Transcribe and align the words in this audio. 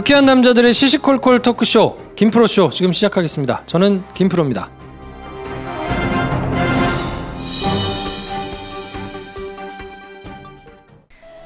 유쾌한 0.00 0.24
남자들의 0.24 0.72
시시콜콜 0.72 1.42
토크쇼 1.42 1.98
김프로쇼 2.16 2.70
지금 2.70 2.90
시작하겠습니다. 2.90 3.64
저는 3.66 4.02
김프로입니다. 4.14 4.70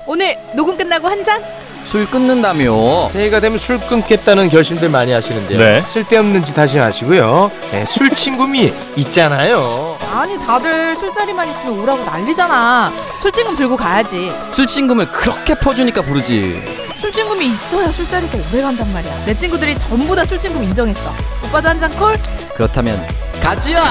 오늘 0.07 0.37
녹음 0.55 0.77
끝나고 0.77 1.09
한 1.09 1.25
잔? 1.25 1.43
술 1.85 2.07
끊는다며. 2.07 3.09
새해가 3.09 3.41
되면 3.41 3.59
술 3.59 3.81
끊겠다는 3.81 4.49
결심들 4.51 4.89
많이 4.89 5.11
하시는데요. 5.11 5.59
네. 5.59 5.81
쓸데없는 5.81 6.45
짓 6.45 6.57
하지 6.57 6.79
마시고요. 6.79 7.51
네, 7.73 7.85
술 7.85 8.09
친구미 8.09 8.73
있잖아요. 8.97 9.99
아니 10.13 10.39
다들 10.39 10.95
술자리만 10.97 11.49
있으면 11.51 11.81
오라고 11.81 12.05
난리잖아. 12.05 12.93
술친금 13.21 13.57
들고 13.57 13.77
가야지. 13.77 14.31
술 14.53 14.69
친금을 14.69 15.09
그렇게 15.11 15.55
퍼주니까 15.55 16.03
부르지. 16.03 16.84
술친금이 17.09 17.47
있어야 17.49 17.89
술자리가 17.89 18.39
오래 18.51 18.63
간단 18.63 18.91
말이야. 18.95 19.25
내 19.27 19.37
친구들이 19.37 19.77
전부 19.77 20.17
다 20.17 20.25
술친금 20.25 20.63
인정했어. 20.65 21.11
오빠도 21.47 21.69
한 21.69 21.79
잔 21.79 21.91
콜? 21.99 22.17
그렇다면 22.55 22.99
가지야. 23.43 23.83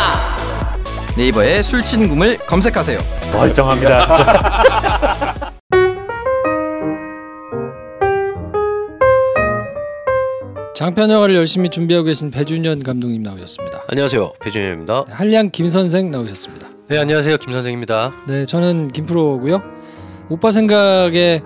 네이버에 1.15 1.61
술 1.61 1.83
친금을 1.83 2.39
검색하세요. 2.39 2.99
멀쩡합니다. 3.33 4.05
진짜. 4.07 5.53
장편 10.75 11.11
영화를 11.11 11.35
열심히 11.35 11.69
준비하고 11.69 12.05
계신 12.05 12.31
배준현 12.31 12.83
감독님 12.83 13.21
나오셨습니다. 13.21 13.83
안녕하세요 13.89 14.33
배준현입니다. 14.41 15.05
한량 15.09 15.49
김 15.51 15.67
선생 15.67 16.09
나오셨습니다. 16.09 16.67
네 16.89 16.97
안녕하세요 16.97 17.37
김 17.37 17.51
선생입니다. 17.51 18.13
네, 18.27 18.45
저는 18.45 18.89
김프로고요. 18.91 19.61
오빠 20.29 20.51
생각에 20.51 21.41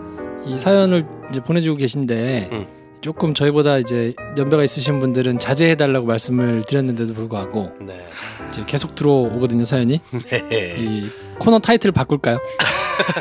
이 0.47 0.57
사연을 0.57 1.05
이제 1.29 1.39
보내주고 1.41 1.77
계신데 1.77 2.49
음. 2.51 2.65
조금 3.01 3.33
저희보다 3.33 3.77
이제 3.77 4.13
연배가 4.37 4.63
있으신 4.63 4.99
분들은 4.99 5.39
자제해달라고 5.39 6.05
말씀을 6.07 6.63
드렸는데도 6.67 7.13
불구하고 7.13 7.71
네. 7.81 8.05
이제 8.49 8.63
계속 8.65 8.95
들어오거든요 8.95 9.65
사연이. 9.65 9.99
네. 10.29 10.75
이 10.77 11.09
코너 11.39 11.59
타이틀 11.59 11.91
바꿀까요? 11.91 12.39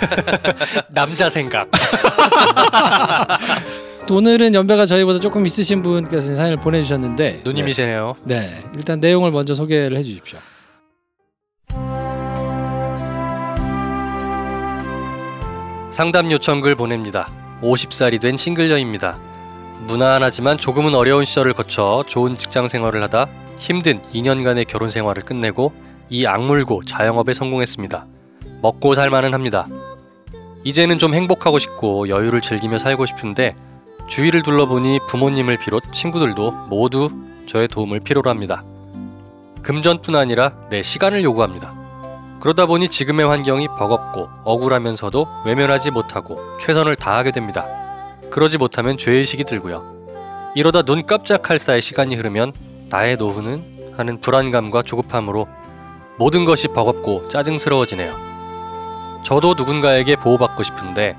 남자 0.94 1.28
생각. 1.28 1.70
또 4.08 4.16
오늘은 4.16 4.54
연배가 4.54 4.86
저희보다 4.86 5.18
조금 5.18 5.44
있으신 5.44 5.82
분께서 5.82 6.34
사연을 6.34 6.56
보내주셨는데 6.58 7.42
누님이시네요. 7.44 8.16
네 8.24 8.62
일단 8.76 9.00
내용을 9.00 9.30
먼저 9.32 9.54
소개를 9.54 9.96
해주십시오. 9.98 10.38
상담 15.96 16.30
요청글 16.30 16.74
보냅니다. 16.74 17.26
50살이 17.62 18.20
된 18.20 18.36
싱글녀입니다. 18.36 19.16
무난하지만 19.86 20.58
조금은 20.58 20.94
어려운 20.94 21.24
시절을 21.24 21.54
거쳐 21.54 22.04
좋은 22.06 22.36
직장 22.36 22.68
생활을 22.68 23.02
하다 23.04 23.28
힘든 23.58 24.02
2년간의 24.12 24.68
결혼 24.68 24.90
생활을 24.90 25.22
끝내고 25.22 25.72
이 26.10 26.26
악물고 26.26 26.84
자영업에 26.84 27.32
성공했습니다. 27.32 28.04
먹고 28.60 28.94
살만은 28.94 29.32
합니다. 29.32 29.66
이제는 30.64 30.98
좀 30.98 31.14
행복하고 31.14 31.58
싶고 31.58 32.10
여유를 32.10 32.42
즐기며 32.42 32.76
살고 32.76 33.06
싶은데 33.06 33.56
주위를 34.06 34.42
둘러보니 34.42 34.98
부모님을 35.08 35.56
비롯 35.56 35.82
친구들도 35.94 36.50
모두 36.68 37.08
저의 37.46 37.68
도움을 37.68 38.00
필요로 38.00 38.28
합니다. 38.28 38.64
금전뿐 39.62 40.14
아니라 40.14 40.52
내 40.68 40.82
시간을 40.82 41.24
요구합니다. 41.24 41.85
그러다 42.40 42.66
보니 42.66 42.88
지금의 42.88 43.26
환경이 43.26 43.68
버겁고 43.78 44.28
억울하면서도 44.44 45.26
외면하지 45.46 45.90
못하고 45.90 46.38
최선을 46.60 46.96
다하게 46.96 47.32
됩니다. 47.32 47.66
그러지 48.30 48.58
못하면 48.58 48.96
죄의식이 48.96 49.44
들고요. 49.44 49.82
이러다 50.54 50.82
눈 50.82 51.06
깜짝할 51.06 51.58
사이 51.58 51.80
시간이 51.80 52.14
흐르면 52.14 52.52
나의 52.88 53.16
노후는 53.16 53.94
하는 53.96 54.20
불안감과 54.20 54.82
조급함으로 54.82 55.48
모든 56.18 56.44
것이 56.44 56.68
버겁고 56.68 57.28
짜증스러워지네요. 57.28 58.14
저도 59.24 59.54
누군가에게 59.54 60.16
보호받고 60.16 60.62
싶은데 60.62 61.16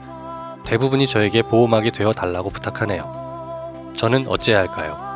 대부분이 0.63 1.07
저에게 1.07 1.41
보호막이 1.41 1.91
되어 1.91 2.13
달라고 2.13 2.49
부탁하네요. 2.49 3.93
저는 3.95 4.27
어찌해야 4.27 4.61
할까요? 4.61 5.06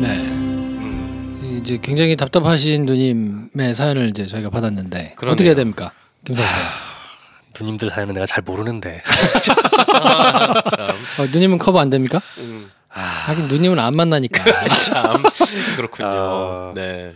네. 0.00 1.58
이제 1.58 1.78
굉장히 1.82 2.16
답답하신 2.16 2.84
누님의 2.86 3.74
사연을 3.74 4.08
이제 4.10 4.26
저희가 4.26 4.50
받았는데 4.50 5.14
그러네요. 5.16 5.32
어떻게 5.32 5.48
해야 5.48 5.54
됩니까, 5.54 5.92
김 6.24 6.36
선생? 6.36 6.62
누님들 7.58 7.90
사연은 7.90 8.14
내가 8.14 8.26
잘 8.26 8.42
모르는데 8.44 9.00
어, 11.18 11.26
누님은 11.32 11.58
커버 11.58 11.78
안 11.78 11.88
됩니까? 11.88 12.20
음, 12.38 12.70
하긴 12.88 13.46
누님은 13.48 13.78
안 13.78 13.94
만나니까. 13.94 14.44
참 14.84 15.22
그렇군요. 15.76 16.08
아. 16.08 16.72
네. 16.74 17.14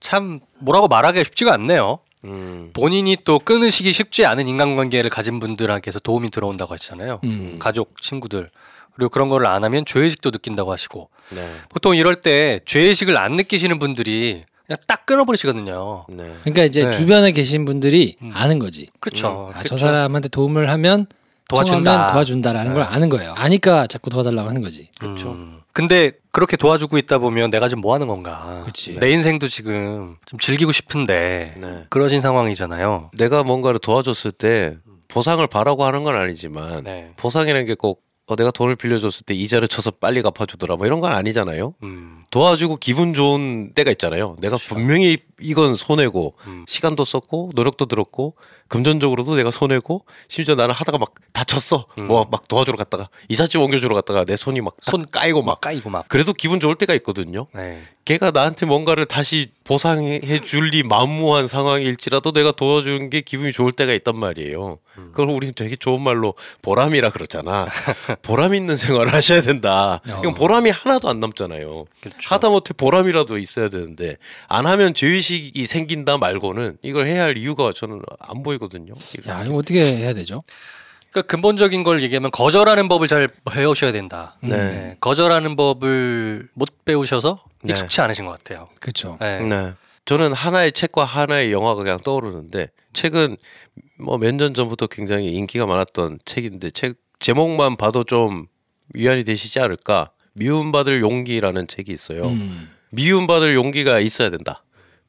참 0.00 0.40
뭐라고 0.58 0.88
말하기가 0.88 1.22
쉽지가 1.24 1.54
않네요. 1.54 2.00
음, 2.24 2.70
본인이 2.72 3.16
또 3.24 3.38
끊으시기 3.38 3.92
쉽지 3.92 4.26
않은 4.26 4.48
인간관계를 4.48 5.08
가진 5.10 5.38
분들에게서 5.38 6.00
도움이 6.00 6.30
들어온다고 6.30 6.74
하시잖아요. 6.74 7.20
음. 7.22 7.56
가족, 7.60 8.00
친구들. 8.02 8.50
그리고 8.96 9.10
그런 9.10 9.28
거를 9.28 9.46
안 9.46 9.62
하면 9.62 9.84
죄의식도 9.84 10.30
느낀다고 10.30 10.72
하시고 10.72 11.10
네. 11.30 11.48
보통 11.68 11.94
이럴 11.94 12.16
때 12.16 12.60
죄의식을 12.64 13.16
안 13.16 13.34
느끼시는 13.36 13.78
분들이 13.78 14.44
그냥 14.66 14.78
딱 14.88 15.06
끊어버리시거든요. 15.06 16.06
네. 16.08 16.34
그러니까 16.42 16.64
이제 16.64 16.86
네. 16.86 16.90
주변에 16.90 17.30
계신 17.32 17.64
분들이 17.64 18.16
음. 18.22 18.32
아는 18.34 18.58
거지. 18.58 18.88
그렇죠. 19.00 19.52
아, 19.54 19.60
저 19.62 19.76
사람한테 19.76 20.28
도움을 20.28 20.70
하면 20.70 21.06
도와준다. 21.48 22.12
도와준다라는 22.12 22.72
걸 22.72 22.82
네. 22.82 22.88
아는 22.88 23.08
거예요. 23.08 23.32
아니까 23.36 23.86
자꾸 23.86 24.10
도와달라고 24.10 24.48
하는 24.48 24.62
거지. 24.62 24.88
그렇죠. 24.98 25.36
근데 25.72 26.12
그렇게 26.32 26.56
도와주고 26.56 26.96
있다 26.98 27.18
보면 27.18 27.50
내가 27.50 27.68
지금 27.68 27.82
뭐 27.82 27.94
하는 27.94 28.06
건가? 28.08 28.62
그치. 28.64 28.98
내 28.98 29.10
인생도 29.10 29.46
지금 29.46 30.16
좀 30.24 30.38
즐기고 30.38 30.72
싶은데 30.72 31.54
네. 31.58 31.84
그러신 31.90 32.20
상황이잖아요. 32.22 33.10
내가 33.16 33.44
뭔가를 33.44 33.78
도와줬을 33.78 34.32
때 34.32 34.76
보상을 35.08 35.46
바라고 35.46 35.84
하는 35.84 36.02
건 36.02 36.16
아니지만 36.16 36.82
네. 36.82 37.12
보상이라는 37.18 37.66
게 37.66 37.74
꼭 37.76 38.05
어, 38.28 38.34
내가 38.34 38.50
돈을 38.50 38.74
빌려줬을 38.74 39.24
때 39.24 39.34
이자를 39.34 39.68
쳐서 39.68 39.92
빨리 39.92 40.20
갚아주더라 40.20 40.76
뭐 40.76 40.86
이런 40.86 41.00
건 41.00 41.12
아니잖아요. 41.12 41.74
음. 41.84 42.24
도와주고 42.30 42.78
기분 42.78 43.14
좋은 43.14 43.72
때가 43.72 43.92
있잖아요. 43.92 44.36
내가 44.40 44.56
분명히 44.56 45.18
이건 45.40 45.76
손해고 45.76 46.34
음. 46.48 46.64
시간도 46.66 47.04
썼고 47.04 47.52
노력도 47.54 47.86
들었고 47.86 48.34
금전적으로도 48.68 49.36
내가 49.36 49.50
손해고 49.50 50.04
심지어 50.28 50.54
나는 50.54 50.74
하다가 50.74 50.98
막 50.98 51.14
다쳤어. 51.32 51.86
음. 51.98 52.06
뭐막 52.08 52.48
도와주러 52.48 52.76
갔다가 52.76 53.08
이삿짐 53.28 53.60
옮겨주러 53.62 53.94
갔다가 53.94 54.24
내 54.24 54.36
손이 54.36 54.60
막 54.60 54.74
손 54.82 55.06
까이고 55.10 55.42
막 55.42 55.60
까이고 55.60 55.88
막. 55.90 56.06
그래도 56.08 56.32
기분 56.32 56.60
좋을 56.60 56.74
때가 56.76 56.94
있거든요. 56.94 57.46
네. 57.54 57.82
걔가 58.04 58.30
나한테 58.30 58.66
뭔가를 58.66 59.04
다시 59.06 59.48
보상해 59.64 60.20
줄리 60.44 60.84
만무한 60.84 61.48
상황일지라도 61.48 62.30
내가 62.30 62.52
도와주는 62.52 63.10
게 63.10 63.20
기분이 63.20 63.50
좋을 63.52 63.72
때가 63.72 63.92
있단 63.94 64.16
말이에요. 64.16 64.78
음. 64.98 65.08
그걸 65.10 65.30
우리는 65.30 65.52
되게 65.56 65.74
좋은 65.74 66.00
말로 66.00 66.34
보람이라 66.62 67.10
그러잖아. 67.10 67.66
보람 68.22 68.54
있는 68.54 68.76
생활을 68.76 69.12
하셔야 69.12 69.42
된다. 69.42 70.00
어. 70.08 70.18
이건 70.20 70.34
보람이 70.34 70.70
하나도 70.70 71.08
안 71.08 71.18
남잖아요. 71.18 71.86
그렇죠. 72.00 72.18
하다못해 72.34 72.74
보람이라도 72.76 73.38
있어야 73.38 73.68
되는데 73.68 74.18
안 74.46 74.66
하면 74.66 74.94
죄의식이 74.94 75.66
생긴다 75.66 76.16
말고는 76.18 76.78
이걸 76.82 77.06
해야 77.06 77.24
할 77.24 77.36
이유가 77.36 77.72
저는 77.74 78.02
안 78.20 78.42
보 78.44 78.54
이거든요. 78.56 78.94
야, 79.28 79.44
이거 79.44 79.54
어떻게 79.56 79.80
해야 79.96 80.12
되죠? 80.12 80.42
그러니까 81.10 81.30
근본적인 81.30 81.84
걸 81.84 82.02
얘기하면 82.02 82.30
거절하는 82.30 82.88
법을 82.88 83.08
잘 83.08 83.28
배우셔야 83.50 83.92
된다. 83.92 84.36
네. 84.42 84.96
거절하는 85.00 85.56
법을 85.56 86.48
못 86.54 86.84
배우셔서 86.84 87.42
네. 87.62 87.72
익숙치 87.72 88.00
않으신 88.00 88.26
것 88.26 88.32
같아요. 88.32 88.68
그렇죠. 88.80 89.16
네. 89.20 89.40
네. 89.40 89.72
저는 90.04 90.32
하나의 90.34 90.72
책과 90.72 91.04
하나의 91.04 91.52
영화가 91.52 91.82
그냥 91.82 91.98
떠오르는데 91.98 92.68
책은 92.92 93.36
뭐 93.98 94.18
몇 94.18 94.34
년 94.34 94.52
전부터 94.54 94.86
굉장히 94.88 95.28
인기가 95.32 95.64
많았던 95.66 96.18
책인데 96.24 96.70
책 96.72 96.96
제목만 97.18 97.76
봐도 97.76 98.04
좀 98.04 98.46
위안이 98.94 99.24
되시지 99.24 99.58
않을까? 99.60 100.10
미움받을 100.34 101.00
용기라는 101.00 101.66
책이 101.66 101.90
있어요. 101.92 102.26
음. 102.28 102.70
미움받을 102.90 103.54
용기가 103.54 103.98
있어야 104.00 104.28
된다. 104.30 104.62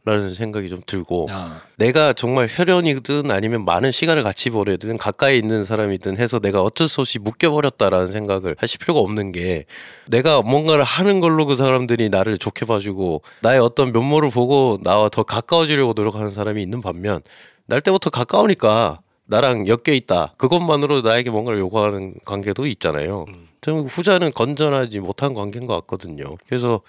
라는 0.07 0.29
생각이 0.29 0.69
좀 0.69 0.79
들고 0.85 1.27
아, 1.29 1.59
내가 1.75 2.13
정말 2.13 2.47
혈연이든 2.49 3.29
아니면 3.29 3.65
많은 3.65 3.91
시간을 3.91 4.23
같이 4.23 4.49
보내든 4.49 4.97
가까이 4.97 5.37
있는 5.37 5.65
사람이든 5.65 6.15
해서 6.15 6.39
내가 6.39 6.61
어쩔 6.61 6.87
수 6.87 7.01
없이 7.01 7.19
묶여버렸다라는 7.19 8.07
생각을 8.07 8.55
하실 8.57 8.79
필요가 8.79 9.01
없는 9.01 9.33
게 9.33 9.65
내가 10.07 10.41
뭔가를 10.41 10.85
하는 10.85 11.19
걸로 11.19 11.45
그 11.45 11.55
사람들이 11.55 12.07
나를 12.07 12.37
좋게 12.37 12.65
봐주고 12.65 13.21
나의 13.41 13.59
어떤 13.59 13.91
면모를 13.91 14.29
보고 14.29 14.79
나와 14.81 15.09
더 15.09 15.23
가까워지려고 15.23 15.91
노력하는 15.93 16.29
사람이 16.29 16.63
있는 16.63 16.81
반면 16.81 17.21
날 17.65 17.81
때부터 17.81 18.09
가까우니까 18.09 19.01
나랑 19.25 19.67
엮여 19.67 19.93
있다. 19.93 20.35
그것만으로 20.37 21.01
나에게 21.01 21.31
뭔가를 21.31 21.59
요구하는 21.59 22.13
관계도 22.23 22.65
있잖아요. 22.67 23.25
음. 23.27 23.49
저는 23.59 23.87
후자는 23.87 24.31
건전하지 24.31 25.01
못한 25.01 25.33
관계인 25.33 25.67
것 25.67 25.73
같거든요. 25.81 26.37
그래서 26.47 26.79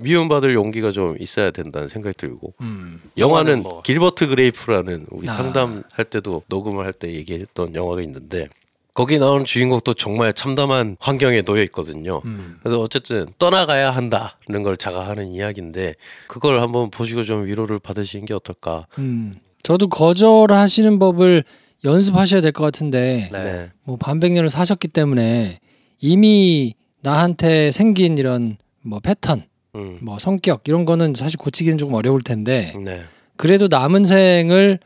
미움받을 0.00 0.54
용기가 0.54 0.90
좀 0.92 1.16
있어야 1.20 1.50
된다는 1.50 1.88
생각이 1.88 2.16
들고 2.16 2.54
음. 2.60 3.00
영화는 3.18 3.62
뭐- 3.62 3.82
길버트 3.82 4.28
그레이프라는 4.28 5.06
우리 5.10 5.28
아. 5.28 5.32
상담할 5.32 6.04
때도 6.10 6.42
녹음을 6.48 6.84
할 6.84 6.92
때 6.92 7.12
얘기했던 7.14 7.74
영화가 7.74 8.02
있는데 8.02 8.48
거기 8.92 9.18
나오는 9.18 9.44
주인공도 9.44 9.94
정말 9.94 10.32
참담한 10.32 10.96
환경에 11.00 11.42
놓여 11.42 11.62
있거든요. 11.64 12.20
음. 12.24 12.58
그래서 12.60 12.80
어쨌든 12.80 13.26
떠나가야 13.38 13.90
한다는 13.92 14.62
걸 14.64 14.76
자각하는 14.76 15.28
이야기인데 15.28 15.94
그걸 16.26 16.60
한번 16.60 16.90
보시고 16.90 17.22
좀 17.22 17.46
위로를 17.46 17.78
받으시는 17.78 18.24
게 18.26 18.34
어떨까. 18.34 18.86
음. 18.98 19.36
저도 19.62 19.88
거절하시는 19.88 20.98
법을 20.98 21.44
연습하셔야 21.84 22.40
될 22.40 22.52
것 22.52 22.64
같은데 22.64 23.28
네. 23.32 23.42
네. 23.42 23.70
뭐 23.84 23.96
반백년을 23.96 24.48
사셨기 24.50 24.88
때문에 24.88 25.60
이미 26.00 26.74
나한테 27.02 27.70
생긴 27.70 28.18
이런 28.18 28.58
뭐 28.82 28.98
패턴, 29.00 29.44
음. 29.74 29.98
뭐 30.02 30.18
성격 30.18 30.62
이런 30.66 30.84
거는 30.84 31.14
사실 31.14 31.38
고치기는 31.38 31.78
조금 31.78 31.94
어려울 31.94 32.22
텐데 32.22 32.72
네. 32.84 33.04
그래도 33.36 33.68
남은 33.68 34.04
생을 34.04 34.78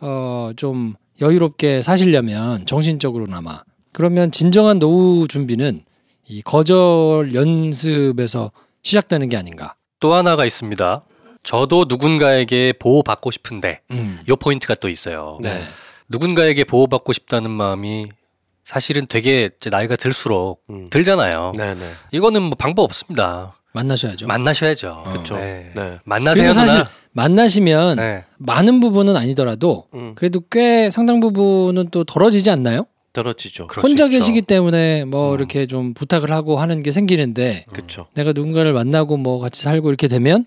어 0.00 0.52
좀 0.56 0.94
여유롭게 1.20 1.82
사시려면 1.82 2.64
정신적으로나마 2.66 3.62
그러면 3.92 4.30
진정한 4.30 4.78
노후 4.78 5.26
준비는 5.28 5.82
이 6.28 6.42
거절 6.42 7.34
연습에서 7.34 8.52
시작되는 8.82 9.28
게 9.28 9.36
아닌가. 9.36 9.74
또 9.98 10.14
하나가 10.14 10.44
있습니다. 10.44 11.02
저도 11.42 11.86
누군가에게 11.88 12.74
보호받고 12.78 13.30
싶은데 13.30 13.80
음. 13.90 14.20
요 14.28 14.36
포인트가 14.36 14.74
또 14.76 14.88
있어요. 14.88 15.38
네. 15.40 15.60
누군가에게 16.08 16.64
보호받고 16.64 17.12
싶다는 17.12 17.50
마음이 17.50 18.08
사실은 18.64 19.06
되게 19.06 19.48
나이가 19.70 19.96
들수록 19.96 20.62
음. 20.70 20.90
들잖아요. 20.90 21.52
네네. 21.56 21.92
이거는 22.12 22.42
뭐 22.42 22.52
방법 22.56 22.82
없습니다. 22.82 23.54
만나셔야죠. 23.72 24.26
만나셔야죠. 24.26 25.04
그쵸. 25.12 25.34
네. 25.36 25.70
네. 25.74 25.98
만나세요. 26.04 26.52
사실. 26.52 26.84
만나시면 27.12 27.96
네. 27.96 28.24
많은 28.38 28.80
부분은 28.80 29.16
아니더라도 29.16 29.86
음. 29.94 30.14
그래도 30.14 30.40
꽤 30.50 30.90
상당 30.90 31.20
부분은 31.20 31.88
또 31.90 32.04
덜어지지 32.04 32.50
않나요? 32.50 32.86
떨어지죠. 33.12 33.66
혼자. 33.82 34.08
계시기 34.08 34.42
때문에 34.42 35.04
뭐 35.04 35.30
음. 35.32 35.34
이렇게 35.38 35.66
좀 35.66 35.92
부탁을 35.94 36.30
하고 36.30 36.58
하는 36.60 36.82
게 36.82 36.92
생기는데 36.92 37.66
그렇죠. 37.72 38.06
내가 38.14 38.32
누군가를 38.32 38.72
만나고 38.72 39.16
뭐 39.16 39.38
같이 39.38 39.62
살고 39.62 39.88
이렇게 39.88 40.08
되면 40.08 40.46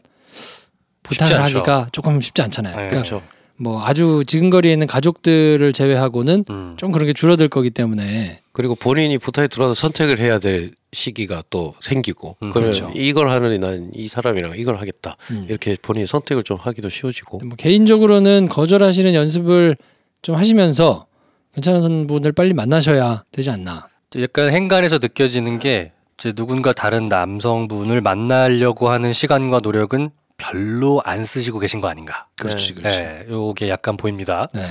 부탁을. 1.04 1.42
하기가 1.42 1.88
조금 1.92 2.22
쉽지 2.22 2.42
않잖아요. 2.42 2.76
네, 2.76 2.88
그러니까 2.88 3.10
그렇죠. 3.10 3.22
뭐 3.62 3.86
아주 3.86 4.24
지근거리에 4.26 4.74
있는 4.74 4.88
가족들을 4.88 5.72
제외하고는 5.72 6.46
음. 6.50 6.74
좀 6.78 6.92
그런 6.92 7.06
게 7.06 7.14
줄어들 7.14 7.48
거기 7.48 7.70
때문에 7.70 8.40
그리고 8.54 8.74
본인이 8.76 9.18
부탁이 9.18 9.48
들어와서 9.50 9.76
선택을 9.76 10.20
해야 10.20 10.40
될 10.40 10.72
시기가 10.94 11.44
또 11.50 11.74
생기고 11.80 12.38
음, 12.42 12.50
그러면 12.52 12.72
그렇죠. 12.74 12.92
이걸 12.96 13.30
하느니 13.30 13.60
난 13.60 13.92
이 13.94 14.08
사람이랑 14.08 14.54
이걸 14.58 14.78
하겠다 14.78 15.16
음. 15.30 15.46
이렇게 15.48 15.78
본인이 15.82 16.08
선택을 16.08 16.44
좀 16.44 16.58
하기도 16.60 16.90
쉬워지고 16.90 17.40
뭐 17.46 17.56
개인적으로는 17.58 18.50
거절하시는 18.50 19.14
연습을 19.14 19.78
좀 20.22 20.36
하시면서 20.36 21.06
괜찮은 21.54 22.08
분을 22.08 22.32
빨리 22.32 22.54
만나셔야 22.54 23.24
되지 23.32 23.50
않나. 23.52 23.88
약간 24.20 24.50
행간에서 24.50 24.98
느껴지는 25.00 25.60
게 25.60 25.92
이제 26.18 26.32
누군가 26.32 26.72
다른 26.74 27.10
남성분을 27.10 28.02
만나려고 28.02 28.90
하는 28.90 29.14
시간과 29.14 29.60
노력은 29.64 30.10
별로 30.42 31.02
안 31.06 31.24
쓰시고 31.24 31.60
계신 31.60 31.82
거 31.82 31.88
아닌가. 31.88 32.28
그렇지, 32.36 32.76
네. 32.76 32.82
그렇지. 32.82 32.98
네, 33.00 33.26
요게 33.30 33.70
약간 33.70 33.96
보입니다. 33.98 34.48
네. 34.54 34.62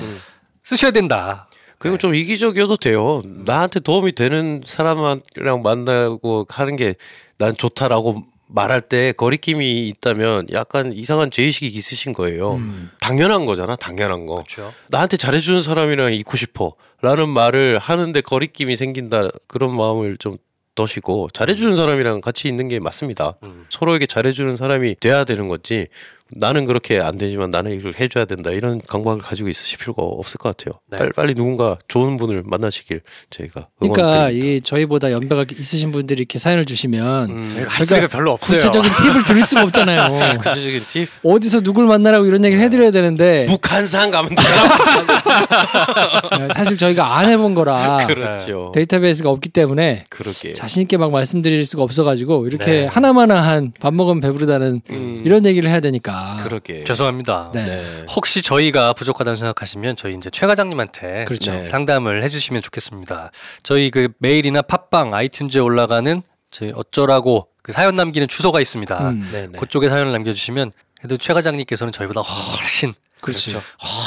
쓰셔야 0.65 0.91
된다. 0.91 1.49
그리고 1.79 1.97
좀 1.97 2.15
이기적이어도 2.15 2.77
돼요. 2.77 3.23
나한테 3.25 3.81
도움이 3.81 4.13
되는 4.13 4.61
사람이랑 4.67 5.63
만나고 5.63 6.47
하는 6.51 6.77
게 6.77 6.95
난 7.41 7.57
좋다라고 7.57 8.23
말할 8.49 8.83
때 8.83 9.13
거리낌이 9.17 9.89
있다면 9.89 10.49
약간 10.53 10.93
이상한 10.93 11.31
죄의식이 11.31 11.67
있으신 11.69 12.13
거예요. 12.13 12.57
음. 12.57 12.91
당연한 13.01 13.47
거잖아, 13.47 13.77
당연한 13.77 14.27
거. 14.27 14.35
그렇죠. 14.35 14.75
나한테 14.91 15.17
잘해주는 15.17 15.63
사람이랑 15.63 16.13
있고 16.15 16.37
싶어. 16.37 16.75
라는 17.01 17.31
말을 17.31 17.79
하는데 17.79 18.21
거리낌이 18.21 18.77
생긴다. 18.77 19.31
그런 19.47 19.75
마음을 19.75 20.19
좀 20.19 20.37
더시고, 20.81 21.29
잘해주는 21.33 21.77
사람이랑 21.77 22.21
같이 22.21 22.49
있는 22.49 22.69
게 22.69 22.81
맞습니다. 22.81 23.35
음. 23.43 23.67
서로에게 23.69 24.07
잘해주는 24.07 24.57
사람이 24.57 24.97
돼야 25.01 25.25
되는 25.25 25.49
거지. 25.49 25.89
나는 26.33 26.65
그렇게 26.65 27.01
안 27.01 27.17
되지만 27.19 27.51
나는 27.51 27.79
이걸 27.79 27.95
해줘야 27.99 28.25
된다. 28.25 28.51
이런 28.51 28.81
강박을 28.87 29.21
가지고 29.23 29.49
있으실 29.49 29.79
필요가 29.79 30.03
없을 30.03 30.39
것 30.39 30.57
같아요. 30.57 30.81
네. 30.91 30.99
빨리, 30.99 31.13
빨리 31.13 31.35
누군가 31.35 31.77
좋은 31.89 32.17
분을 32.17 32.43
만나시길 32.45 33.01
저희가 33.31 33.69
그러니까 33.79 34.03
응원드립니다. 34.03 34.47
이 34.57 34.61
저희보다 34.63 35.13
연배가 35.13 35.45
있으신 35.59 35.91
분들이 35.93 36.21
이렇게 36.21 36.39
사연을 36.39 36.65
주시면 36.65 37.31
음, 37.31 37.65
할 37.69 37.87
수가 37.87 38.07
별로 38.09 38.33
없어요. 38.33 38.59
구체적인 38.59 38.91
팁을 39.03 39.25
드릴 39.25 39.43
수가 39.43 39.63
없잖아요. 39.65 40.37
구체적인 40.39 40.85
팁? 40.89 41.09
어디서 41.23 41.61
누굴 41.63 41.87
만나라고 41.87 42.27
이런 42.27 42.45
얘기를 42.45 42.63
해드려야 42.63 42.91
되는데 42.91 43.47
북한산 43.47 44.11
가면 44.11 44.35
돼요. 44.35 44.47
사실 46.55 46.77
저희가 46.77 47.17
안 47.19 47.29
해본 47.29 47.55
거라 47.55 48.05
그렇죠. 48.07 48.71
데이터베이스가 48.75 49.31
없기 49.31 49.49
때문에 49.51 50.05
그러게. 50.11 50.53
자신 50.53 50.83
있게 50.83 50.97
막 50.97 51.11
말씀드릴 51.11 51.65
수가 51.65 51.83
없어가지고 51.83 52.47
이렇게 52.47 52.65
네. 52.65 52.87
하나마나한 52.87 53.73
밥 53.81 53.95
먹으면 53.95 54.21
배부르다는 54.21 54.83
음, 54.91 55.23
이런 55.25 55.45
얘기를 55.47 55.69
해야 55.69 55.81
되니까. 55.81 56.20
그러게. 56.43 56.85
죄송합니다. 56.85 57.51
네. 57.53 57.65
네. 57.65 58.07
혹시 58.15 58.43
저희가 58.43 58.93
부족하다고 58.93 59.37
생각하시면 59.37 59.97
저희 59.97 60.15
이제 60.15 60.31
최 60.31 60.47
과장님한테 60.47 61.25
그렇죠. 61.27 61.53
네, 61.53 61.63
상담을 61.63 62.23
해주시면 62.25 62.63
좋겠습니다. 62.63 63.31
저희 63.63 63.91
그 63.91 64.09
메일이나 64.19 64.63
팟빵, 64.63 65.11
아이튠즈에 65.11 65.65
올라가는 65.65 66.23
저희 66.51 66.73
어쩌라고 66.75 67.49
그 67.63 67.73
사연 67.73 67.95
남기는 67.95 68.27
주소가 68.29 68.61
있습니다. 68.61 69.11
음, 69.11 69.29
네네. 69.33 69.59
그쪽에 69.59 69.89
사연을 69.89 70.13
남겨주시면 70.13 70.73
그래도 71.01 71.17
최 71.17 71.33
과장님께서는 71.33 71.93
저희보다 71.93 72.21
훨씬 72.21 72.95
그렇지. 73.21 73.55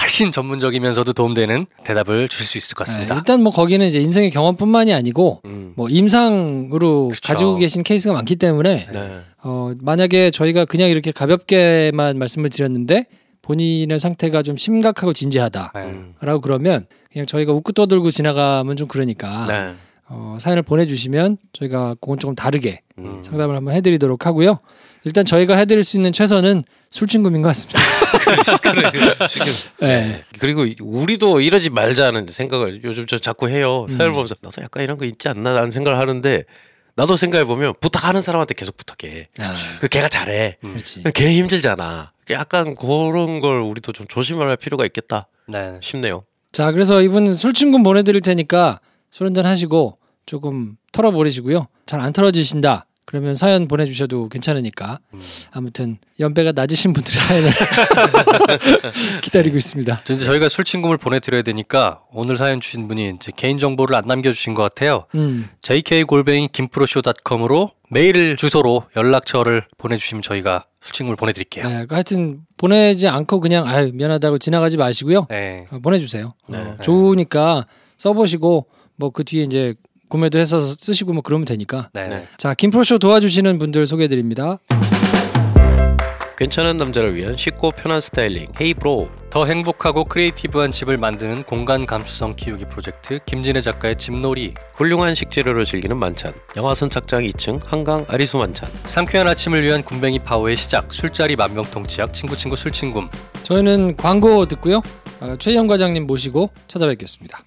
훨씬 0.02 0.32
전문적이면서도 0.32 1.14
도움되는 1.14 1.68
대답을 1.84 2.28
주실 2.28 2.46
수 2.48 2.58
있을 2.58 2.76
것 2.76 2.86
네, 2.86 2.92
같습니다. 2.94 3.16
일단 3.16 3.42
뭐 3.44 3.52
거기는 3.52 3.86
이제 3.86 4.00
인생의 4.00 4.32
경험뿐만이 4.32 4.94
아니고 4.94 5.42
음. 5.46 5.74
뭐 5.76 5.88
임상으로 5.90 7.10
그렇죠. 7.10 7.22
가지고 7.22 7.58
계신 7.58 7.84
케이스가 7.84 8.14
많기 8.14 8.36
때문에 8.36 8.88
네. 8.92 9.20
어, 9.44 9.74
만약에 9.80 10.32
저희가 10.32 10.66
그냥 10.66 10.90
이렇게 10.90 11.12
가볍게만 11.12 12.18
말씀을 12.18 12.50
드렸는데 12.50 13.06
본인의 13.44 14.00
상태가 14.00 14.42
좀 14.42 14.58
심각하고 14.58 15.14
진지하다라고 15.14 15.80
네. 15.80 15.86
음. 15.86 16.16
그러면 16.42 16.86
그냥 17.12 17.26
저희가 17.26 17.52
웃고 17.52 17.74
떠들고 17.74 18.10
지나가면 18.10 18.76
좀 18.78 18.88
그러니까 18.88 19.46
네. 19.48 19.74
어, 20.10 20.38
사연을 20.40 20.64
보내주시면 20.64 21.38
저희가 21.54 21.96
그건 22.02 22.20
조금 22.20 22.36
다르게 22.36 22.82
음. 22.98 23.22
상담을 23.24 23.56
한번 23.56 23.74
해드리도록 23.76 24.26
하고요. 24.26 24.60
일단 25.06 25.26
저희가 25.26 25.56
해드릴 25.58 25.84
수 25.84 25.98
있는 25.98 26.14
최선은 26.14 26.64
술친구인 26.90 27.42
것 27.42 27.48
같습니다. 27.50 27.80
지금 29.28 29.48
네. 29.82 30.24
그리고 30.40 30.66
우리도 30.82 31.42
이러지 31.42 31.70
말자는 31.70 32.28
생각을 32.30 32.82
요즘 32.84 33.06
저 33.06 33.18
자꾸 33.18 33.50
해요. 33.50 33.86
음. 33.90 33.90
사연을 33.90 34.14
보면서 34.14 34.36
나도 34.42 34.62
약간 34.62 34.84
이런 34.84 34.98
거 34.98 35.06
있지 35.06 35.28
않나 35.28 35.54
라는 35.54 35.72
생각을 35.72 36.00
하는데 36.00 36.44
나도 36.96 37.16
생각해 37.16 37.46
보면 37.46 37.74
부탁하는 37.80 38.22
사람한테 38.22 38.54
계속 38.54 38.78
부탁해. 38.78 39.28
아, 39.40 39.56
그 39.80 39.88
걔가 39.88 40.08
잘해. 40.08 40.58
그렇지. 40.62 41.04
걔는 41.14 41.32
힘들잖아. 41.34 42.12
약간 42.30 42.76
그런 42.76 43.40
걸 43.40 43.62
우리도 43.62 43.92
좀 43.94 44.08
조심을 44.08 44.48
할 44.48 44.58
필요가 44.58 44.86
있겠다 44.86 45.28
네. 45.48 45.78
싶네요. 45.82 46.24
자, 46.52 46.72
그래서 46.72 47.02
이분 47.02 47.34
술친구 47.34 47.82
보내드릴 47.82 48.22
테니까 48.22 48.80
술 49.14 49.28
한잔 49.28 49.46
하시고 49.46 50.00
조금 50.26 50.76
털어버리시고요. 50.92 51.68
잘 51.86 52.02
안 52.02 52.12
털어지신다. 52.14 52.88
그러면 53.06 53.36
사연 53.36 53.68
보내주셔도 53.68 54.28
괜찮으니까. 54.30 54.98
음. 55.14 55.22
아무튼 55.52 55.98
연배가 56.20 56.54
낮으신 56.54 56.94
분들의 56.94 57.20
사연을 57.20 57.52
기다리고 59.22 59.56
있습니다. 59.58 60.02
이제 60.10 60.18
저희가 60.18 60.50
술 60.50 60.64
친구를 60.66 60.98
보내드려야 60.98 61.44
되니까 61.44 62.02
오늘 62.12 62.38
사연 62.38 62.60
주신 62.60 62.88
분이 62.88 63.14
이제 63.18 63.32
개인 63.36 63.60
정보를 63.60 63.96
안 63.96 64.06
남겨주신 64.08 64.56
것 64.56 64.64
같아요. 64.64 65.06
음, 65.14 65.48
jk 65.62 66.06
골뱅이 66.06 66.48
김프로쇼닷컴으로 66.48 67.72
메일 67.90 68.36
주소로 68.38 68.86
연락처를 68.96 69.66
보내주시면 69.78 70.24
저희가 70.24 70.66
술 70.82 70.94
친구를 70.94 71.16
보내드릴게요. 71.18 71.68
네, 71.68 71.86
하여튼 71.90 72.40
보내지 72.58 73.08
않고 73.10 73.42
그냥 73.42 73.68
아유 73.68 73.92
미안하다고 73.94 74.40
지나가지 74.40 74.78
마시고요. 74.78 75.28
네. 75.30 75.68
어, 75.72 75.80
보내주세요. 75.80 76.34
네. 76.48 76.58
어, 76.58 76.78
좋으니까 76.82 77.68
써보시고 77.98 78.68
뭐 79.04 79.10
그 79.12 79.24
뒤에 79.24 79.44
이제 79.44 79.76
구매도 80.08 80.38
해서 80.40 80.62
쓰시고 80.62 81.14
뭐 81.14 81.22
그러면 81.22 81.46
되니까. 81.46 81.90
네. 81.94 82.08
네. 82.08 82.28
자, 82.38 82.54
김프로쇼 82.54 83.00
도와주시는 83.00 83.58
분들 83.58 83.86
소개해 83.88 84.08
드립니다. 84.08 84.60
괜찮은 86.38 86.78
남자를 86.78 87.16
위한 87.16 87.36
쉽고 87.38 87.72
편한 87.72 88.02
스타일링 88.02 88.48
헤이브로 88.60 89.10
더 89.30 89.46
행복하고 89.46 90.06
creative한 90.06 90.72
집을 90.72 90.98
만드는 90.98 91.44
공간 91.44 91.86
감수성 91.86 92.36
키우기 92.36 92.66
프로젝트 92.66 93.20
김진애 93.26 93.62
작가의 93.62 93.98
집놀이 93.98 94.54
훌륭한 94.76 95.16
식재료를 95.16 95.64
즐기는 95.66 95.96
만찬 95.96 96.34
양화 96.58 96.74
선착장 96.74 97.24
2층 97.24 97.66
한강 97.66 98.04
아리수 98.08 98.38
만찬 98.38 98.68
상쾌한 98.86 99.28
아침을 99.28 99.62
위한 99.64 99.84
굼벵이 99.84 100.20
파워의 100.20 100.58
시작 100.58 100.92
술자리 100.92 101.36
만병통치약 101.36 102.14
친구 102.14 102.36
친구 102.36 102.56
술친굼 102.56 103.10
저희는 103.44 103.96
광고 103.96 104.46
듣고요. 104.48 104.82
어, 105.22 105.36
최희영 105.38 105.68
과장님 105.68 106.08
모시고 106.08 106.50
찾아뵙겠습니다. 106.68 107.44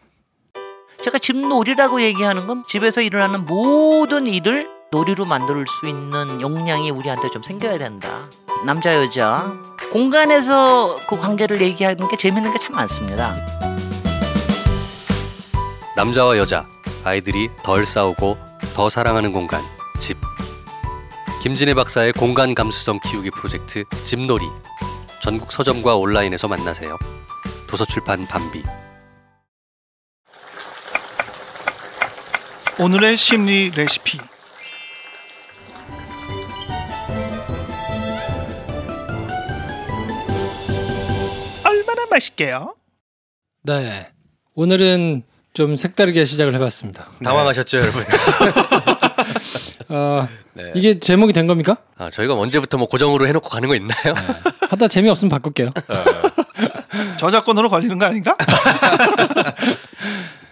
제가 1.06 1.20
집놀이라고 1.20 2.02
얘기하는 2.02 2.48
건 2.48 2.64
집에서 2.66 3.00
일어나는 3.00 3.46
모든 3.46 4.26
일을 4.26 4.68
놀이로 4.90 5.25
만들 5.25 5.64
수 5.68 5.86
있는 5.86 6.40
역량이 6.40 6.90
우리한테 6.90 7.30
좀 7.30 7.44
생겨야 7.44 7.78
된다. 7.78 8.28
남자 8.64 8.92
여자 8.96 9.52
공간에서 9.92 10.96
그 11.08 11.16
관계를 11.16 11.60
얘기하는 11.60 12.08
게 12.08 12.16
재밌는 12.16 12.50
게 12.50 12.58
참 12.58 12.75
많습니다. 12.75 13.36
남자와 15.94 16.38
여자, 16.38 16.66
아이들이 17.04 17.50
덜 17.62 17.86
싸우고 17.86 18.36
더 18.75 18.88
사랑하는 18.88 19.32
공간, 19.32 19.62
집. 20.00 20.18
김진애 21.40 21.75
박사의 21.75 22.14
공간 22.14 22.52
감수성 22.56 22.98
키우기 22.98 23.30
프로젝트 23.30 23.84
집놀이. 24.04 24.44
전국 25.22 25.52
서점과 25.52 25.94
온라인에서 25.94 26.48
만나세요. 26.48 26.98
도서출판 27.68 28.26
밤비. 28.26 28.64
오늘의 32.78 33.16
심리 33.16 33.71
레시피 33.71 34.18
얼마나 41.64 42.06
맛있게요? 42.11 42.75
네. 43.62 44.09
오늘은 44.54 45.23
좀 45.54 45.76
색다르게 45.76 46.25
시작을 46.25 46.54
해봤습니다. 46.54 47.09
당황하셨죠, 47.25 47.78
여러분? 47.78 48.04
어, 49.88 50.28
네. 50.54 50.73
이게 50.75 50.99
제목이 51.00 51.33
된 51.33 51.47
겁니까? 51.47 51.78
아, 51.99 52.11
저희가 52.11 52.35
언제부터 52.35 52.76
뭐 52.78 52.88
고정으로 52.88 53.26
해놓고 53.26 53.49
가는 53.49 53.68
거 53.68 53.75
있나요? 53.75 54.14
하다 54.68 54.88
재미없으면 54.88 55.30
바꿀게요. 55.30 55.71
저작권으로 57.18 57.68
걸리는 57.71 57.99
거 57.99 58.06
아닌가? 58.06 58.37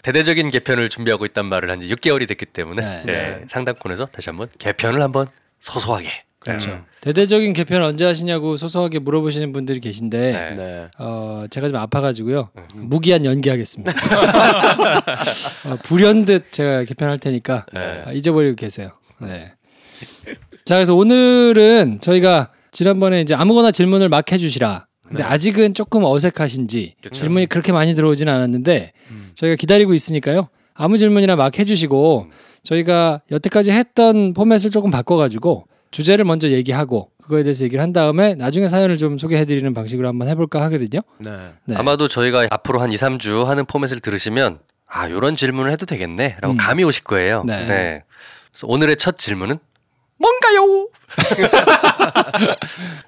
대대적인 0.05 0.51
개편을 0.51 0.89
준비하고 0.91 1.25
있단 1.27 1.47
말을 1.47 1.71
한 1.71 1.81
지 1.81 1.89
6개월이 1.89 2.29
됐기 2.29 2.47
때문에 2.47 3.03
네. 3.05 3.13
네, 3.13 3.45
상담권에서 3.49 4.07
다시 4.07 4.29
한번 4.31 4.49
개편을 4.59 5.03
한번 5.03 5.27
소소하게. 5.61 6.09
그렇죠. 6.39 6.85
대대적인 7.01 7.55
개편 7.55 7.83
언제 7.83 8.05
하시냐고 8.05 8.59
소소하게 8.59 8.99
물어보시는 8.99 9.53
분들이 9.55 9.81
계신데 9.81 10.33
네. 10.33 10.51
네. 10.57 10.89
어, 10.99 11.47
제가 11.51 11.69
좀 11.69 11.79
아파가지고요. 11.79 12.51
무기한 12.75 13.25
연기하겠습니다. 13.25 13.93
어, 15.65 15.77
불현듯 15.85 16.53
제가 16.53 16.85
개편할 16.85 17.19
테니까 17.19 17.65
네. 17.73 18.03
아, 18.07 18.13
잊어버리고 18.13 18.57
계세요. 18.57 18.91
네. 19.23 19.55
자, 20.67 20.75
그래서 20.77 20.95
오늘은 20.95 22.01
저희가 22.03 22.51
지난번에 22.73 23.23
이제 23.23 23.35
아무거나 23.35 23.71
질문을 23.71 24.11
막 24.11 24.31
해주시라. 24.31 24.87
근데 25.07 25.23
네. 25.23 25.29
아직은 25.29 25.75
조금 25.75 26.05
어색하신지 26.05 26.95
그쵸. 27.03 27.15
질문이 27.15 27.47
그렇게 27.47 27.73
많이 27.73 27.95
들어오지는 27.95 28.33
않았는데 28.33 28.93
저희가 29.35 29.57
기다리고 29.57 29.95
있으니까요. 29.95 30.49
아무 30.75 30.99
질문이나 30.99 31.37
막 31.37 31.59
해주시고 31.59 32.29
저희가 32.63 33.21
여태까지 33.31 33.71
했던 33.71 34.33
포맷을 34.35 34.71
조금 34.71 34.91
바꿔가지고 34.91 35.67
주제를 35.91 36.25
먼저 36.25 36.49
얘기하고 36.49 37.11
그거에 37.23 37.43
대해서 37.43 37.65
얘기를 37.65 37.83
한 37.83 37.93
다음에 37.93 38.35
나중에 38.35 38.69
사연을 38.69 38.97
좀 38.97 39.17
소개해드리는 39.19 39.73
방식으로 39.73 40.09
한번 40.09 40.29
해볼까 40.29 40.61
하거든요. 40.63 41.01
네. 41.19 41.31
네. 41.67 41.77
아마도 41.77 42.09
저희가 42.09 42.49
앞으로 42.51 42.81
한 42.81 42.91
2, 42.93 42.97
3주 42.97 43.45
하는 43.45 43.65
포맷을 43.65 44.01
들으시면 44.01 44.59
아, 44.87 45.09
요런 45.11 45.37
질문을 45.37 45.71
해도 45.71 45.87
되겠네. 45.87 46.37
라고 46.41 46.55
음. 46.55 46.57
감이 46.57 46.85
오실 46.85 47.05
거예요. 47.05 47.45
네. 47.47 48.03
그래서 48.51 48.67
오늘의 48.67 48.97
첫 48.97 49.19
질문은 49.19 49.59
뭔가요? 50.25 50.89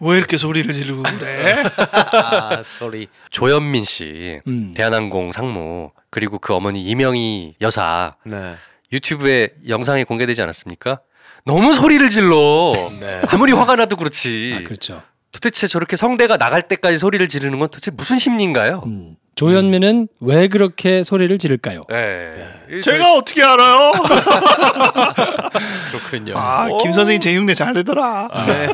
왜 0.00 0.18
이렇게 0.18 0.36
소리를 0.36 0.70
지르고 0.72 1.02
그래? 1.02 1.64
아, 2.12 2.62
소리. 2.62 3.08
조현민 3.30 3.84
씨, 3.84 4.40
음. 4.46 4.72
대한항공 4.76 5.32
상무, 5.32 5.92
그리고 6.10 6.38
그 6.38 6.54
어머니 6.54 6.82
이명희 6.84 7.56
여사 7.62 8.16
네. 8.24 8.56
유튜브에 8.92 9.50
영상이 9.66 10.04
공개되지 10.04 10.42
않았습니까? 10.42 11.00
너무 11.46 11.72
소리를 11.72 12.06
질러. 12.10 12.72
네. 13.00 13.22
아무리 13.28 13.52
화가 13.52 13.76
나도 13.76 13.96
그렇지. 13.96 14.56
아, 14.58 14.64
그렇죠. 14.64 15.02
도대체 15.32 15.66
저렇게 15.66 15.96
성대가 15.96 16.36
나갈 16.36 16.62
때까지 16.62 16.98
소리를 16.98 17.26
지르는 17.28 17.58
건 17.58 17.68
도대체 17.68 17.90
무슨 17.90 18.18
심리인가요? 18.18 18.82
음. 18.86 19.16
조현민은 19.36 20.08
왜 20.20 20.48
그렇게 20.48 21.04
소리를 21.04 21.36
지를까요? 21.36 21.84
네. 21.90 22.80
제가 22.82 23.16
어떻게 23.16 23.42
알아요? 23.42 23.92
그렇군요. 25.90 26.38
아, 26.38 26.68
김 26.82 26.90
선생님 26.90 27.20
제 27.20 27.36
흉내 27.36 27.52
잘 27.52 27.74
내더라. 27.74 28.30
네. 28.46 28.68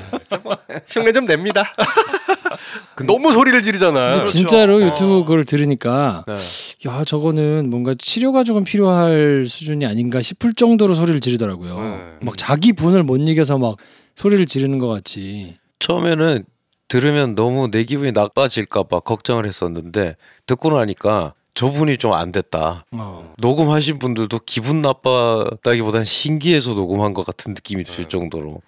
흉내 0.87 1.13
좀 1.13 1.25
냅니다. 1.25 1.73
너무 3.05 3.33
소리를 3.33 3.61
지르잖아. 3.61 4.13
근데 4.13 4.25
진짜로 4.27 4.77
어. 4.77 4.83
유튜브 4.83 5.25
그걸 5.25 5.45
들으니까 5.45 6.25
네. 6.29 6.37
야 6.89 7.03
저거는 7.05 7.69
뭔가 7.69 7.95
치료가 7.99 8.45
조금 8.45 8.63
필요할 8.63 9.47
수준이 9.49 9.85
아닌가 9.85 10.23
싶을 10.23 10.55
정도로 10.55 10.95
소리를 10.95 11.19
지르더라고요. 11.21 11.81
네. 11.81 12.01
막 12.21 12.39
자기 12.39 12.73
분을 12.73 13.03
못 13.03 13.17
이겨서 13.17 13.59
막 13.59 13.79
소리를 14.15 14.47
지르는 14.47 14.79
것 14.79 14.87
같이. 14.87 15.57
처음에는 15.81 16.45
들으면 16.93 17.35
너무 17.35 17.71
내 17.71 17.85
기분이 17.85 18.13
나빠질까봐 18.13 19.01
걱정을 19.01 19.47
했었는데 19.47 20.17
듣고 20.45 20.79
나니까 20.79 21.33
저분이 21.55 21.97
좀 21.97 22.13
안 22.13 22.33
됐다. 22.33 22.85
어. 22.93 23.33
녹음하신 23.39 23.99
분들도 23.99 24.41
기분 24.45 24.81
나빴다기보단 24.81 26.05
신기해서 26.05 26.75
녹음한 26.75 27.15
것 27.15 27.25
같은 27.25 27.55
느낌이 27.55 27.85
네. 27.85 27.93
들 27.93 28.05
정도로. 28.11 28.61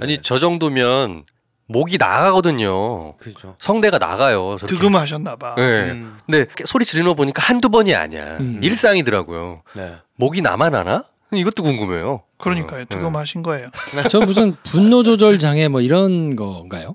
아니 0.00 0.22
저 0.22 0.38
정도면 0.38 1.24
목이 1.66 1.98
나가거든요. 1.98 3.18
그죠. 3.18 3.56
성대가 3.58 3.98
나가요. 3.98 4.56
저렇게. 4.58 4.74
득음하셨나 4.74 5.36
봐. 5.36 5.54
네. 5.58 5.90
음. 5.90 6.16
근데 6.24 6.46
소리 6.64 6.86
지르는 6.86 7.08
거 7.10 7.14
보니까 7.14 7.42
한두 7.42 7.68
번이 7.68 7.94
아니야. 7.94 8.38
음. 8.40 8.58
일상이더라고요. 8.62 9.62
네. 9.74 9.96
목이 10.14 10.40
나만 10.40 10.74
하나? 10.74 11.04
이것도 11.30 11.62
궁금해요. 11.62 12.22
그러니까요. 12.38 12.82
어, 12.82 12.86
득음하신 12.88 13.42
거예요. 13.42 13.66
저 14.08 14.20
무슨 14.20 14.56
분노 14.62 15.02
조절 15.02 15.38
장애 15.38 15.68
뭐 15.68 15.82
이런 15.82 16.36
건가요? 16.36 16.94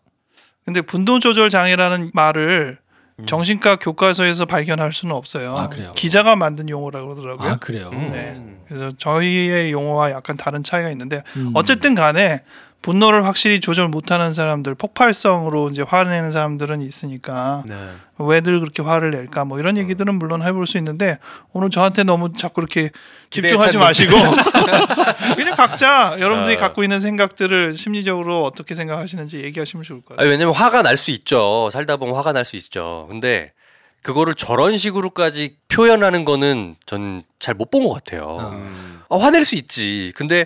근데 0.71 0.81
분노 0.81 1.19
조절 1.19 1.49
장애라는 1.49 2.11
말을 2.13 2.77
정신과 3.25 3.75
교과서에서 3.75 4.45
발견할 4.45 4.93
수는 4.93 5.13
없어요. 5.13 5.55
아, 5.55 5.67
그래요? 5.67 5.91
기자가 5.95 6.37
만든 6.37 6.69
용어라고 6.69 7.09
그러더라고요. 7.09 7.49
아 7.49 7.55
그래요. 7.57 7.91
네. 7.91 8.41
그래서 8.67 8.91
저희의 8.97 9.73
용어와 9.73 10.11
약간 10.11 10.37
다른 10.37 10.63
차이가 10.63 10.89
있는데 10.91 11.23
음. 11.35 11.51
어쨌든 11.53 11.93
간에 11.93 12.41
분노를 12.81 13.25
확실히 13.25 13.59
조절 13.59 13.87
못하는 13.89 14.33
사람들, 14.33 14.73
폭발성으로 14.75 15.69
이제 15.69 15.83
화내는 15.83 16.31
사람들은 16.31 16.81
있으니까 16.81 17.63
네. 17.67 17.91
왜들 18.17 18.59
그렇게 18.59 18.81
화를 18.81 19.11
낼까 19.11 19.45
뭐 19.45 19.59
이런 19.59 19.77
얘기들은 19.77 20.15
물론 20.15 20.41
해볼 20.41 20.65
수 20.65 20.77
있는데 20.77 21.17
오늘 21.53 21.69
저한테 21.69 22.03
너무 22.03 22.33
자꾸 22.33 22.55
그렇게 22.55 22.89
집중하지 23.29 23.77
마시고 23.77 24.15
그냥 25.35 25.55
각자 25.55 26.15
여러분들이 26.19 26.55
어. 26.55 26.59
갖고 26.59 26.83
있는 26.83 26.99
생각들을 26.99 27.77
심리적으로 27.77 28.43
어떻게 28.45 28.75
생각하시는지 28.75 29.43
얘기하시면 29.43 29.83
좋을 29.83 30.01
것 30.01 30.09
같아요. 30.15 30.23
아니, 30.23 30.29
왜냐면 30.31 30.53
화가 30.53 30.81
날 30.81 30.97
수 30.97 31.11
있죠. 31.11 31.69
살다 31.71 31.97
보면 31.97 32.15
화가 32.15 32.33
날 32.33 32.45
수 32.45 32.55
있죠. 32.57 33.07
근데 33.11 33.51
그거를 34.03 34.33
저런 34.33 34.77
식으로까지 34.77 35.57
표현하는 35.67 36.25
거는 36.25 36.75
전 36.85 37.23
잘 37.39 37.55
못 37.55 37.69
본 37.71 37.83
것 37.87 37.93
같아요. 37.93 38.51
음. 38.53 39.01
아, 39.09 39.17
화낼 39.17 39.45
수 39.45 39.55
있지. 39.55 40.11
근데 40.15 40.45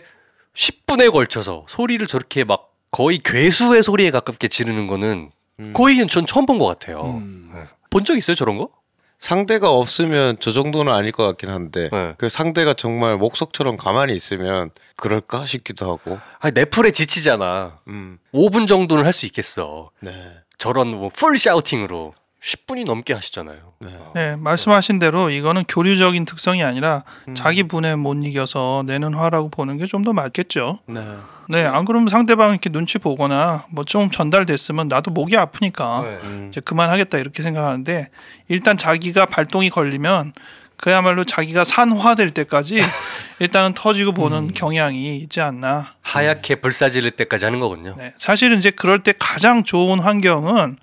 10분에 0.56 1.12
걸쳐서 1.12 1.66
소리를 1.68 2.06
저렇게 2.08 2.44
막 2.44 2.72
거의 2.92 3.18
괴수의 3.20 3.84
소리에 3.84 4.12
가깝게 4.12 4.48
지르는 4.48 4.88
거는 4.88 5.32
음. 5.60 5.74
거의 5.74 6.06
전 6.08 6.26
처음 6.26 6.46
본 6.46 6.58
것 6.60 6.66
같아요. 6.66 7.02
음. 7.18 7.52
본적 7.90 8.18
있어요 8.18 8.36
저런 8.36 8.58
거? 8.58 8.70
상대가 9.18 9.70
없으면 9.72 10.38
저 10.40 10.52
정도는 10.52 10.92
아닐 10.92 11.12
것 11.12 11.24
같긴 11.24 11.50
한데 11.50 11.90
네. 11.92 12.14
그 12.18 12.28
상대가 12.30 12.74
정말 12.74 13.14
목석처럼 13.14 13.78
가만히 13.78 14.14
있으면 14.14 14.70
그럴까 14.98 15.46
싶기도 15.46 15.90
하고. 15.90 16.20
아니 16.40 16.54
넷플에 16.54 16.92
지치잖아. 16.92 17.80
음. 17.88 18.20
5분 18.34 18.68
정도는 18.68 19.06
할 19.06 19.14
수 19.14 19.26
있겠어. 19.26 19.92
네. 20.02 20.12
저런 20.58 20.90
뭐풀 20.90 21.38
샤우팅으로 21.38 22.14
10분이 22.46 22.86
넘게 22.86 23.14
하시잖아요. 23.14 23.58
네. 23.80 23.90
네, 24.14 24.36
말씀하신 24.36 25.00
대로 25.00 25.32
이거는 25.32 25.64
교류적인 25.68 26.26
특성이 26.26 26.64
아니라 26.64 27.04
음. 27.28 27.34
자기 27.34 27.64
분에 27.64 27.96
못 27.96 28.14
이겨서 28.24 28.84
내는 28.86 29.16
화라고 29.16 29.50
보는 29.50 29.80
게 29.80 29.88
좀 29.88 30.04
더 30.04 30.14
맞겠죠. 30.14 30.80
네. 30.86 31.04
네, 31.50 31.66
안 31.66 31.86
그러면 31.86 32.08
상대방 32.08 32.52
이렇게 32.52 32.70
눈치 32.70 33.00
보거나 33.00 33.66
뭐 33.72 33.84
좀 33.86 34.12
전달됐으면 34.12 34.88
나도 34.88 35.10
목이 35.12 35.36
아프니까 35.38 36.02
네. 36.04 36.20
음. 36.24 36.48
이제 36.52 36.62
그만하겠다 36.62 37.18
이렇게 37.18 37.42
생각하는데 37.42 38.10
일단 38.48 38.78
자기가 38.78 39.26
발동이 39.26 39.72
걸리면 39.72 40.34
그야말로 40.78 41.24
자기가 41.24 41.64
산화될 41.64 42.30
때까지 42.32 42.82
일단은 43.40 43.74
터지고 43.74 44.12
보는 44.12 44.54
경향이 44.54 45.18
있지 45.18 45.42
않나. 45.42 45.94
하얗게 46.02 46.56
불사질릴 46.56 47.12
때까지 47.12 47.46
하는 47.46 47.60
거군요. 47.60 47.96
네, 47.98 48.14
사실은 48.20 48.58
이제 48.60 48.70
그럴 48.70 49.00
때 49.00 49.14
가장 49.18 49.64
좋은 49.64 50.00
환경은 50.00 50.78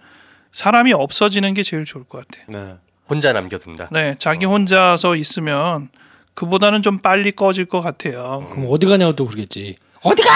사람이 0.53 0.93
없어지는 0.93 1.55
게 1.55 1.63
제일 1.63 1.85
좋을 1.85 2.05
것 2.05 2.27
같아요. 2.27 2.45
네. 2.49 2.75
혼자 3.09 3.33
남겨둔다. 3.33 3.89
네, 3.91 4.15
자기 4.19 4.47
혼자서 4.47 5.17
있으면 5.17 5.89
그보다는 6.35 6.83
좀 6.83 6.99
빨리 6.99 7.33
꺼질 7.33 7.67
것 7.67 7.81
같아요. 7.81 8.49
그럼 8.51 8.69
어디 8.71 8.87
가냐고 8.87 9.15
또 9.15 9.27
그러겠지. 9.27 9.77
어디 10.03 10.23
가? 10.23 10.31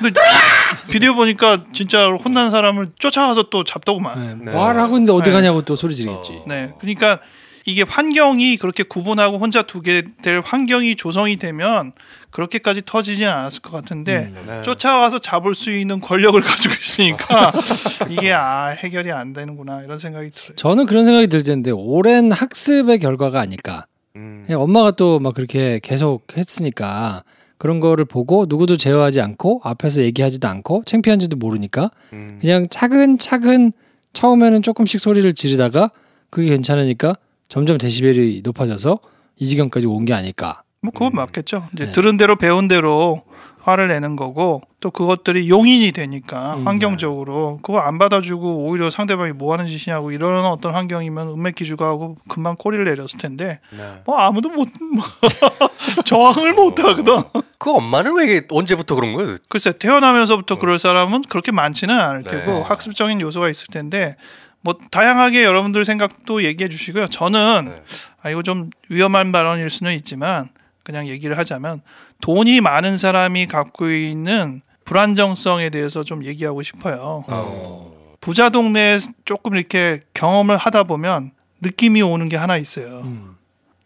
근데 0.00 0.20
비디오 0.90 1.14
보니까 1.14 1.64
진짜 1.72 2.08
혼난 2.08 2.50
사람을 2.50 2.92
쫓아가서 2.98 3.50
또 3.50 3.62
잡더구만. 3.64 4.44
네, 4.44 4.52
말 4.52 4.78
하고 4.78 4.96
있는데 4.96 5.12
어디 5.12 5.30
네. 5.30 5.36
가냐고 5.36 5.62
또 5.62 5.76
소리 5.76 5.94
지르겠지. 5.94 6.42
네, 6.46 6.72
그러니까 6.80 7.20
이게 7.66 7.82
환경이 7.82 8.56
그렇게 8.56 8.82
구분하고 8.82 9.38
혼자 9.38 9.62
두게 9.62 10.02
될 10.22 10.42
환경이 10.44 10.96
조성이 10.96 11.36
되면 11.36 11.92
그렇게까지 12.34 12.82
터지진 12.84 13.26
않았을 13.28 13.62
것 13.62 13.70
같은데 13.70 14.32
음. 14.34 14.42
네. 14.44 14.62
쫓아가서 14.62 15.20
잡을 15.20 15.54
수 15.54 15.70
있는 15.70 16.00
권력을 16.00 16.38
가지고 16.42 16.74
있으니까 16.74 17.52
이게 18.10 18.32
아 18.32 18.66
해결이 18.70 19.12
안 19.12 19.32
되는구나 19.32 19.82
이런 19.82 19.98
생각이 19.98 20.30
들어요. 20.30 20.56
저는 20.56 20.86
그런 20.86 21.04
생각이 21.04 21.28
들 21.28 21.44
텐데 21.44 21.70
오랜 21.70 22.32
학습의 22.32 22.98
결과가 22.98 23.40
아닐까. 23.40 23.86
음. 24.16 24.42
그냥 24.46 24.60
엄마가 24.62 24.90
또 24.92 25.20
막 25.20 25.34
그렇게 25.34 25.78
계속 25.80 26.26
했으니까 26.36 27.22
그런 27.56 27.78
거를 27.78 28.04
보고 28.04 28.46
누구도 28.48 28.76
제어하지 28.76 29.20
않고 29.20 29.60
앞에서 29.62 30.02
얘기하지도 30.02 30.48
않고 30.48 30.82
창피한지도 30.86 31.36
모르니까 31.36 31.92
음. 32.12 32.38
그냥 32.40 32.66
차근차근 32.68 33.70
처음에는 34.12 34.60
조금씩 34.62 34.98
소리를 35.00 35.32
지르다가 35.34 35.90
그게 36.30 36.48
괜찮으니까 36.50 37.14
점점 37.48 37.78
데시벨이 37.78 38.40
높아져서 38.42 38.98
이 39.36 39.46
지경까지 39.46 39.86
온 39.86 40.04
게 40.04 40.14
아닐까. 40.14 40.63
뭐 40.84 40.92
그건 40.92 41.12
맞겠죠. 41.14 41.68
이제 41.72 41.86
네. 41.86 41.92
들은 41.92 42.16
대로 42.18 42.36
배운 42.36 42.68
대로 42.68 43.22
화를 43.62 43.88
내는 43.88 44.14
거고 44.14 44.60
또 44.80 44.90
그것들이 44.90 45.48
용인이 45.48 45.90
되니까 45.92 46.56
음. 46.56 46.68
환경적으로 46.68 47.60
그거 47.62 47.78
안 47.78 47.96
받아주고 47.96 48.66
오히려 48.66 48.90
상대방이 48.90 49.32
뭐 49.32 49.54
하는 49.54 49.66
짓이냐고 49.66 50.12
이런 50.12 50.44
어떤 50.44 50.74
환경이면 50.74 51.28
은맥 51.28 51.54
기주가 51.54 51.86
하고 51.86 52.16
금방 52.28 52.56
꼬리를 52.56 52.84
내렸을 52.84 53.18
텐데 53.18 53.60
네. 53.70 54.02
뭐 54.04 54.18
아무도 54.18 54.50
못 54.50 54.68
뭐 54.78 55.02
저항을 56.04 56.52
못 56.52 56.78
하거든. 56.80 57.22
그 57.58 57.70
엄마는 57.70 58.14
왜 58.16 58.42
언제부터 58.50 58.94
그런 58.96 59.14
거예요? 59.14 59.38
글쎄 59.48 59.72
태어나면서부터 59.78 60.58
그럴 60.58 60.78
사람은 60.78 61.22
그렇게 61.30 61.50
많지는 61.50 61.98
않을 61.98 62.24
테고 62.24 62.52
네. 62.52 62.60
학습적인 62.60 63.18
요소가 63.22 63.48
있을 63.48 63.68
텐데 63.68 64.16
뭐 64.60 64.74
다양하게 64.90 65.42
여러분들 65.44 65.86
생각도 65.86 66.42
얘기해 66.42 66.68
주시고요. 66.68 67.06
저는 67.06 67.64
네. 67.66 67.82
아 68.22 68.28
이거 68.28 68.42
좀 68.42 68.68
위험한 68.90 69.32
발언일 69.32 69.70
수는 69.70 69.94
있지만 69.94 70.50
그냥 70.84 71.08
얘기를 71.08 71.36
하자면 71.38 71.80
돈이 72.20 72.60
많은 72.60 72.98
사람이 72.98 73.46
갖고 73.46 73.90
있는 73.90 74.62
불안정성에 74.84 75.70
대해서 75.70 76.04
좀 76.04 76.24
얘기하고 76.24 76.62
싶어요. 76.62 77.24
부자 78.20 78.50
동네에 78.50 78.98
조금 79.24 79.54
이렇게 79.56 80.00
경험을 80.14 80.56
하다 80.56 80.84
보면 80.84 81.32
느낌이 81.62 82.02
오는 82.02 82.28
게 82.28 82.36
하나 82.36 82.56
있어요. 82.56 83.00
음. 83.04 83.36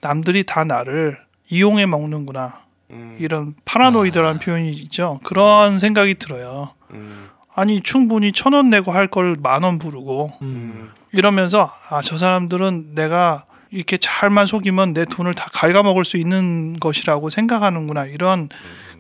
남들이 0.01 0.45
다 0.45 0.65
나를 0.65 1.19
이용해 1.51 1.87
먹는구나. 1.87 2.61
음. 2.91 3.17
이런 3.21 3.55
파라노이드라는 3.65 4.41
표현이 4.41 4.71
있죠. 4.73 5.21
그런 5.25 5.79
생각이 5.79 6.15
들어요. 6.17 6.71
음. 6.91 7.29
아니 7.55 7.81
충분히 7.83 8.31
천 8.33 8.55
원 8.55 8.71
내고 8.71 8.93
할 8.93 9.09
걸 9.09 9.37
만 9.41 9.65
원 9.65 9.79
부르고 9.79 10.33
음. 10.43 10.91
이러면서 11.13 11.73
아 11.91 12.01
저 12.03 12.17
사람들은 12.19 12.95
내가 12.95 13.45
이렇게 13.71 13.97
잘만 13.99 14.47
속이면 14.47 14.95
내 14.95 15.05
돈을 15.05 15.35
다 15.35 15.49
갉아먹을 15.53 16.05
수 16.05 16.17
있는 16.17 16.79
것이라고 16.79 17.31
생각하는구나 17.31 18.07
이런 18.07 18.49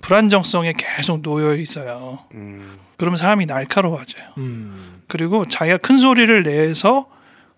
불안정성에 0.01 0.75
계속 0.77 1.23
놓여 1.23 1.55
있어요. 1.55 2.21
음. 2.35 2.79
그러면 2.97 3.17
사람이 3.17 3.47
날카로워져요. 3.47 4.25
음. 4.39 5.03
그리고 5.09 5.47
자기가 5.47 5.79
큰 5.79 5.99
소리를 5.99 6.43
내서 6.43 7.07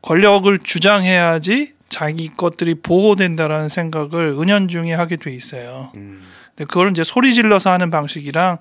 권력을 0.03 0.59
주장해야지 0.59 1.75
자기 1.89 2.29
것들이 2.29 2.77
보호된다라는 2.77 3.69
생각을 3.69 4.37
은연중에 4.39 4.95
하게 4.95 5.17
돼 5.17 5.35
있어요. 5.35 5.91
음. 5.97 6.23
근데 6.55 6.65
그걸 6.67 6.91
이제 6.91 7.05
소리 7.05 7.35
질러서 7.35 7.71
하는 7.71 7.91
방식이랑 7.91 8.59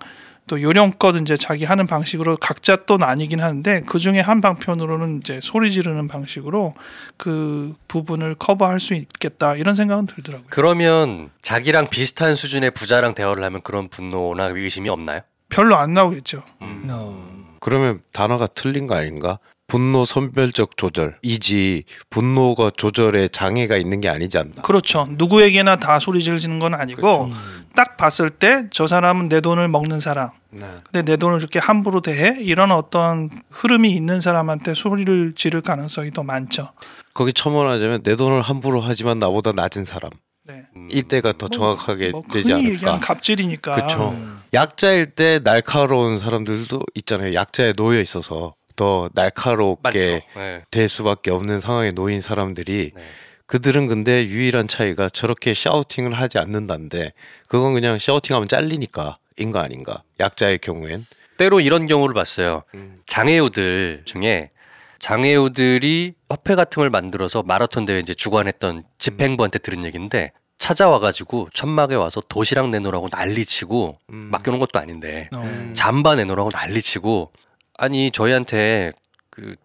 또 0.49 0.61
요령껏 0.61 1.15
이제 1.21 1.37
자기 1.37 1.63
하는 1.63 1.85
방식으로 1.85 2.35
각자 2.37 2.75
또 2.87 2.97
나뉘긴 2.97 3.39
하는데 3.39 3.81
그 3.85 3.99
중에 3.99 4.19
한 4.19 4.41
방편으로는 4.41 5.19
이제 5.21 5.39
소리 5.43 5.71
지르는 5.71 6.07
방식으로 6.07 6.73
그 7.17 7.75
부분을 7.87 8.33
커버할 8.33 8.79
수 8.79 8.95
있겠다 8.95 9.55
이런 9.55 9.75
생각은 9.75 10.07
들더라고요. 10.07 10.47
그러면 10.49 11.29
자기랑 11.43 11.89
비슷한 11.89 12.33
수준의 12.33 12.71
부자랑 12.71 13.13
대화를 13.13 13.43
하면 13.43 13.61
그런 13.61 13.89
분노나 13.89 14.45
의심이 14.45 14.89
없나요? 14.89 15.21
별로 15.49 15.75
안 15.75 15.93
나오겠죠. 15.93 16.41
어. 16.59 17.55
그러면 17.59 18.01
단어가 18.11 18.47
틀린 18.47 18.87
거 18.87 18.95
아닌가? 18.95 19.37
분노 19.69 20.03
선별적 20.03 20.75
조절이지 20.77 21.83
분노가 22.09 22.71
조절에 22.75 23.27
장애가 23.27 23.77
있는 23.77 24.01
게 24.01 24.09
아니지 24.09 24.37
않나? 24.37 24.63
그렇죠. 24.63 25.07
누구에게나 25.11 25.75
다 25.75 25.99
소리 25.99 26.23
지르는 26.23 26.59
건 26.59 26.73
아니고 26.73 27.25
음. 27.25 27.58
딱 27.79 27.95
봤을 27.95 28.29
때 28.29 28.65
저 28.71 28.87
사람은 28.87 29.29
내 29.29 29.39
돈을 29.39 29.69
먹는 29.69 30.01
사람. 30.01 30.31
네. 30.49 30.67
근데 30.91 31.01
내 31.03 31.15
돈을 31.15 31.39
이렇게 31.39 31.59
함부로 31.59 32.01
대해 32.01 32.35
이런 32.41 32.71
어떤 32.71 33.29
흐름이 33.51 33.89
있는 33.91 34.19
사람한테 34.19 34.73
소리를 34.73 35.31
지를 35.37 35.61
가능성이 35.61 36.11
더 36.11 36.23
많죠. 36.23 36.73
거기 37.13 37.31
첨언하자면 37.31 38.03
내 38.03 38.17
돈을 38.17 38.41
함부로 38.41 38.81
하지만 38.81 39.17
나보다 39.19 39.53
낮은 39.53 39.85
사람 39.85 40.11
네. 40.43 40.65
이때가 40.89 41.33
더 41.37 41.47
정확하게 41.47 42.09
뭐 42.11 42.23
되지 42.29 42.51
흔히 42.51 42.65
얘기하는 42.71 42.89
않을까? 42.95 43.07
갑질이니까. 43.07 43.75
그쵸. 43.87 44.13
약자일 44.53 45.11
때 45.11 45.39
날카로운 45.41 46.19
사람들도 46.19 46.81
있잖아요. 46.95 47.33
약자에 47.33 47.71
놓여 47.73 48.01
있어서 48.01 48.55
더 48.75 49.09
날카롭게 49.13 50.23
네. 50.35 50.63
될 50.69 50.89
수밖에 50.89 51.31
없는 51.31 51.59
상황에 51.61 51.91
놓인 51.91 52.19
사람들이 52.19 52.91
네. 52.93 53.01
그들은 53.49 53.87
근데 53.87 54.27
유일한 54.27 54.67
차이가 54.67 55.09
저렇게 55.09 55.55
샤우팅을 55.55 56.13
하지 56.13 56.37
않는다는데 56.37 57.13
그건 57.47 57.73
그냥 57.73 57.97
샤우팅하면 57.97 58.47
잘리니까 58.47 59.17
인 59.37 59.51
거 59.51 59.57
아닌가? 59.59 60.03
약자의 60.19 60.59
경우엔 60.59 61.07
때로 61.37 61.59
이런 61.59 61.87
경우를 61.87 62.13
봤어요. 62.13 62.61
음. 62.75 62.99
장애우들 63.07 64.03
중에 64.05 64.51
장애우들이 64.99 66.13
협회 66.29 66.53
같은 66.53 66.81
걸 66.81 66.91
만들어서 66.91 67.41
마라톤 67.41 67.85
대회 67.85 67.97
이제 67.97 68.13
주관했던 68.13 68.83
집행부한테 68.99 69.57
들은 69.59 69.83
얘기인데 69.83 70.31
찾아와가지고 70.59 71.49
천막에 71.53 71.95
와서 71.95 72.21
도시락 72.29 72.69
내놓으라고 72.69 73.07
난리치고 73.11 73.97
음. 74.11 74.15
맡겨놓은 74.31 74.59
것도 74.59 74.77
아닌데 74.77 75.27
어. 75.33 75.71
잠바 75.73 76.15
내놓으라고 76.17 76.51
난리치고 76.53 77.31
아니 77.79 78.11
저희한테 78.11 78.91
그 79.31 79.55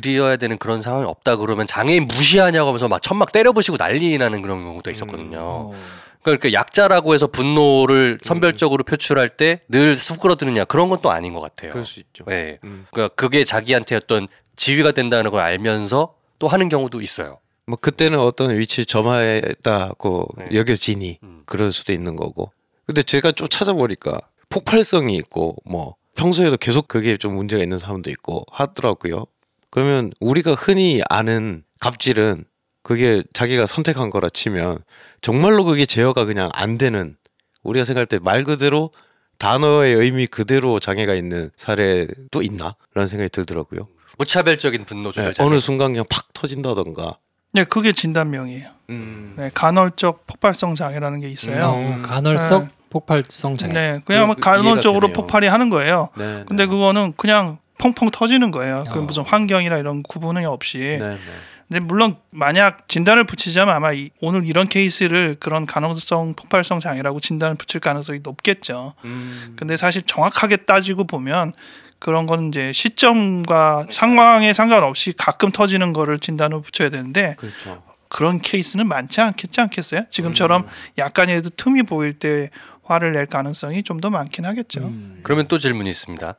드려야 0.00 0.36
되는 0.36 0.58
그런 0.58 0.82
상황이 0.82 1.06
없다 1.06 1.36
그러면 1.36 1.66
장애인 1.66 2.06
무시하냐고 2.06 2.68
하면서 2.68 2.88
막 2.88 3.00
천막 3.02 3.32
때려부시고 3.32 3.76
난리 3.78 4.16
나는 4.18 4.42
그런 4.42 4.64
경우도 4.64 4.90
있었거든요. 4.90 5.38
어. 5.40 5.72
그러니까 6.22 6.52
약자라고 6.52 7.14
해서 7.14 7.28
분노를 7.28 8.18
선별적으로 8.22 8.82
표출할 8.84 9.28
때 9.28 9.60
늘 9.68 9.94
수그러드느냐 9.96 10.64
그런 10.64 10.88
건 10.88 11.00
또 11.00 11.10
아닌 11.10 11.32
것 11.34 11.40
같아요. 11.40 11.70
그럴 11.70 11.84
수 11.84 12.00
있죠. 12.00 12.24
네. 12.26 12.58
음. 12.64 12.86
그러니까 12.90 13.14
그게 13.14 13.44
자기한테 13.44 13.96
어떤 13.96 14.26
지위가 14.56 14.92
된다는 14.92 15.30
걸 15.30 15.40
알면서 15.40 16.14
또 16.38 16.48
하는 16.48 16.68
경우도 16.68 17.00
있어요. 17.00 17.38
뭐 17.66 17.78
그때는 17.80 18.18
어떤 18.18 18.56
위치 18.58 18.84
점화했다고 18.86 20.28
네. 20.38 20.48
여겨지니 20.54 21.18
음. 21.22 21.42
그럴 21.46 21.72
수도 21.72 21.92
있는 21.92 22.16
거고. 22.16 22.50
근데 22.86 23.02
제가 23.02 23.32
좀 23.32 23.48
찾아보니까 23.48 24.20
폭발성이 24.48 25.16
있고 25.16 25.56
뭐 25.64 25.94
평소에도 26.16 26.56
계속 26.56 26.88
그게 26.88 27.16
좀 27.16 27.34
문제가 27.34 27.62
있는 27.62 27.78
사람도 27.78 28.10
있고 28.10 28.44
하더라고요. 28.50 29.26
그러면 29.76 30.10
우리가 30.20 30.54
흔히 30.54 31.02
아는 31.10 31.62
갑질은 31.80 32.44
그게 32.82 33.22
자기가 33.34 33.66
선택한 33.66 34.08
거라 34.08 34.30
치면 34.30 34.78
정말로 35.20 35.64
그게 35.64 35.84
제어가 35.84 36.24
그냥 36.24 36.48
안 36.54 36.78
되는 36.78 37.14
우리가 37.62 37.84
생각할 37.84 38.06
때 38.06 38.18
말 38.18 38.42
그대로 38.44 38.90
단어의 39.36 39.94
의미 39.94 40.26
그대로 40.26 40.80
장애가 40.80 41.12
있는 41.14 41.50
사례도 41.58 42.40
있나? 42.40 42.74
라는 42.94 43.06
생각이 43.06 43.28
들더라고요. 43.28 43.86
무차별적인 44.16 44.86
분노 44.86 45.12
네. 45.12 45.34
어느 45.40 45.58
순간 45.60 45.90
그냥 45.90 46.06
팍 46.08 46.32
터진다던가. 46.32 47.18
네, 47.52 47.64
그게 47.64 47.92
진단명이에요. 47.92 48.70
음. 48.88 49.34
네, 49.36 49.50
간헐적 49.52 50.26
폭발성 50.26 50.74
장애라는 50.74 51.20
게 51.20 51.28
있어요. 51.28 51.66
어, 51.66 51.98
간헐적 52.02 52.62
네. 52.62 52.68
폭발성 52.88 53.58
장애. 53.58 53.74
네, 53.74 54.00
그냥 54.06 54.32
그- 54.32 54.40
간헐적으로 54.40 54.80
이해가 54.80 55.00
되네요. 55.08 55.12
폭발이 55.12 55.46
하는 55.48 55.68
거예요. 55.68 56.08
네, 56.16 56.44
근데 56.48 56.64
네. 56.64 56.70
그거는 56.70 57.12
그냥 57.18 57.58
펑펑 57.78 58.10
터지는 58.10 58.50
거예요. 58.50 58.84
그 58.92 58.98
어. 58.98 59.02
무슨 59.02 59.22
환경이나 59.24 59.76
이런 59.78 60.02
구분이 60.02 60.44
없이. 60.44 60.78
네, 60.78 60.98
네. 60.98 61.18
근데 61.68 61.80
물론 61.80 62.16
만약 62.30 62.88
진단을 62.88 63.24
붙이자면 63.24 63.74
아마 63.74 63.92
이- 63.92 64.10
오늘 64.20 64.46
이런 64.46 64.68
케이스를 64.68 65.36
그런 65.40 65.66
간헐성 65.66 66.34
폭발성 66.34 66.78
장애라고 66.78 67.18
진단을 67.20 67.56
붙일 67.56 67.80
가능성이 67.80 68.20
높겠죠. 68.22 68.94
음. 69.04 69.54
근데 69.56 69.76
사실 69.76 70.02
정확하게 70.02 70.58
따지고 70.58 71.04
보면 71.08 71.52
그런 71.98 72.26
건 72.26 72.48
이제 72.48 72.72
시점과 72.72 73.86
상황에 73.90 74.52
상관없이 74.52 75.12
가끔 75.16 75.50
터지는 75.50 75.92
거를 75.92 76.18
진단을 76.18 76.62
붙여야 76.62 76.90
되는데 76.90 77.34
그렇죠. 77.38 77.82
그런 78.08 78.40
케이스는 78.40 78.86
많지 78.86 79.20
않겠지 79.20 79.60
않겠어요? 79.60 80.02
지금처럼 80.10 80.62
음. 80.62 80.68
약간이라도 80.98 81.50
틈이 81.50 81.82
보일 81.82 82.12
때 82.18 82.50
화를 82.84 83.12
낼 83.12 83.26
가능성이 83.26 83.82
좀 83.82 84.00
더 84.00 84.10
많긴 84.10 84.44
하겠죠. 84.44 84.80
음. 84.82 85.18
그러면 85.24 85.48
또 85.48 85.58
질문이 85.58 85.90
있습니다. 85.90 86.36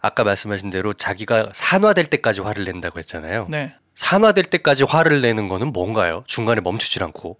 아까 0.00 0.24
말씀하신 0.24 0.70
대로 0.70 0.92
자기가 0.92 1.50
산화될 1.52 2.06
때까지 2.06 2.40
화를 2.40 2.64
낸다고 2.64 2.98
했잖아요. 2.98 3.46
네. 3.50 3.74
산화될 3.94 4.44
때까지 4.44 4.84
화를 4.84 5.20
내는 5.20 5.48
거는 5.48 5.72
뭔가요? 5.72 6.24
중간에 6.26 6.60
멈추질 6.60 7.02
않고. 7.04 7.36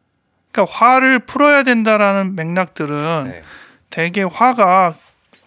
그러니까 0.52 0.76
화를 0.76 1.20
풀어야 1.20 1.62
된다라는 1.62 2.34
맥락들은 2.34 3.24
네. 3.24 3.42
대개 3.88 4.22
화가 4.22 4.94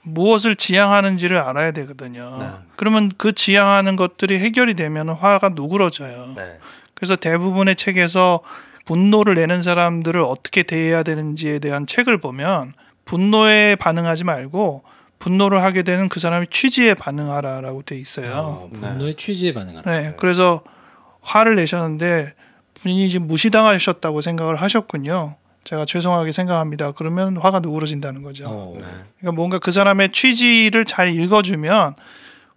무엇을 0.02 0.56
지향하는지를 0.56 1.38
알아야 1.38 1.72
되거든요. 1.72 2.38
네. 2.40 2.50
그러면 2.76 3.12
그 3.18 3.34
지향하는 3.34 3.96
것들이 3.96 4.40
해결이 4.40 4.74
되면 4.74 5.10
화가 5.10 5.50
누그러져요. 5.50 6.34
네. 6.36 6.60
그래서 6.94 7.16
대부분의 7.16 7.76
책에서 7.76 8.42
분노를 8.86 9.36
내는 9.36 9.62
사람들을 9.62 10.20
어떻게 10.22 10.64
대해야 10.64 11.04
되는지에 11.04 11.60
대한 11.60 11.86
책을 11.86 12.18
보면 12.18 12.74
분노에 13.06 13.76
반응하지 13.76 14.24
말고 14.24 14.84
분노를 15.24 15.64
하게 15.64 15.84
되는 15.84 16.10
그 16.10 16.20
사람의 16.20 16.48
취지에 16.52 16.96
반응하라라고 16.96 17.84
돼 17.84 17.98
있어요. 17.98 18.34
어, 18.34 18.70
분노의 18.74 19.16
취지에 19.16 19.54
반응하는. 19.54 19.84
네, 19.90 20.14
그래서 20.18 20.64
화를 21.22 21.56
내셨는데 21.56 22.34
본인이 22.82 23.10
지금 23.10 23.28
무시당하셨다고 23.28 24.20
생각을 24.20 24.58
하셨군요. 24.58 25.38
제가 25.64 25.86
죄송하게 25.86 26.34
생각합니다. 26.34 26.92
그러면 26.92 27.38
화가 27.38 27.62
누그러진다는 27.62 28.22
거죠. 28.22 28.48
어. 28.50 28.74
그러니까 28.76 29.32
뭔가 29.34 29.60
그 29.60 29.72
사람의 29.72 30.12
취지를 30.12 30.84
잘 30.84 31.16
읽어주면 31.16 31.96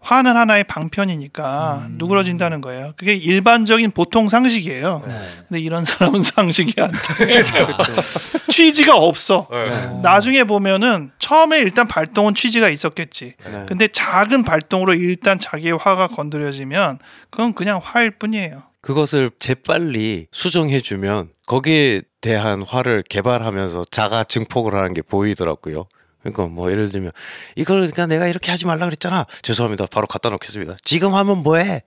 화는 0.06 0.36
하나의 0.36 0.62
방편이니까 0.64 1.88
누그러진다는 1.90 2.60
거예요. 2.60 2.92
그게 2.96 3.14
일반적인 3.14 3.90
보통 3.90 4.28
상식이에요. 4.28 5.02
네. 5.04 5.28
근데 5.48 5.60
이런 5.60 5.84
사람은 5.84 6.22
상식이 6.24 6.80
안 6.80 6.92
돼. 6.92 7.42
취지가 8.48 8.96
없어. 8.96 9.48
네. 9.50 10.00
나중에 10.02 10.44
보면은 10.44 11.10
처음에 11.18 11.58
일단 11.58 11.88
발동은 11.88 12.36
취지가 12.36 12.68
있었겠지. 12.68 13.34
네. 13.44 13.66
근데 13.66 13.88
작은 13.88 14.44
발동으로 14.44 14.94
일단 14.94 15.40
자기의 15.40 15.76
화가 15.76 16.08
건드려지면 16.08 17.00
그건 17.30 17.52
그냥 17.52 17.80
화일 17.82 18.12
뿐이에요. 18.12 18.62
그것을 18.82 19.30
재빨리 19.40 20.28
수정해주면 20.30 21.30
거기에 21.46 22.02
대한 22.20 22.62
화를 22.62 23.02
개발하면서 23.08 23.86
자가 23.90 24.22
증폭을 24.22 24.76
하는 24.76 24.94
게 24.94 25.02
보이더라고요. 25.02 25.86
그러니까 26.32 26.54
뭐 26.54 26.70
예를 26.70 26.90
들면 26.90 27.12
이걸 27.54 27.78
그러니까 27.78 28.06
내가 28.06 28.26
이렇게 28.26 28.50
하지 28.50 28.66
말라 28.66 28.86
그랬잖아. 28.86 29.26
죄송합니다. 29.42 29.86
바로 29.86 30.06
갖다 30.06 30.28
놓겠습니다. 30.30 30.76
지금 30.84 31.14
하면 31.14 31.42
뭐해? 31.42 31.82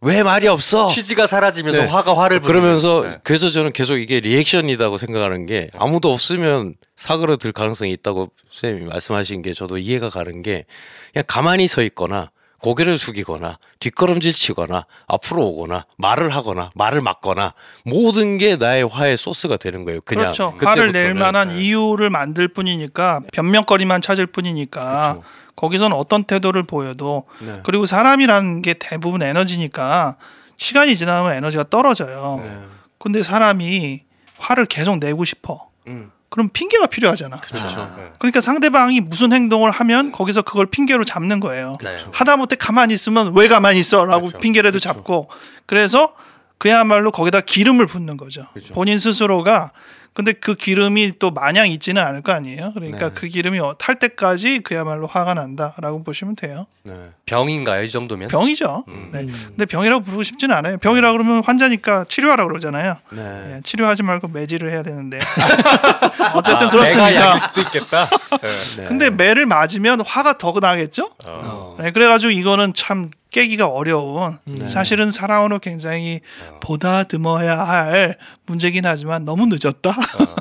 왜 0.00 0.22
말이 0.22 0.46
없어? 0.46 0.88
취지가 0.88 1.26
사라지면서 1.26 1.82
네. 1.82 1.88
화가 1.88 2.16
화를. 2.16 2.40
그러면서 2.40 3.02
네. 3.02 3.16
그래서 3.24 3.48
저는 3.48 3.72
계속 3.72 3.96
이게 3.98 4.20
리액션이라고 4.20 4.96
생각하는 4.96 5.46
게 5.46 5.70
아무도 5.76 6.12
없으면 6.12 6.74
사그러들 6.96 7.52
가능성이 7.52 7.92
있다고 7.92 8.30
선생님이 8.50 8.90
말씀하신 8.90 9.42
게 9.42 9.52
저도 9.52 9.78
이해가 9.78 10.10
가는 10.10 10.42
게 10.42 10.66
그냥 11.12 11.24
가만히 11.26 11.66
서 11.66 11.82
있거나 11.82 12.30
고개를 12.60 12.98
숙이거나 12.98 13.58
뒷걸음질 13.78 14.32
치거나 14.32 14.86
앞으로 15.06 15.46
오거나 15.46 15.86
말을 15.96 16.34
하거나 16.34 16.70
말을 16.74 17.00
막거나 17.00 17.54
모든 17.84 18.38
게 18.38 18.56
나의 18.56 18.86
화의 18.86 19.16
소스가 19.16 19.56
되는 19.56 19.84
거예요. 19.84 20.00
그냥 20.04 20.32
그렇죠. 20.32 20.54
화를 20.60 20.92
낼. 20.92 21.14
만한 21.14 21.48
네. 21.48 21.62
이유를 21.62 22.10
만들 22.10 22.48
뿐이니까 22.48 23.20
변명거리만 23.32 24.00
찾을 24.00 24.26
뿐이니까 24.26 25.12
그렇죠. 25.12 25.28
거기서는 25.56 25.96
어떤 25.96 26.24
태도를 26.24 26.64
보여도 26.64 27.24
네. 27.40 27.60
그리고 27.64 27.86
사람이라는 27.86 28.62
게 28.62 28.74
대부분 28.74 29.22
에너지니까 29.22 30.16
시간이 30.56 30.96
지나면 30.96 31.34
에너지가 31.34 31.64
떨어져요. 31.70 32.40
네. 32.42 32.58
근데 32.98 33.22
사람이 33.22 34.02
화를 34.38 34.66
계속 34.66 34.98
내고 34.98 35.24
싶어. 35.24 35.68
음. 35.86 36.10
그럼 36.30 36.50
핑계가 36.52 36.86
필요하잖아. 36.86 37.40
그렇죠. 37.40 37.90
그러니까 38.18 38.40
상대방이 38.40 39.00
무슨 39.00 39.32
행동을 39.32 39.70
하면 39.70 40.12
거기서 40.12 40.42
그걸 40.42 40.66
핑계로 40.66 41.04
잡는 41.04 41.40
거예요. 41.40 41.76
네. 41.82 41.96
하다못해 42.12 42.56
가만히 42.56 42.94
있으면 42.94 43.32
왜 43.34 43.48
가만히 43.48 43.78
있어라고 43.78 44.26
그렇죠. 44.26 44.38
핑계라도 44.38 44.78
잡고 44.78 45.28
그래서 45.66 46.14
그야말로 46.58 47.12
거기다 47.12 47.40
기름을 47.40 47.86
붓는 47.86 48.16
거죠. 48.16 48.46
그렇죠. 48.52 48.74
본인 48.74 48.98
스스로가 48.98 49.72
근데 50.18 50.32
그 50.32 50.56
기름이 50.56 51.12
또 51.20 51.30
마냥 51.30 51.68
있지는 51.70 52.02
않을 52.02 52.22
거 52.22 52.32
아니에요. 52.32 52.72
그러니까 52.74 53.10
네. 53.10 53.14
그 53.14 53.28
기름이 53.28 53.60
어- 53.60 53.76
탈 53.78 54.00
때까지 54.00 54.58
그야말로 54.64 55.06
화가 55.06 55.34
난다라고 55.34 56.02
보시면 56.02 56.34
돼요. 56.34 56.66
네. 56.82 56.92
병인가요 57.26 57.84
이 57.84 57.88
정도면? 57.88 58.26
병이죠. 58.26 58.82
음. 58.88 59.10
네. 59.12 59.26
근데 59.46 59.64
병이라고 59.64 60.02
부르고 60.02 60.24
싶지는 60.24 60.56
않아요. 60.56 60.78
병이라 60.78 61.12
그러면 61.12 61.44
환자니까 61.44 62.06
치료하라 62.08 62.46
그러잖아요. 62.48 62.96
네. 63.10 63.54
예, 63.58 63.60
치료하지 63.62 64.02
말고 64.02 64.26
매질을 64.26 64.72
해야 64.72 64.82
되는데 64.82 65.20
어쨌든 66.34 66.66
내가 66.66 66.70
그렇습니다. 66.70 67.14
약일 67.14 67.40
수도 67.40 67.60
있겠다. 67.60 68.06
네. 68.76 68.84
근데 68.88 69.10
매를 69.10 69.46
맞으면 69.46 70.00
화가 70.04 70.38
더 70.38 70.52
나겠죠? 70.60 71.12
어. 71.26 71.76
네, 71.78 71.92
그래가지고 71.92 72.32
이거는 72.32 72.74
참 72.74 73.10
깨기가 73.30 73.66
어려운 73.66 74.38
음. 74.48 74.66
사실은 74.66 75.10
사랑으로 75.12 75.58
굉장히 75.58 76.20
보다듬어야 76.60 77.58
할 77.58 78.18
문제긴 78.46 78.86
하지만 78.86 79.24
너무 79.24 79.46
늦었다. 79.46 79.94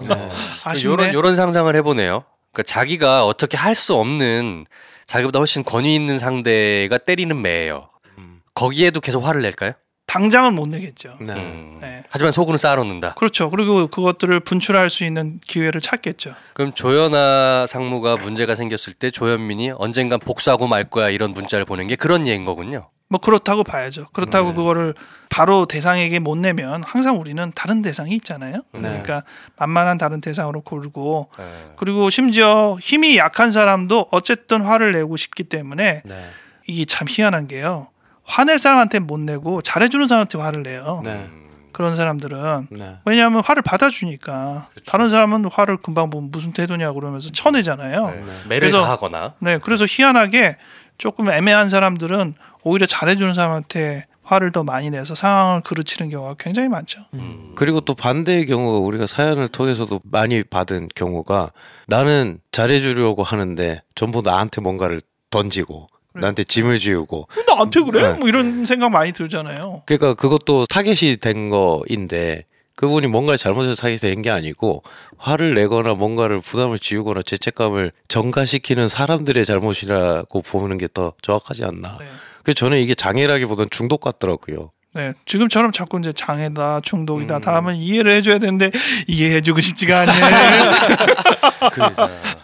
네. 0.08 0.30
아쉽네. 0.64 0.92
요런 0.92 1.14
요런 1.14 1.36
상상을 1.36 1.74
해보네요. 1.76 2.24
그러니까 2.52 2.64
자기가 2.64 3.26
어떻게 3.26 3.58
할 3.58 3.76
수 3.76 3.94
없는 3.96 4.66
자기보다 5.06 5.40
훨씬 5.40 5.64
권위 5.64 5.96
있는 5.96 6.18
상대가 6.20 6.98
때리는 6.98 7.42
매예요. 7.42 7.90
음. 8.18 8.42
거기에도 8.54 9.00
계속 9.00 9.26
화를 9.26 9.42
낼까요? 9.42 9.74
당장은 10.08 10.56
못 10.56 10.68
내겠죠. 10.70 11.18
네. 11.20 11.34
음. 11.34 11.78
네. 11.82 12.04
하지만 12.10 12.32
속으로 12.32 12.58
쌓아놓는다. 12.58 13.14
그렇죠. 13.16 13.50
그리고 13.50 13.88
그것들을 13.88 14.40
분출할 14.40 14.90
수 14.90 15.04
있는 15.04 15.40
기회를 15.46 15.82
찾겠죠. 15.82 16.34
그럼 16.54 16.74
조연아 16.74 17.66
상무가 17.68 18.16
문제가 18.16 18.56
생겼을 18.56 18.94
때 18.94 19.12
조현민이 19.12 19.72
언젠간 19.78 20.20
복수하고 20.22 20.68
말 20.68 20.86
거야 20.86 21.10
이런 21.10 21.34
문자를 21.34 21.66
보낸 21.66 21.88
게 21.88 21.96
그런 21.96 22.26
얘기인 22.26 22.46
거군요. 22.46 22.90
뭐 23.10 23.20
그렇다고 23.20 23.64
봐야죠. 23.64 24.08
그렇다고 24.14 24.50
네. 24.50 24.56
그거를 24.56 24.94
바로 25.30 25.66
대상에게 25.66 26.20
못 26.20 26.38
내면 26.38 26.84
항상 26.86 27.20
우리는 27.20 27.52
다른 27.56 27.82
대상이 27.82 28.16
있잖아요. 28.16 28.64
네. 28.72 28.80
그러니까 28.80 29.24
만만한 29.58 29.98
다른 29.98 30.20
대상으로 30.22 30.62
고르고 30.62 31.30
네. 31.38 31.66
그리고 31.78 32.10
심지어 32.10 32.78
힘이 32.82 33.18
약한 33.18 33.52
사람도 33.52 34.08
어쨌든 34.12 34.62
화를 34.62 34.94
내고 34.94 35.16
싶기 35.18 35.44
때문에 35.44 36.02
네. 36.06 36.30
이게 36.68 36.86
참 36.86 37.08
희한한 37.10 37.48
게요. 37.48 37.88
화낼 38.28 38.60
사람한테 38.60 39.00
못 39.00 39.20
내고 39.20 39.62
잘해주는 39.62 40.08
사람한테 40.08 40.38
화를 40.38 40.64
내요. 40.64 41.02
네. 41.04 41.28
그런 41.72 41.96
사람들은 41.96 42.68
네. 42.72 42.96
왜냐하면 43.06 43.42
화를 43.46 43.62
받아주니까 43.62 44.68
다른 44.86 45.10
사람은 45.10 45.46
화를 45.46 45.78
금방 45.78 46.10
보면 46.10 46.32
무슨 46.32 46.52
태도냐 46.52 46.92
그러면서 46.94 47.30
쳐내잖아요. 47.32 48.06
네. 48.08 48.24
매를 48.50 48.70
그래서- 48.70 48.84
다하거나 48.84 49.34
네, 49.40 49.58
그래서 49.60 49.86
희한하게 49.88 50.58
조금 50.98 51.30
애매한 51.30 51.70
사람들은 51.70 52.34
오히려 52.64 52.86
잘해주는 52.86 53.34
사람한테 53.34 54.08
화를 54.24 54.52
더 54.52 54.64
많이 54.64 54.90
내서 54.90 55.16
상황을 55.16 55.62
그르치는 55.62 56.10
경우가 56.10 56.36
굉장히 56.38 56.68
많죠. 56.68 57.00
음. 57.14 57.54
그리고 57.56 57.80
또 57.80 57.94
반대의 57.96 58.46
경우가 58.46 58.80
우리가 58.80 59.08
사연을 59.08 59.48
통해서도 59.48 60.02
많이 60.04 60.44
받은 60.44 60.90
경우가 60.96 61.52
나는 61.88 62.40
잘해주려고 62.52 63.24
하는데 63.24 63.82
전부 63.96 64.22
나한테 64.22 64.60
뭔가를 64.60 65.00
던지고 65.30 65.88
그래. 66.18 66.22
나한테 66.22 66.44
짐을 66.44 66.80
지우고 66.80 67.28
나한테 67.48 67.82
그래? 67.84 68.02
네. 68.02 68.14
뭐 68.20 68.28
이런 68.28 68.66
생각 68.66 68.90
많이 68.90 69.12
들잖아요. 69.12 69.84
그러니까 69.86 70.14
그것도 70.16 70.66
타겟이 70.70 71.18
된 71.18 71.50
거인데 71.50 72.44
그분이 72.76 73.08
뭔가를 73.08 73.38
잘못해서 73.38 73.76
타겟이 73.76 73.98
된 73.98 74.22
게 74.22 74.30
아니고 74.30 74.84
화를 75.18 75.54
내거나 75.56 75.94
뭔가를 75.96 76.40
부담을 76.42 76.78
지우거나 76.80 77.22
죄책감을 77.24 77.92
전가시키는 78.08 78.88
사람들의 78.88 79.46
잘못이라고 79.46 80.42
보는 80.42 80.78
게 80.78 80.88
더 80.94 81.14
정확하지 81.22 81.64
않나. 81.64 81.98
네. 82.00 82.06
그래서 82.44 82.56
저는 82.56 82.78
이게 82.80 82.94
장애라기보다는 82.96 83.70
중독 83.72 84.00
같더라고요. 84.02 84.72
네, 84.98 85.14
지금처럼 85.26 85.72
자꾸 85.72 86.00
이제 86.00 86.12
장애다, 86.12 86.82
중독이다, 86.82 87.36
음. 87.36 87.42
다음은 87.42 87.76
이해를 87.76 88.14
해줘야 88.14 88.40
되는데 88.40 88.72
이해해주고 89.08 89.62
싶지가 89.62 90.00
않네. 90.02 90.12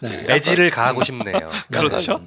네. 0.02 0.22
매질을 0.30 0.70
가하고 0.70 1.04
싶네요. 1.04 1.50
그렇죠. 1.72 2.22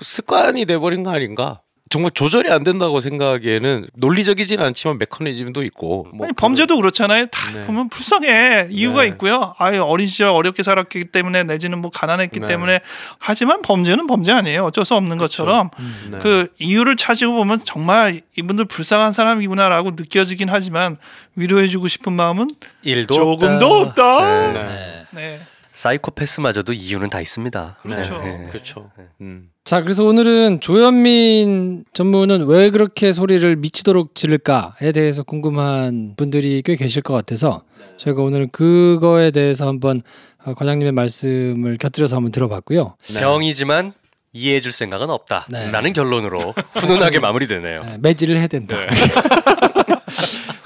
습관이 0.00 0.64
돼버린 0.64 1.02
거 1.02 1.10
아닌가? 1.10 1.60
정말 1.90 2.12
조절이 2.12 2.48
안 2.52 2.62
된다고 2.62 3.00
생각하기에는 3.00 3.88
논리적이진 3.94 4.60
않지만 4.60 4.98
메커니즘도 4.98 5.64
있고 5.64 6.06
뭐 6.14 6.24
아니, 6.26 6.32
범죄도 6.34 6.76
그렇잖아요. 6.76 7.26
다 7.26 7.52
네. 7.52 7.66
보면 7.66 7.88
불쌍해. 7.88 8.68
이유가 8.70 9.02
네. 9.02 9.08
있고요. 9.08 9.54
아유, 9.58 9.82
어린 9.82 10.06
시절 10.06 10.28
어렵게 10.28 10.62
살았기 10.62 11.06
때문에 11.06 11.42
내지는 11.42 11.80
뭐 11.80 11.90
가난했기 11.90 12.38
네. 12.38 12.46
때문에 12.46 12.78
하지만 13.18 13.60
범죄는 13.62 14.06
범죄 14.06 14.30
아니에요. 14.30 14.66
어쩔 14.66 14.84
수 14.84 14.94
없는 14.94 15.16
것처럼 15.16 15.70
네. 16.12 16.18
그 16.20 16.46
이유를 16.60 16.94
찾으고 16.94 17.34
보면 17.34 17.62
정말 17.64 18.20
이분들 18.38 18.66
불쌍한 18.66 19.12
사람이구나라고 19.12 19.90
느껴지긴 19.96 20.48
하지만 20.48 20.96
위로해주고 21.34 21.88
싶은 21.88 22.12
마음은 22.12 22.50
일도 22.82 23.14
조금도 23.14 23.66
없다. 23.66 24.14
없다. 24.14 25.06
네. 25.10 25.40
네. 25.80 25.82
네. 25.82 25.82
사이코패스마저도 25.82 26.72
이유는 26.72 27.10
다 27.10 27.20
있습니다. 27.20 27.78
그렇죠. 27.82 28.18
네. 28.18 28.46
그렇죠. 28.50 28.90
음. 29.20 29.48
자, 29.64 29.82
그래서 29.82 30.04
오늘은 30.04 30.60
조현민 30.60 31.84
전무는 31.94 32.46
왜 32.46 32.70
그렇게 32.70 33.12
소리를 33.12 33.56
미치도록 33.56 34.14
지를까에 34.14 34.92
대해서 34.92 35.22
궁금한 35.22 36.14
분들이 36.16 36.62
꽤 36.64 36.76
계실 36.76 37.02
것 37.02 37.14
같아서 37.14 37.62
저희가 37.96 38.22
오늘 38.22 38.48
그거에 38.48 39.30
대해서 39.30 39.66
한번 39.66 40.02
어, 40.44 40.54
과장님의 40.54 40.92
말씀을 40.92 41.76
곁들여서 41.78 42.16
한번 42.16 42.30
들어봤고요. 42.32 42.96
네. 43.14 43.20
병이지만 43.20 43.92
이해해 44.32 44.60
줄 44.60 44.72
생각은 44.72 45.10
없다. 45.10 45.46
네. 45.48 45.70
라는 45.70 45.92
결론으로 45.92 46.54
훈훈하게 46.74 47.18
마무리되네요. 47.18 47.84
네, 47.84 47.98
매질을 48.00 48.36
해야 48.36 48.46
된다. 48.46 48.76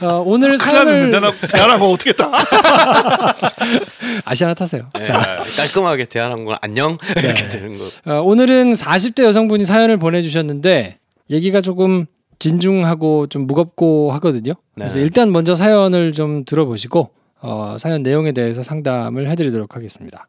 어, 0.01 0.23
오늘 0.27 0.57
났는데 0.57 0.65
사연을 0.65 1.11
나 1.11 1.33
대안하고 1.49 1.87
어떻게 1.87 2.13
다 2.13 2.31
아시아나 4.25 4.55
타세요. 4.55 4.89
네, 4.95 5.03
자, 5.05 5.43
깔끔하게 5.57 6.07
대한한 6.07 6.45
건 6.45 6.57
안녕 6.61 6.99
이렇게 7.17 7.49
되는 7.49 7.79
거. 7.79 7.85
어, 8.07 8.23
오늘은 8.23 8.73
40대 8.73 9.23
여성분이 9.25 9.65
사연을 9.65 9.97
보내주셨는데 9.99 10.99
얘기가 11.31 11.61
조금 11.61 12.07
진중하고 12.39 13.29
좀 13.29 13.47
무겁고 13.47 14.13
하거든요. 14.15 14.55
그래서 14.75 14.97
네. 14.99 15.03
일단 15.03 15.33
먼저 15.33 15.55
사연을 15.55 16.13
좀 16.13 16.45
들어보시고 16.45 17.11
어, 17.41 17.77
사연 17.79 18.03
내용에 18.03 18.33
대해서 18.33 18.63
상담을 18.63 19.29
해드리도록 19.31 19.77
하겠습니다. 19.77 20.29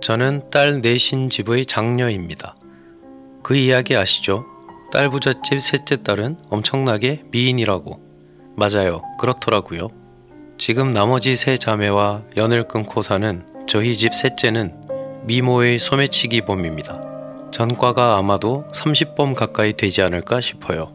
저는 0.00 0.50
딸 0.50 0.80
넷인 0.80 1.28
집의 1.28 1.66
장녀입니다. 1.66 2.54
그 3.42 3.56
이야기 3.56 3.96
아시죠? 3.96 4.44
딸 4.92 5.10
부잣집 5.10 5.60
셋째 5.60 6.02
딸은 6.02 6.38
엄청나게 6.50 7.24
미인이라고. 7.30 8.00
맞아요. 8.56 9.02
그렇더라고요. 9.18 9.88
지금 10.56 10.90
나머지 10.90 11.36
세 11.36 11.56
자매와 11.56 12.22
연을 12.36 12.68
끊고 12.68 13.02
사는 13.02 13.44
저희 13.66 13.96
집 13.96 14.14
셋째는 14.14 14.74
미모의 15.24 15.78
소매치기 15.78 16.42
범입니다. 16.42 17.00
전과가 17.52 18.16
아마도 18.16 18.66
30범 18.72 19.34
가까이 19.34 19.72
되지 19.72 20.02
않을까 20.02 20.40
싶어요. 20.40 20.92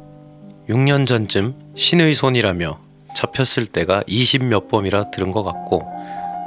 6년 0.70 1.06
전쯤 1.06 1.56
신의 1.76 2.14
손이라며 2.14 2.80
잡혔을 3.16 3.68
때가 3.68 4.04
20 4.08 4.46
몇 4.46 4.68
범이라 4.68 5.12
들은 5.12 5.32
것 5.32 5.44
같고 5.44 5.93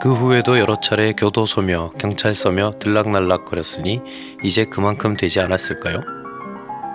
그 0.00 0.12
후에도 0.12 0.59
여러 0.59 0.76
차례 0.76 1.12
교도소며 1.12 1.92
경찰서며 1.98 2.72
들락날락거렸으니 2.78 4.02
이제 4.42 4.64
그만큼 4.64 5.16
되지 5.16 5.40
않았을까요? 5.40 6.00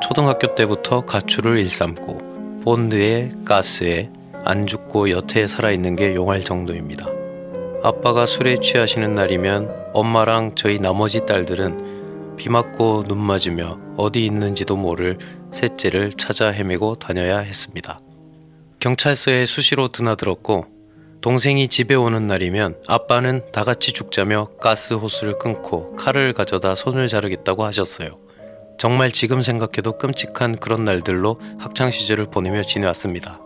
초등학교 0.02 0.54
때부터 0.54 1.02
가출을 1.02 1.58
일삼고 1.60 2.62
본드에 2.64 3.32
가스에 3.44 4.12
안 4.46 4.68
죽고 4.68 5.10
여태에 5.10 5.48
살아있는 5.48 5.96
게 5.96 6.16
용할 6.16 6.42
정도입니다. 6.42 7.08
아빠가 7.84 8.26
술에 8.28 8.58
취하시는 8.58 9.16
날이면 9.16 9.92
엄마랑 9.94 10.54
저희 10.56 10.80
나머지 10.80 11.26
딸들은 11.26 12.36
비 12.38 12.50
맞고 12.50 13.04
눈 13.08 13.18
맞으며 13.18 13.80
어디 13.98 14.26
있는지도 14.26 14.76
모를 14.76 15.18
셋째를 15.52 16.12
찾아 16.12 16.50
헤매고 16.50 16.96
다녀야 16.96 17.40
했습니다. 17.40 18.00
경찰서에 18.80 19.46
수시로 19.46 19.88
드나들었고 19.90 20.81
동생이 21.22 21.68
집에 21.68 21.94
오는 21.94 22.26
날이면 22.26 22.78
아빠는 22.88 23.52
다 23.52 23.64
같이 23.64 23.94
죽자며 23.94 24.48
가스 24.60 24.96
호스를 24.96 25.38
끊고 25.38 25.96
칼을 25.96 26.34
가져다 26.34 26.74
손을 26.74 27.08
자르겠다고 27.08 27.64
하셨어요. 27.64 28.10
정말 28.80 29.12
지금 29.12 29.44
생각해도 29.44 30.00
끔찍한 30.00 30.56
그런 30.56 30.84
날들로 30.84 31.40
학창 31.60 31.92
시절을 31.92 32.26
보내며 32.32 32.64
지내왔습니다. 32.64 33.40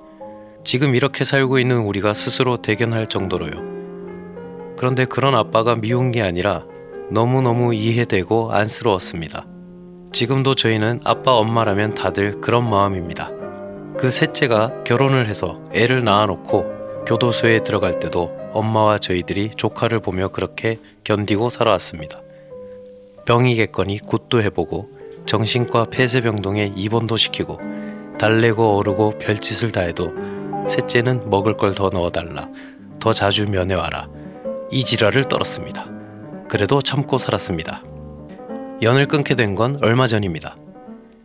지금 0.63 0.95
이렇게 0.95 1.25
살고 1.25 1.59
있는 1.59 1.79
우리가 1.79 2.13
스스로 2.13 2.61
대견할 2.61 3.09
정도로요. 3.09 3.75
그런데 4.77 5.03
그런 5.03 5.35
아빠가 5.35 5.75
미운 5.75 6.11
게 6.11 6.21
아니라 6.21 6.63
너무너무 7.11 7.73
이해되고 7.73 8.53
안쓰러웠습니다. 8.53 9.45
지금도 10.13 10.55
저희는 10.55 11.01
아빠 11.03 11.33
엄마라면 11.33 11.93
다들 11.93 12.39
그런 12.39 12.69
마음입니다. 12.69 13.31
그 13.97 14.09
셋째가 14.09 14.83
결혼을 14.85 15.27
해서 15.27 15.59
애를 15.73 16.05
낳아놓고 16.05 16.74
교도소에 17.05 17.59
들어갈 17.59 17.99
때도 17.99 18.35
엄마와 18.53 18.97
저희들이 18.97 19.51
조카를 19.55 19.99
보며 19.99 20.29
그렇게 20.29 20.79
견디고 21.03 21.49
살아왔습니다. 21.49 22.21
병이겠거니 23.25 23.99
굿도 23.99 24.41
해보고 24.43 24.89
정신과 25.25 25.85
폐쇄병동에 25.85 26.73
입원도 26.75 27.17
시키고 27.17 27.59
달래고 28.19 28.77
어르고 28.77 29.17
별짓을 29.17 29.71
다 29.71 29.81
해도 29.81 30.13
셋째는 30.67 31.29
먹을 31.29 31.57
걸 31.57 31.73
더 31.73 31.89
넣어달라 31.89 32.47
더 32.99 33.11
자주 33.13 33.49
면회와라 33.49 34.07
이 34.71 34.83
지랄을 34.83 35.25
떨었습니다. 35.25 35.87
그래도 36.47 36.81
참고 36.81 37.17
살았습니다. 37.17 37.83
연을 38.81 39.07
끊게 39.07 39.35
된 39.35 39.55
건 39.55 39.75
얼마 39.81 40.07
전입니다. 40.07 40.55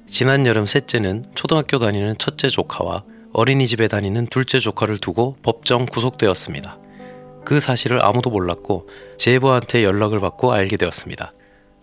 지난 0.07 0.45
여름 0.47 0.67
셋째는 0.67 1.25
초등학교 1.35 1.79
다니는 1.79 2.17
첫째 2.19 2.49
조카와 2.49 3.03
어린이집에 3.33 3.89
다니는 3.89 4.27
둘째 4.27 4.59
조카를 4.59 4.99
두고 4.99 5.37
법정 5.43 5.87
구속되었습니다. 5.87 6.79
그 7.45 7.61
사실을 7.61 8.05
아무도 8.05 8.31
몰랐고 8.31 8.89
제보한테 9.19 9.85
연락을 9.85 10.19
받고 10.21 10.53
알게 10.53 10.77
되었습니다. 10.77 11.33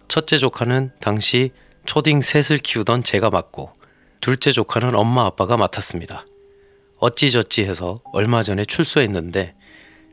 첫째 0.08 0.38
조카는 0.38 0.92
당시 1.00 1.52
초딩 1.86 2.22
셋을 2.22 2.60
키우던 2.60 3.04
제가 3.04 3.30
맡고 3.30 3.72
둘째 4.20 4.52
조카는 4.52 4.96
엄마 4.96 5.26
아빠가 5.26 5.58
맡았습니다. 5.58 6.26
어찌저찌 7.00 7.64
해서 7.64 8.02
얼마 8.12 8.42
전에 8.42 8.66
출소했는데 8.66 9.56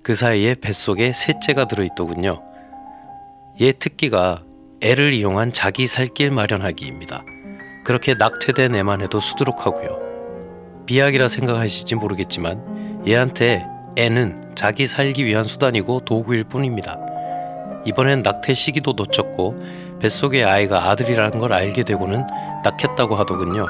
그 0.02 0.14
사이에 0.14 0.54
뱃속에 0.54 1.12
셋째가 1.12 1.66
들어있더군요. 1.66 2.42
얘 3.60 3.72
특기가 3.72 4.42
애를 4.82 5.14
이용한 5.14 5.52
자기 5.52 5.86
살길 5.86 6.30
마련하기입니다. 6.30 7.24
그렇게 7.84 8.14
낙태된 8.14 8.74
애만 8.74 9.00
해도 9.00 9.20
수두룩하고요. 9.20 10.13
비약이라 10.86 11.28
생각하실지 11.28 11.94
모르겠지만 11.94 13.02
얘한테 13.06 13.64
애는 13.96 14.52
자기 14.54 14.86
살기 14.86 15.24
위한 15.24 15.44
수단이고 15.44 16.00
도구일 16.00 16.44
뿐입니다. 16.44 16.98
이번엔 17.86 18.22
낙태 18.22 18.54
시기도 18.54 18.92
놓쳤고 18.92 19.60
뱃속의 20.00 20.44
아이가 20.44 20.90
아들이라는 20.90 21.38
걸 21.38 21.52
알게 21.52 21.82
되고는 21.82 22.26
낳겠다고 22.64 23.14
하더군요. 23.16 23.66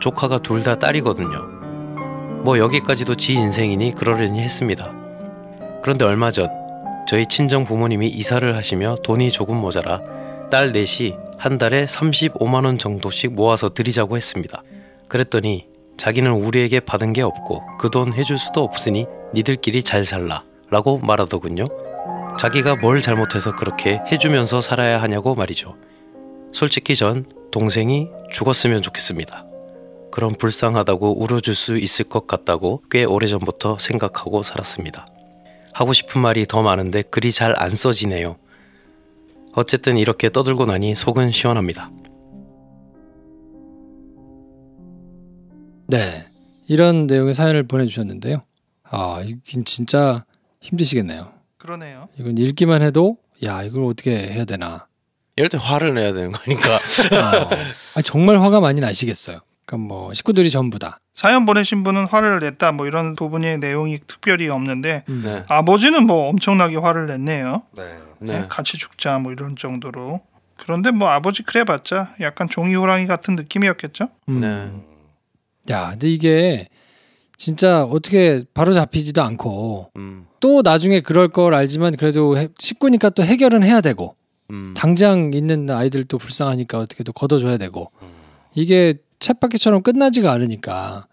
조카가 0.00 0.38
둘 0.38 0.62
다 0.62 0.76
딸이거든요. 0.76 2.42
뭐 2.44 2.58
여기까지도 2.58 3.14
지 3.14 3.34
인생이니 3.34 3.94
그러려니 3.94 4.40
했습니다. 4.40 4.92
그런데 5.82 6.04
얼마 6.04 6.30
전 6.30 6.48
저희 7.06 7.26
친정 7.26 7.64
부모님이 7.64 8.08
이사를 8.08 8.56
하시며 8.56 8.96
돈이 9.02 9.30
조금 9.30 9.56
모자라 9.56 10.00
딸 10.50 10.72
넷이 10.72 11.16
한 11.38 11.58
달에 11.58 11.86
35만 11.86 12.64
원 12.64 12.78
정도씩 12.78 13.34
모아서 13.34 13.68
드리자고 13.68 14.16
했습니다. 14.16 14.62
그랬더니 15.08 15.71
자기는 16.02 16.32
우리에게 16.32 16.80
받은 16.80 17.12
게 17.12 17.22
없고 17.22 17.62
그 17.78 17.88
돈 17.88 18.12
해줄 18.12 18.36
수도 18.36 18.64
없으니 18.64 19.06
니들끼리 19.34 19.84
잘 19.84 20.04
살라 20.04 20.42
라고 20.68 20.98
말하더군요. 20.98 21.66
자기가 22.40 22.74
뭘 22.76 23.00
잘못해서 23.00 23.54
그렇게 23.54 24.00
해주면서 24.10 24.60
살아야 24.60 25.00
하냐고 25.00 25.36
말이죠. 25.36 25.76
솔직히 26.50 26.96
전 26.96 27.26
동생이 27.52 28.08
죽었으면 28.32 28.82
좋겠습니다. 28.82 29.46
그럼 30.10 30.34
불쌍하다고 30.34 31.22
울어줄 31.22 31.54
수 31.54 31.78
있을 31.78 32.06
것 32.06 32.26
같다고 32.26 32.82
꽤 32.90 33.04
오래전부터 33.04 33.78
생각하고 33.78 34.42
살았습니다. 34.42 35.06
하고 35.72 35.92
싶은 35.92 36.20
말이 36.20 36.46
더 36.46 36.62
많은데 36.62 37.02
글이 37.02 37.30
잘 37.30 37.54
안 37.56 37.70
써지네요. 37.70 38.36
어쨌든 39.54 39.96
이렇게 39.98 40.30
떠들고 40.30 40.64
나니 40.66 40.96
속은 40.96 41.30
시원합니다. 41.30 41.90
네. 45.86 46.24
이런 46.68 47.06
내용의 47.06 47.34
사연을 47.34 47.64
보내주셨는데요. 47.64 48.42
아, 48.84 49.22
이긴 49.24 49.64
진짜 49.64 50.24
힘드시겠네요. 50.60 51.32
그러네요. 51.58 52.08
이건 52.18 52.38
읽기만 52.38 52.82
해도, 52.82 53.18
야, 53.44 53.62
이걸 53.62 53.84
어떻게 53.84 54.16
해야 54.16 54.44
되나. 54.44 54.86
이럴 55.36 55.48
때 55.48 55.58
화를 55.60 55.94
내야 55.94 56.12
되는 56.12 56.32
거니까. 56.32 56.74
어, 56.74 57.50
아니, 57.94 58.02
정말 58.04 58.40
화가 58.40 58.60
많이 58.60 58.80
나시겠어요. 58.80 59.40
그러니까 59.64 59.88
뭐, 59.88 60.12
식구들이 60.12 60.50
전부 60.50 60.78
다. 60.78 60.98
사연 61.14 61.44
보내신 61.46 61.84
분은 61.84 62.06
화를 62.06 62.40
냈다 62.40 62.72
뭐 62.72 62.86
이런 62.86 63.14
부분의 63.14 63.58
내용이 63.58 63.98
특별히 64.06 64.48
없는데 64.48 65.04
음. 65.10 65.22
네. 65.24 65.44
아버지는 65.48 66.06
뭐 66.06 66.28
엄청나게 66.30 66.76
화를 66.78 67.06
냈네요. 67.06 67.62
네. 67.76 67.98
네. 68.20 68.46
같이 68.48 68.78
죽자 68.78 69.18
뭐 69.18 69.30
이런 69.32 69.56
정도로. 69.56 70.22
그런데 70.56 70.90
뭐 70.90 71.08
아버지 71.08 71.42
그래봤자 71.42 72.14
약간 72.20 72.48
종이 72.48 72.74
호랑이 72.74 73.06
같은 73.06 73.36
느낌이었겠죠? 73.36 74.08
음. 74.30 74.40
네. 74.40 74.70
야, 75.70 75.90
근데 75.90 76.08
이게 76.08 76.68
진짜 77.36 77.84
어떻게 77.84 78.44
바로 78.54 78.72
잡히지도 78.72 79.22
않고 79.22 79.90
음, 79.96 80.26
또 80.40 80.62
나중에 80.62 81.00
그럴 81.00 81.28
걸 81.28 81.54
알지만 81.54 81.96
그래도 81.96 82.36
해- 82.38 82.48
식구니까 82.58 83.10
또 83.10 83.22
해결은 83.24 83.62
해야 83.62 83.80
되고 83.80 84.16
음. 84.50 84.74
당장 84.76 85.32
있는 85.34 85.68
아이들도 85.70 86.18
불쌍하니까 86.18 86.78
어떻게 86.78 87.02
또 87.04 87.12
걷어줘야 87.12 87.56
되고 87.58 87.90
이게 88.54 88.94
챗바퀴처럼 89.18 89.82
끝나지가 89.82 90.30
않으니까 90.32 91.06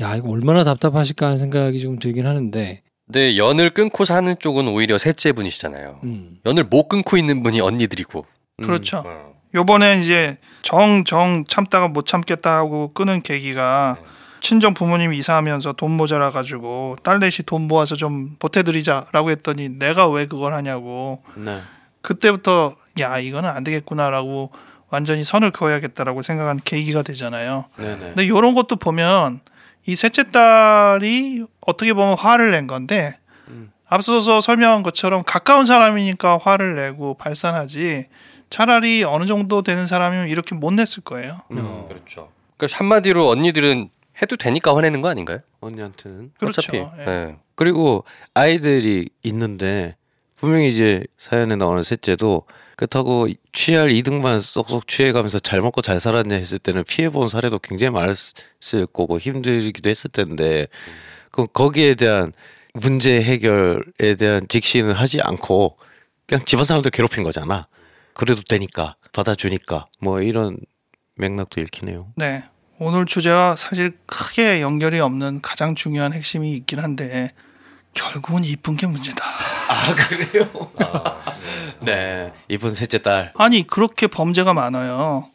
야 0.00 0.16
이거 0.16 0.28
얼마나 0.30 0.64
답답하실까 0.64 1.26
하는 1.26 1.38
생각이 1.38 1.80
좀 1.80 1.98
들긴 1.98 2.26
하는데 2.26 2.82
근데 3.06 3.36
연을 3.36 3.70
끊고 3.70 4.04
사는 4.04 4.34
쪽은 4.38 4.66
오히려 4.68 4.96
셋째 4.98 5.32
분이시잖아요. 5.32 6.00
음. 6.04 6.38
연을 6.46 6.64
못 6.64 6.88
끊고 6.88 7.16
있는 7.18 7.42
분이 7.42 7.60
언니들이고. 7.60 8.24
그렇죠. 8.62 9.02
어. 9.04 9.33
요번에 9.54 10.00
이제 10.00 10.36
정, 10.62 11.04
정 11.04 11.44
참다가 11.46 11.88
못 11.88 12.06
참겠다 12.06 12.56
하고 12.56 12.92
끊은 12.92 13.22
계기가 13.22 13.96
친정 14.40 14.74
부모님이 14.74 15.16
이사하면서 15.18 15.72
돈 15.72 15.92
모자라 15.92 16.30
가지고 16.30 16.96
딸 17.02 17.18
넷이 17.18 17.46
돈 17.46 17.62
모아서 17.62 17.96
좀 17.96 18.36
보태드리자라고 18.38 19.30
했더니 19.30 19.70
내가 19.70 20.08
왜 20.08 20.26
그걸 20.26 20.52
하냐고 20.52 21.22
네. 21.34 21.62
그때부터 22.02 22.74
야 23.00 23.18
이거는 23.18 23.48
안 23.48 23.64
되겠구나라고 23.64 24.50
완전히 24.90 25.24
선을 25.24 25.50
그어야겠다라고 25.50 26.22
생각한 26.22 26.60
계기가 26.62 27.02
되잖아요. 27.02 27.64
네네. 27.76 27.98
근데 27.98 28.24
이런 28.24 28.54
것도 28.54 28.76
보면 28.76 29.40
이 29.86 29.96
셋째 29.96 30.30
딸이 30.30 31.44
어떻게 31.60 31.94
보면 31.94 32.18
화를 32.18 32.50
낸 32.50 32.66
건데 32.66 33.16
음. 33.48 33.72
앞서서 33.88 34.40
설명한 34.40 34.82
것처럼 34.82 35.22
가까운 35.24 35.64
사람이니까 35.64 36.38
화를 36.42 36.76
내고 36.76 37.14
발산하지 37.14 38.06
차라리 38.54 39.02
어느 39.02 39.26
정도 39.26 39.62
되는 39.62 39.84
사람이면 39.84 40.28
이렇게 40.28 40.54
못 40.54 40.72
냈을 40.72 41.02
거예요. 41.02 41.38
음. 41.50 41.88
그렇죠. 41.88 42.30
그러니까 42.56 42.78
한마디로 42.78 43.28
언니들은 43.28 43.90
해도 44.22 44.36
되니까 44.36 44.76
화내는 44.76 45.00
거 45.00 45.08
아닌가요? 45.08 45.40
언니한테는 45.58 46.30
그렇죠. 46.38 46.60
어차피. 46.60 46.76
예. 46.78 47.04
예. 47.04 47.36
그리고 47.56 48.04
아이들이 48.32 49.08
있는데 49.24 49.96
분명히 50.36 50.68
이제 50.68 51.02
사연에 51.18 51.56
나오는 51.56 51.82
셋째도 51.82 52.44
그렇다고 52.76 53.26
취할 53.50 53.90
이득만 53.90 54.38
쏙쏙 54.38 54.86
취해가면서 54.86 55.40
잘 55.40 55.60
먹고 55.60 55.82
잘 55.82 55.98
살았냐 55.98 56.36
했을 56.36 56.60
때는 56.60 56.84
피해본 56.84 57.30
사례도 57.30 57.58
굉장히 57.58 57.90
많았을 57.90 58.86
거고 58.92 59.18
힘들기도 59.18 59.90
했을 59.90 60.10
텐데 60.12 60.68
그 61.32 61.48
거기에 61.48 61.96
대한 61.96 62.32
문제 62.72 63.20
해결에 63.20 64.14
대한 64.16 64.46
직시는 64.48 64.92
하지 64.92 65.20
않고 65.20 65.76
그냥 66.28 66.44
집안 66.44 66.64
사람들 66.64 66.92
괴롭힌 66.92 67.24
거잖아. 67.24 67.66
그래도 68.14 68.42
되니까 68.42 68.96
받아주니까 69.12 69.86
뭐 70.00 70.20
이런 70.20 70.56
맥락도 71.16 71.60
읽히네요. 71.60 72.12
네. 72.16 72.44
오늘 72.78 73.06
주제와 73.06 73.56
사실 73.56 73.96
크게 74.06 74.60
연결이 74.60 74.98
없는 75.00 75.40
가장 75.42 75.74
중요한 75.74 76.12
핵심이 76.12 76.52
있긴 76.54 76.80
한데 76.80 77.32
결국은 77.92 78.44
이쁜 78.44 78.76
게 78.76 78.86
문제다. 78.86 79.24
아 79.68 79.94
그래요? 79.94 80.48
네 81.80 82.32
이분 82.48 82.74
셋째 82.74 82.98
딸. 83.00 83.32
아니 83.36 83.66
그렇게 83.66 84.06
범죄가 84.06 84.52
많아요. 84.54 85.30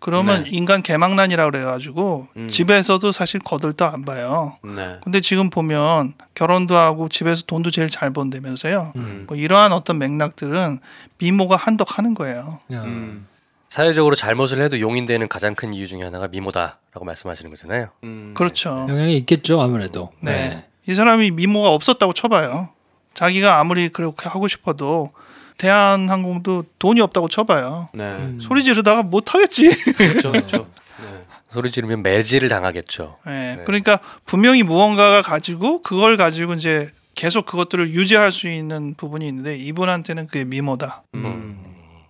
그러면 0.00 0.44
네. 0.44 0.50
인간 0.50 0.82
개망난이라 0.82 1.50
그래가지고 1.50 2.26
음. 2.36 2.48
집에서도 2.48 3.12
사실 3.12 3.38
거들떠 3.38 3.84
안 3.84 4.04
봐요. 4.04 4.56
네. 4.64 4.98
근데 5.04 5.20
지금 5.20 5.50
보면 5.50 6.14
결혼도 6.34 6.74
하고 6.74 7.08
집에서 7.10 7.44
돈도 7.46 7.70
제일 7.70 7.90
잘 7.90 8.10
번다면서요. 8.10 8.92
음. 8.96 9.24
뭐 9.28 9.36
이러한 9.36 9.72
어떤 9.72 9.98
맥락들은 9.98 10.80
미모가 11.18 11.56
한덕하는 11.56 12.14
거예요. 12.14 12.60
야. 12.72 12.82
음. 12.82 13.26
사회적으로 13.68 14.16
잘못을 14.16 14.60
해도 14.62 14.80
용인되는 14.80 15.28
가장 15.28 15.54
큰 15.54 15.72
이유 15.74 15.86
중에 15.86 16.02
하나가 16.02 16.26
미모다라고 16.28 17.04
말씀하시는 17.04 17.50
거잖아요. 17.50 17.88
음. 18.02 18.32
그렇죠. 18.34 18.86
영향이 18.88 19.16
있겠죠 19.18 19.60
아무래도. 19.60 20.10
네. 20.20 20.66
이 20.88 20.94
사람이 20.94 21.30
미모가 21.32 21.68
없었다고 21.68 22.14
쳐봐요. 22.14 22.70
자기가 23.14 23.60
아무리 23.60 23.90
그렇게 23.90 24.28
하고 24.28 24.48
싶어도 24.48 25.12
대한항공도 25.60 26.64
돈이 26.78 27.02
없다고 27.02 27.28
쳐봐요. 27.28 27.90
네. 27.92 28.04
음. 28.04 28.38
소리 28.40 28.64
지르다가 28.64 29.02
못 29.02 29.34
하겠지. 29.34 29.68
그렇죠. 29.92 30.32
그렇죠. 30.32 30.56
네. 31.02 31.24
소리 31.50 31.70
지르면 31.70 32.02
매질을 32.02 32.48
당하겠죠. 32.48 33.18
네. 33.26 33.56
네. 33.56 33.64
그러니까 33.64 34.00
분명히 34.24 34.62
무언가가 34.62 35.20
가지고 35.20 35.82
그걸 35.82 36.16
가지고 36.16 36.54
이제 36.54 36.90
계속 37.14 37.44
그것들을 37.44 37.90
유지할 37.90 38.32
수 38.32 38.48
있는 38.48 38.94
부분이 38.94 39.26
있는데 39.28 39.56
이분한테는 39.56 40.28
그게 40.28 40.44
미모다. 40.44 41.02
음. 41.14 41.62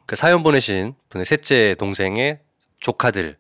그 0.07 0.15
사연 0.15 0.45
보내신 0.45 0.95
분의 1.09 1.25
셋째 1.25 1.75
동생의 1.77 2.39
조카들 2.79 3.37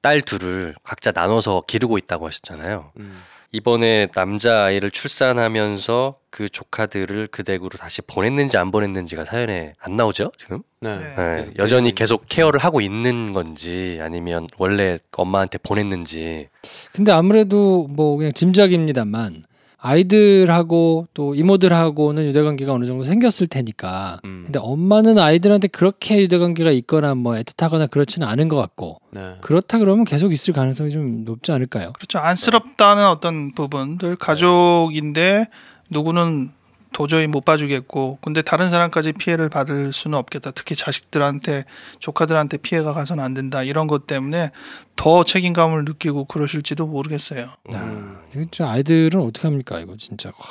딸 0.00 0.22
둘을 0.22 0.74
각자 0.82 1.12
나눠서 1.12 1.62
기르고 1.68 1.98
있다고 1.98 2.26
하셨잖아요. 2.26 2.90
음. 2.98 3.22
이번에 3.56 4.08
남자 4.08 4.64
아이를 4.64 4.90
출산하면서 4.90 6.16
그 6.28 6.50
조카들을 6.50 7.28
그 7.30 7.42
댁으로 7.42 7.70
다시 7.70 8.02
보냈는지 8.02 8.58
안 8.58 8.70
보냈는지가 8.70 9.24
사연에 9.24 9.72
안 9.78 9.96
나오죠 9.96 10.30
지금? 10.36 10.60
네. 10.80 10.98
네. 10.98 11.14
네, 11.16 11.50
여전히 11.58 11.94
계속 11.94 12.26
케어를 12.28 12.60
하고 12.60 12.82
있는 12.82 13.32
건지 13.32 13.98
아니면 14.02 14.46
원래 14.58 14.98
엄마한테 15.16 15.56
보냈는지 15.56 16.48
근데 16.92 17.12
아무래도 17.12 17.86
뭐 17.88 18.18
그냥 18.18 18.34
짐작입니다만 18.34 19.42
아이들하고 19.78 21.06
또 21.14 21.34
이모들하고는 21.34 22.24
유대 22.24 22.42
관계가 22.42 22.72
어느 22.72 22.86
정도 22.86 23.04
생겼을 23.04 23.46
테니까. 23.46 24.20
음. 24.24 24.42
근데 24.44 24.58
엄마는 24.58 25.18
아이들한테 25.18 25.68
그렇게 25.68 26.20
유대 26.22 26.38
관계가 26.38 26.70
있거나 26.70 27.14
뭐 27.14 27.34
애틋하거나 27.34 27.90
그렇지는 27.90 28.26
않은 28.26 28.48
것 28.48 28.56
같고 28.56 29.00
네. 29.10 29.36
그렇다 29.42 29.78
그러면 29.78 30.04
계속 30.04 30.32
있을 30.32 30.54
가능성이 30.54 30.90
좀 30.90 31.24
높지 31.24 31.52
않을까요? 31.52 31.92
그렇죠. 31.92 32.18
안쓰럽다는 32.18 33.06
어떤 33.06 33.52
부분들 33.52 34.16
가족인데 34.16 35.48
누구는 35.90 36.50
도저히 36.96 37.26
못 37.26 37.44
봐주겠고 37.44 38.20
근데 38.22 38.40
다른 38.40 38.70
사람까지 38.70 39.12
피해를 39.12 39.50
받을 39.50 39.92
수는 39.92 40.16
없겠다. 40.16 40.52
특히 40.52 40.74
자식들한테 40.74 41.66
조카들한테 41.98 42.56
피해가 42.56 42.94
가서는 42.94 43.22
안 43.22 43.34
된다. 43.34 43.62
이런 43.62 43.86
것 43.86 44.06
때문에 44.06 44.50
더 44.96 45.22
책임감을 45.22 45.84
느끼고 45.84 46.24
그러실지도 46.24 46.86
모르겠어요. 46.86 47.50
음. 47.70 48.16
이거 48.34 48.66
아이들은 48.66 49.20
어떻게 49.20 49.46
합니까 49.46 49.78
이거 49.78 49.94
진짜. 49.98 50.30
와. 50.30 50.46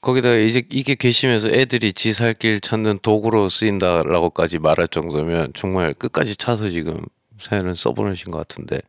거기다가 0.00 0.36
이제 0.36 0.62
이게 0.70 0.94
괘씸해서 0.94 1.48
애들이 1.48 1.92
지 1.92 2.12
살 2.12 2.34
길 2.34 2.60
찾는 2.60 3.00
도구로 3.02 3.48
쓰인다라고까지 3.48 4.60
말할 4.60 4.86
정도면 4.86 5.54
정말 5.56 5.92
끝까지 5.92 6.36
차서 6.36 6.68
지금 6.68 7.04
사연을 7.40 7.74
써보내신 7.74 8.30
것 8.30 8.38
같은데 8.38 8.80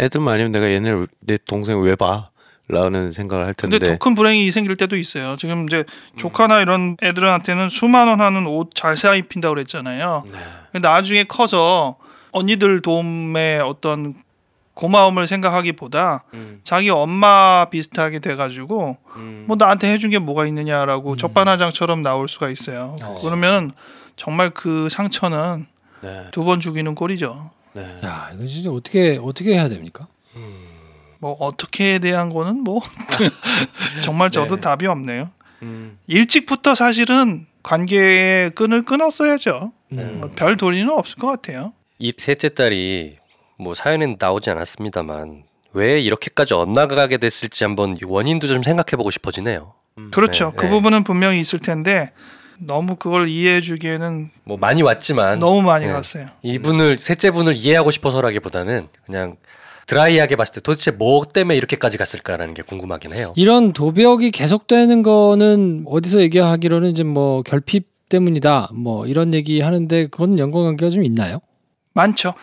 애들만 0.00 0.34
아니면 0.34 0.50
내가 0.50 0.68
얘네를 0.68 1.06
내 1.20 1.38
동생 1.46 1.80
왜 1.80 1.94
봐? 1.94 2.30
라는 2.72 3.12
생각을 3.12 3.44
할 3.46 3.54
텐데 3.54 3.78
근데 3.78 3.92
더 3.92 3.98
큰 3.98 4.14
불행이 4.14 4.50
생길 4.50 4.76
때도 4.76 4.96
있어요. 4.96 5.36
지금 5.36 5.66
이제 5.66 5.84
조카나 6.16 6.60
이런 6.62 6.96
애들한테는 7.02 7.68
수만 7.68 8.08
원 8.08 8.20
하는 8.20 8.46
옷 8.46 8.70
잘 8.74 8.96
사 8.96 9.14
입힌다고 9.14 9.54
그랬잖아요. 9.54 10.24
네. 10.26 10.38
근데 10.72 10.88
나중에 10.88 11.24
커서 11.24 11.96
언니들 12.32 12.80
도움에 12.80 13.58
어떤 13.58 14.14
고마움을 14.74 15.26
생각하기보다 15.26 16.24
음, 16.32 16.60
자기 16.64 16.88
엄마 16.88 17.66
비슷하게 17.70 18.20
돼가지고 18.20 18.96
음. 19.16 19.44
뭐 19.46 19.56
나한테 19.56 19.92
해준 19.92 20.08
게 20.08 20.18
뭐가 20.18 20.46
있느냐라고 20.46 21.16
적반하장처럼 21.18 22.00
나올 22.00 22.26
수가 22.28 22.48
있어요. 22.48 22.96
어. 23.02 23.16
그러면 23.22 23.70
정말 24.16 24.48
그 24.50 24.88
상처는 24.90 25.66
네. 26.00 26.24
두번 26.30 26.60
죽이는 26.60 26.94
꼴이죠. 26.94 27.50
네. 27.74 28.00
야 28.02 28.30
이거 28.34 28.46
진짜 28.46 28.70
어떻게 28.70 29.18
어떻게 29.22 29.52
해야 29.54 29.68
됩니까? 29.68 30.06
뭐 31.22 31.36
어떻게에 31.38 32.00
대한 32.00 32.30
거는 32.32 32.64
뭐 32.64 32.80
정말 34.02 34.32
저도 34.32 34.56
네. 34.56 34.60
답이 34.60 34.86
없네요. 34.88 35.30
음. 35.62 35.96
일찍부터 36.08 36.74
사실은 36.74 37.46
관계의 37.62 38.50
끈을 38.50 38.84
끊었어야죠. 38.84 39.72
음. 39.92 40.16
뭐 40.18 40.30
별 40.34 40.56
도리는 40.56 40.90
없을 40.90 41.18
것 41.18 41.28
같아요. 41.28 41.72
이 42.00 42.12
셋째 42.18 42.48
딸이 42.48 43.18
뭐 43.56 43.72
사연엔 43.72 44.16
나오지 44.18 44.50
않았습니다만 44.50 45.44
왜 45.74 46.00
이렇게까지 46.00 46.54
엇나가게 46.54 47.18
됐을지 47.18 47.62
한번 47.62 47.96
원인도 48.04 48.48
좀 48.48 48.64
생각해 48.64 48.96
보고 48.96 49.12
싶어지네요. 49.12 49.74
그렇죠. 50.10 50.46
네, 50.50 50.56
그 50.56 50.64
네. 50.64 50.70
부분은 50.70 51.04
분명히 51.04 51.38
있을 51.38 51.60
텐데 51.60 52.10
너무 52.58 52.96
그걸 52.96 53.28
이해해주기에는 53.28 54.30
뭐 54.42 54.56
많이 54.56 54.82
왔지만 54.82 55.38
너무 55.38 55.62
많이 55.62 55.86
네. 55.86 55.92
갔어요. 55.92 56.26
이분을 56.42 56.98
셋째 56.98 57.30
분을 57.30 57.54
이해하고 57.54 57.92
싶어서라기보다는 57.92 58.88
그냥 59.06 59.36
드라이하게 59.86 60.36
봤을 60.36 60.54
때 60.54 60.60
도대체 60.60 60.90
뭐 60.90 61.24
때문에 61.24 61.56
이렇게까지 61.56 61.98
갔을까라는 61.98 62.54
게 62.54 62.62
궁금하긴 62.62 63.12
해요. 63.12 63.32
이런 63.36 63.72
도벽이 63.72 64.30
계속되는 64.30 65.02
거는 65.02 65.84
어디서 65.86 66.20
얘기하기로는 66.20 66.90
이제 66.90 67.02
뭐 67.02 67.42
결핍 67.42 68.08
때문이다 68.08 68.70
뭐 68.74 69.06
이런 69.06 69.34
얘기 69.34 69.60
하는데 69.60 70.06
그건 70.06 70.38
연관관계가 70.38 70.90
좀 70.90 71.04
있나요? 71.04 71.40
많죠. 71.94 72.34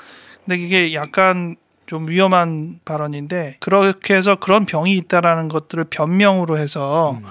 근데 0.46 0.64
이게 0.64 0.94
약간 0.94 1.56
좀 1.86 2.08
위험한 2.08 2.80
발언인데 2.86 3.58
그렇게 3.60 4.16
해서 4.16 4.36
그런 4.36 4.66
병이 4.66 4.96
있다라는 4.96 5.48
것들을 5.48 5.86
변명으로 5.86 6.58
해서 6.58 7.18
음. 7.20 7.26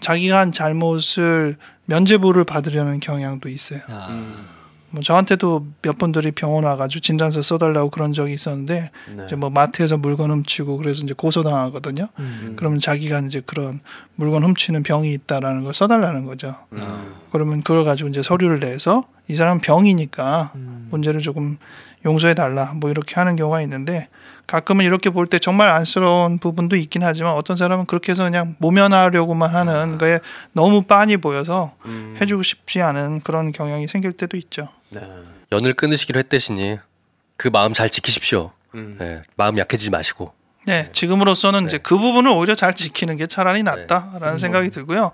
자기가 0.00 0.38
한 0.38 0.52
잘못을 0.52 1.56
면죄부를 1.84 2.44
받으려는 2.44 3.00
경향도 3.00 3.48
있어요. 3.48 3.80
아, 3.88 4.08
음. 4.10 4.46
뭐 4.90 5.02
저한테도 5.02 5.66
몇 5.82 5.98
분들이 5.98 6.32
병원 6.32 6.64
와가지고 6.64 7.00
진단서 7.00 7.42
써달라고 7.42 7.90
그런 7.90 8.12
적이 8.12 8.34
있었는데 8.34 8.90
네. 9.16 9.24
이제 9.26 9.36
뭐 9.36 9.50
마트에서 9.50 9.96
물건 9.96 10.30
훔치고 10.30 10.78
그래서 10.78 11.02
이제 11.04 11.14
고소당하거든요. 11.16 12.08
음. 12.18 12.54
그러면 12.56 12.80
자기가 12.80 13.20
이제 13.20 13.40
그런 13.44 13.80
물건 14.16 14.42
훔치는 14.42 14.82
병이 14.82 15.12
있다라는 15.12 15.64
걸 15.64 15.74
써달라는 15.74 16.24
거죠. 16.24 16.56
음. 16.72 17.14
그러면 17.30 17.62
그걸 17.62 17.84
가지고 17.84 18.08
이제 18.08 18.22
서류를 18.22 18.60
내서 18.60 19.04
이 19.28 19.34
사람은 19.34 19.60
병이니까 19.60 20.52
음. 20.56 20.88
문제를 20.90 21.20
조금 21.20 21.58
용서해 22.04 22.34
달라 22.34 22.72
뭐 22.74 22.90
이렇게 22.90 23.14
하는 23.14 23.36
경우가 23.36 23.60
있는데 23.62 24.08
가끔은 24.46 24.84
이렇게 24.84 25.10
볼 25.10 25.26
때 25.26 25.38
정말 25.38 25.70
안쓰러운 25.70 26.38
부분도 26.38 26.74
있긴 26.74 27.04
하지만 27.04 27.34
어떤 27.34 27.56
사람은 27.56 27.86
그렇게 27.86 28.10
해서 28.10 28.24
그냥 28.24 28.56
모면하려고만 28.58 29.54
하는 29.54 29.96
거에 29.98 30.18
너무 30.52 30.82
빤히 30.82 31.16
보여서 31.18 31.74
음. 31.84 32.16
해주고 32.20 32.42
싶지 32.42 32.82
않은 32.82 33.20
그런 33.20 33.52
경향이 33.52 33.86
생길 33.86 34.12
때도 34.12 34.36
있죠. 34.38 34.68
네. 34.90 35.00
연을 35.52 35.74
끊으시기로 35.74 36.18
했대시니 36.18 36.78
그 37.36 37.48
마음 37.48 37.72
잘 37.72 37.88
지키십시오. 37.90 38.52
음. 38.74 38.96
네, 38.98 39.22
마음 39.36 39.58
약해지지 39.58 39.90
마시고. 39.90 40.32
네, 40.66 40.90
지금으로서는 40.92 41.60
네. 41.60 41.66
이제 41.66 41.78
그 41.78 41.96
부분을 41.96 42.30
오히려 42.30 42.54
잘 42.54 42.74
지키는 42.74 43.16
게 43.16 43.26
차라리 43.26 43.62
낫다라는 43.62 44.28
음. 44.34 44.38
생각이 44.38 44.70
들고요. 44.70 45.12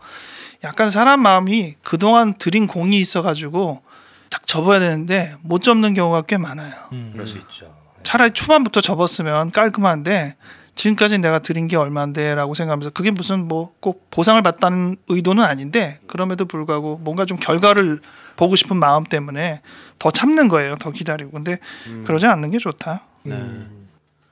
약간 0.65 0.91
사람 0.91 1.21
마음이 1.21 1.77
그동안 1.83 2.37
들인 2.39 2.67
공이 2.67 2.99
있어가지고 2.99 3.83
딱 4.31 4.47
접어야 4.47 4.81
되는데 4.81 5.37
못 5.43 5.63
접는 5.63 5.95
경우가 5.95 6.23
꽤 6.23 6.37
많아요. 6.37 6.75
음. 6.93 7.11
그럴 7.13 7.27
수 7.27 7.39
있죠. 7.39 7.75
차라리 8.03 8.33
초반부터 8.33 8.81
접었으면 8.81 9.51
깔끔한데 9.53 10.37
지금까지 10.77 11.19
내가 11.19 11.41
드린 11.41 11.67
게 11.67 11.77
얼마인데라고 11.77 12.55
생각하면서 12.55 12.91
그게 12.91 13.11
무슨 13.11 13.49
뭐 13.49 13.73
꼭 13.81 14.11
보상을 14.11 14.41
받다는 14.43 14.97
의도는 15.09 15.43
아닌데 15.45 15.99
그럼에도 16.07 16.45
불구하고 16.45 16.99
뭔가 16.99 17.25
좀 17.25 17.39
결과를 17.39 18.01
보고 18.37 18.57
싶은 18.57 18.77
마음 18.77 19.05
때문에 19.05 19.61
더 19.99 20.11
참는 20.11 20.49
거예요. 20.49 20.77
더 20.81 20.91
기다리고. 20.91 21.31
근데 21.31 21.59
그러지 22.05 22.27
않는 22.27 22.51
게 22.51 22.59
좋다. 22.59 23.05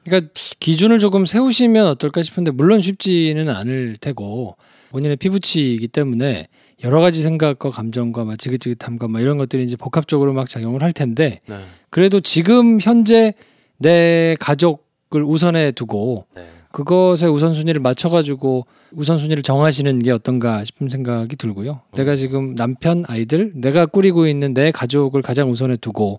그러니까 0.04 0.30
기준을 0.60 0.98
조금 0.98 1.24
세우시면 1.24 1.86
어떨까 1.86 2.22
싶은데 2.22 2.50
물론 2.50 2.80
쉽지는 2.80 3.48
않을 3.48 3.96
테고 4.00 4.56
본인의 4.90 5.16
피부치이기 5.16 5.88
때문에 5.88 6.48
여러 6.82 7.00
가지 7.00 7.22
생각과 7.22 7.70
감정과 7.70 8.24
막 8.24 8.38
지긋지긋함과 8.38 9.08
막 9.08 9.22
이런 9.22 9.38
것들이 9.38 9.64
이제 9.64 9.76
복합적으로 9.76 10.32
막 10.34 10.48
작용을 10.48 10.82
할 10.82 10.92
텐데 10.92 11.40
네. 11.46 11.58
그래도 11.90 12.20
지금 12.20 12.78
현재 12.80 13.32
내 13.78 14.36
가족을 14.40 14.83
우선에 15.22 15.72
두고 15.72 16.26
네. 16.34 16.48
그것에 16.72 17.26
우선순위를 17.26 17.80
맞춰가지고 17.80 18.66
우선순위를 18.92 19.44
정하시는 19.44 20.00
게 20.00 20.10
어떤가 20.10 20.64
싶은 20.64 20.88
생각이 20.88 21.36
들고요. 21.36 21.82
내가 21.94 22.16
지금 22.16 22.56
남편, 22.56 23.04
아이들, 23.06 23.52
내가 23.54 23.86
꾸리고 23.86 24.26
있는 24.26 24.54
내 24.54 24.72
가족을 24.72 25.22
가장 25.22 25.50
우선에 25.50 25.76
두고 25.76 26.18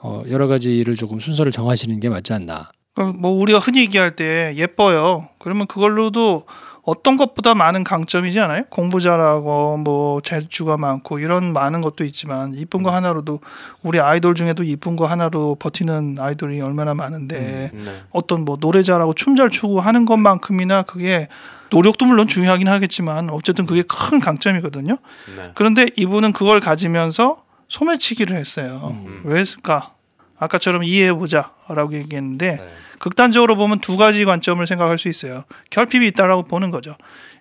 어, 0.00 0.22
여러 0.28 0.46
가지를 0.46 0.94
조금 0.94 1.20
순서를 1.20 1.52
정하시는 1.52 1.98
게 2.00 2.10
맞지 2.10 2.34
않나. 2.34 2.70
그뭐 2.94 3.30
우리가 3.30 3.60
흔히 3.60 3.80
얘기할 3.80 4.14
때 4.14 4.52
예뻐요. 4.56 5.28
그러면 5.38 5.66
그걸로도 5.66 6.44
어떤 6.88 7.18
것보다 7.18 7.54
많은 7.54 7.84
강점이지 7.84 8.40
않아요? 8.40 8.64
공부 8.70 8.98
잘하고 8.98 9.76
뭐 9.76 10.22
재주가 10.22 10.78
많고 10.78 11.18
이런 11.18 11.52
많은 11.52 11.82
것도 11.82 12.02
있지만 12.04 12.54
이쁜 12.54 12.82
거 12.82 12.90
하나로도 12.90 13.40
우리 13.82 14.00
아이돌 14.00 14.34
중에도 14.34 14.62
이쁜 14.62 14.96
거 14.96 15.04
하나로 15.04 15.56
버티는 15.56 16.16
아이돌이 16.18 16.62
얼마나 16.62 16.94
많은데 16.94 17.70
네. 17.74 18.02
어떤 18.10 18.46
뭐 18.46 18.56
노래 18.56 18.82
잘하고 18.82 19.12
춤 19.12 19.36
잘 19.36 19.50
추고 19.50 19.80
하는 19.80 20.06
것만큼이나 20.06 20.82
그게 20.82 21.28
노력도 21.70 22.06
물론 22.06 22.26
중요하긴 22.26 22.66
하겠지만 22.66 23.28
어쨌든 23.30 23.66
그게 23.66 23.82
큰 23.82 24.18
강점이거든요. 24.18 24.96
네. 25.36 25.52
그런데 25.54 25.86
이분은 25.96 26.32
그걸 26.32 26.58
가지면서 26.58 27.44
소매치기를 27.68 28.34
했어요. 28.34 28.96
음. 29.06 29.20
왜 29.24 29.40
했을까? 29.40 29.92
아까처럼 30.38 30.82
이해해보자라고 30.84 31.92
얘기했는데 31.92 32.56
네. 32.56 32.68
극단적으로 32.98 33.56
보면 33.56 33.80
두 33.80 33.96
가지 33.96 34.24
관점을 34.24 34.66
생각할 34.66 34.98
수 34.98 35.08
있어요. 35.08 35.44
결핍이 35.70 36.06
있다라고 36.08 36.44
보는 36.44 36.70
거죠. 36.70 36.96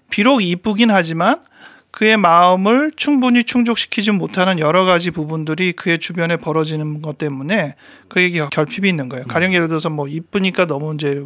비록 0.10 0.42
이쁘긴 0.42 0.92
하지만 0.92 1.42
그의 1.92 2.16
마음을 2.18 2.92
충분히 2.96 3.44
충족시키지 3.44 4.12
못하는 4.12 4.60
여러 4.60 4.86
가지 4.86 5.10
부분들이 5.10 5.72
그의 5.72 5.98
주변에 5.98 6.38
벌어지는 6.38 7.02
것 7.02 7.18
때문에 7.18 7.76
그에게 8.08 8.46
결핍이 8.52 8.88
있는 8.88 9.10
거예요. 9.10 9.26
가령 9.26 9.54
예를 9.54 9.68
들어서 9.68 9.90
뭐 9.90 10.08
이쁘니까 10.08 10.68
너무 10.68 10.94
이제 10.94 11.26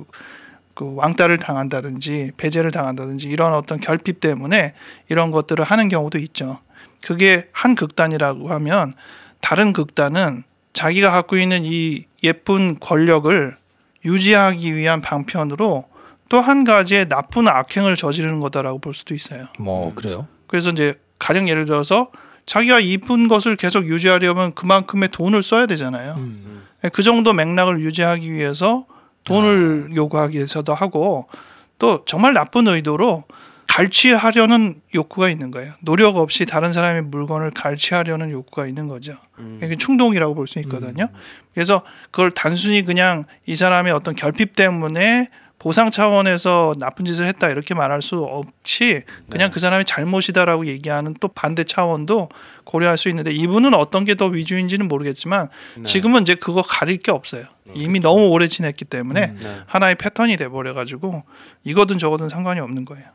그 0.74 0.94
왕따를 0.96 1.40
당한다든지 1.40 2.32
배제를 2.38 2.72
당한다든지 2.72 3.28
이런 3.28 3.54
어떤 3.54 3.80
결핍 3.80 4.22
때문에 4.22 4.74
이런 5.10 5.32
것들을 5.32 5.64
하는 5.64 5.90
경우도 5.90 6.18
있죠. 6.20 6.60
그게 7.04 7.50
한 7.52 7.76
극단이라고 7.76 8.50
하면 8.50 8.94
다른 9.42 9.74
극단은 9.74 10.44
자기가 10.74 11.12
갖고 11.12 11.38
있는 11.38 11.66
이 11.66 12.06
예쁜 12.24 12.80
권력을 12.80 13.58
유지하기 14.06 14.76
위한 14.76 15.02
방편으로 15.02 15.86
또 16.30 16.40
한 16.40 16.64
가지의 16.64 17.10
나쁜 17.10 17.50
악행을 17.50 17.98
저지르는 17.98 18.40
거다라고 18.40 18.80
볼 18.80 18.94
수도 18.94 19.14
있어요. 19.14 19.48
뭐 19.60 19.94
그래요? 19.94 20.28
그래서 20.48 20.70
이제 20.70 20.96
가령 21.20 21.50
예를 21.50 21.66
들어서 21.66 22.10
자기가 22.46 22.80
이쁜 22.80 23.28
것을 23.28 23.58
계속 23.58 23.86
유지하려면 23.88 24.54
그만큼의 24.56 25.10
돈을 25.10 25.44
써야 25.44 25.66
되잖아요. 25.66 26.16
음. 26.18 26.64
그 26.94 27.04
정도 27.04 27.34
맥락을 27.34 27.82
유지하기 27.82 28.32
위해서 28.34 28.86
돈을 29.26 29.92
요구하기 29.96 30.38
위해서도 30.38 30.74
하고 30.74 31.28
또 31.78 32.06
정말 32.06 32.34
나쁜 32.34 32.68
의도로 32.68 33.26
갈취하려는 33.72 34.82
욕구가 34.94 35.30
있는 35.30 35.50
거예요. 35.50 35.72
노력 35.80 36.18
없이 36.18 36.46
다른 36.46 36.74
사람의 36.74 37.04
물건을 37.04 37.52
갈취하려는 37.52 38.30
욕구가 38.32 38.68
있는 38.68 38.88
거죠. 38.88 39.14
이게 39.64 39.76
충동이라고 39.78 40.36
볼 40.36 40.48
수 40.48 40.60
있거든요. 40.60 41.08
그래서 41.54 41.82
그걸 42.12 42.32
단순히 42.32 42.84
그냥 42.84 43.24
이 43.46 43.56
사람의 43.56 43.94
어떤 43.94 44.14
결핍 44.16 44.56
때문에 44.56 45.30
보상 45.58 45.92
차원에서 45.92 46.74
나쁜 46.80 47.06
짓을 47.06 47.28
했다 47.28 47.50
이렇게 47.50 47.74
말할 47.76 48.02
수 48.02 48.18
없이 48.24 49.04
그냥 49.30 49.52
그 49.52 49.60
사람의 49.60 49.86
잘못이다라고 49.86 50.66
얘기하는 50.66 51.14
또 51.22 51.28
반대 51.30 51.64
차원도 51.64 52.30
고려할 52.66 52.98
수 52.98 53.08
있는데 53.10 53.32
이분은 53.32 53.74
어떤 53.76 54.04
게 54.04 54.16
더 54.16 54.26
위주인지는 54.26 54.88
모르겠지만 54.88 55.48
지금은 55.86 56.24
이제 56.24 56.36
그거 56.36 56.62
가릴 56.62 56.98
게 56.98 57.12
없어요. 57.12 57.46
이미 57.74 58.00
너무 58.02 58.28
오래 58.28 58.48
지냈기 58.50 58.84
때문에 58.86 59.28
네. 59.40 59.60
하나의 59.68 59.96
패턴이 59.96 60.36
돼 60.38 60.50
버려 60.50 60.74
가지고 60.74 61.24
이거든 61.64 62.00
저거든 62.00 62.28
상관이 62.28 62.60
없는 62.60 62.84
거예요. 62.86 63.06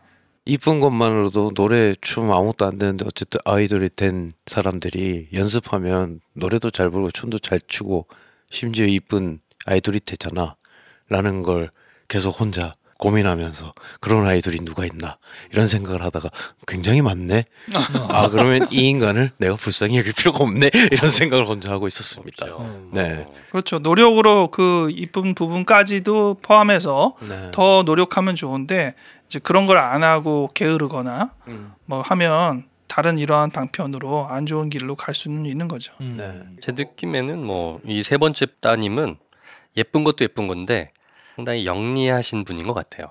이쁜 0.48 0.78
것만으로도 0.78 1.54
노래 1.54 1.94
춤 2.00 2.32
아무것도 2.32 2.64
안 2.64 2.78
되는데 2.78 3.04
어쨌든 3.04 3.40
아이돌이 3.44 3.90
된 3.96 4.30
사람들이 4.46 5.28
연습하면 5.34 6.20
노래도 6.34 6.70
잘 6.70 6.88
부르고 6.88 7.10
춤도 7.10 7.40
잘 7.40 7.60
추고 7.66 8.06
심지어 8.50 8.86
이쁜 8.86 9.40
아이돌이 9.66 10.00
되잖아 10.00 10.54
라는 11.08 11.42
걸 11.42 11.70
계속 12.06 12.40
혼자 12.40 12.72
고민하면서 12.98 13.74
그런 14.00 14.26
아이돌이 14.26 14.58
누가 14.60 14.86
있나 14.86 15.18
이런 15.52 15.66
생각을 15.66 16.02
하다가 16.02 16.30
굉장히 16.66 17.02
많네 17.02 17.44
아 18.08 18.28
그러면 18.28 18.68
이 18.70 18.88
인간을 18.88 19.32
내가 19.36 19.56
불쌍히 19.56 19.98
여길 19.98 20.12
필요가 20.14 20.44
없네 20.44 20.70
이런 20.92 21.10
생각을 21.10 21.46
혼자 21.46 21.70
하고 21.70 21.86
있었습니다 21.86 22.46
네. 22.92 23.26
그렇죠. 23.50 23.78
노력으로 23.78 24.48
그 24.50 24.88
이쁜 24.90 25.34
부분까지도 25.34 26.38
포함해서 26.42 27.14
네. 27.28 27.50
더 27.52 27.82
노력하면 27.84 28.36
좋은데 28.36 28.94
이제 29.28 29.38
그런 29.38 29.66
걸 29.66 29.76
안 29.78 30.02
하고 30.02 30.50
게으르거나 30.54 31.32
음. 31.48 31.72
뭐 31.84 32.00
하면 32.02 32.64
다른 32.86 33.18
이러한 33.18 33.50
방편으로 33.50 34.26
안 34.28 34.46
좋은 34.46 34.70
길로 34.70 34.94
갈 34.94 35.14
수는 35.14 35.46
있는 35.46 35.68
거죠. 35.68 35.92
음. 36.00 36.14
네. 36.18 36.60
제 36.62 36.72
느낌에는 36.72 37.44
뭐 37.44 37.80
이 37.84 38.02
세 38.02 38.16
번째 38.18 38.46
따님은 38.60 39.16
예쁜 39.76 40.04
것도 40.04 40.18
예쁜 40.24 40.46
건데 40.48 40.92
상당히 41.34 41.66
영리하신 41.66 42.44
분인 42.44 42.66
것 42.66 42.74
같아요. 42.74 43.08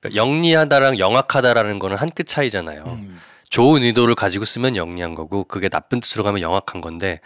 그러니까 0.00 0.20
영리하다랑 0.22 0.98
영악하다라는 0.98 1.78
거는 1.78 1.96
한 1.96 2.08
끗 2.10 2.26
차이잖아요. 2.26 2.84
음. 2.86 3.18
좋은 3.50 3.82
의도를 3.82 4.14
가지고 4.14 4.44
쓰면 4.44 4.76
영리한 4.76 5.14
거고 5.14 5.44
그게 5.44 5.68
나쁜 5.68 6.00
뜻으로 6.00 6.24
가면 6.24 6.40
영악한 6.42 6.80
건데 6.80 7.20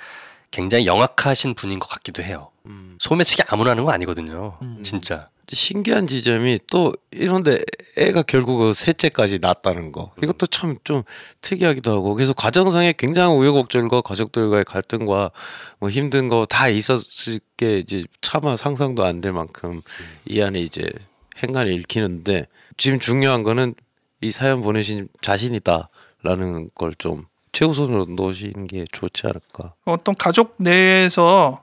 굉장히 0.50 0.86
영악하신 0.86 1.54
분인 1.54 1.78
것 1.78 1.88
같기도 1.88 2.22
해요. 2.22 2.50
음. 2.66 2.96
소매치기 3.00 3.42
아무나 3.48 3.70
하는 3.70 3.84
거 3.84 3.90
아니거든요. 3.92 4.58
음. 4.62 4.82
진짜. 4.84 5.28
신기한 5.48 6.06
지점이 6.06 6.60
또 6.70 6.94
이런데 7.10 7.62
애가 7.96 8.22
결국 8.22 8.58
그 8.58 8.72
셋째까지 8.72 9.38
낳았다는 9.40 9.92
거. 9.92 10.12
이것도 10.22 10.46
참 10.46 10.76
좀 10.84 11.02
특이하기도 11.42 11.90
하고. 11.92 12.14
그래서 12.14 12.32
과정상에 12.32 12.94
굉장한 12.96 13.36
우여곡절과 13.36 14.00
가족들과의 14.02 14.64
갈등과 14.64 15.30
뭐 15.78 15.90
힘든 15.90 16.28
거 16.28 16.44
다 16.46 16.68
있었을 16.68 17.40
게 17.56 17.78
이제 17.78 18.02
차마 18.20 18.56
상상도 18.56 19.04
안 19.04 19.20
될 19.20 19.32
만큼 19.32 19.82
이 20.24 20.40
안에 20.40 20.60
이제 20.60 20.90
행간을 21.42 21.72
읽히는데 21.72 22.46
지금 22.76 22.98
중요한 22.98 23.42
거는 23.42 23.74
이 24.20 24.30
사연 24.30 24.62
보내신 24.62 25.08
자신이다라는 25.20 26.70
걸 26.74 26.92
좀 26.98 27.26
최우선으로 27.52 28.06
놓으시는 28.06 28.66
게 28.66 28.84
좋지 28.90 29.26
않을까. 29.26 29.74
어떤 29.84 30.14
가족 30.14 30.54
내에서 30.58 31.61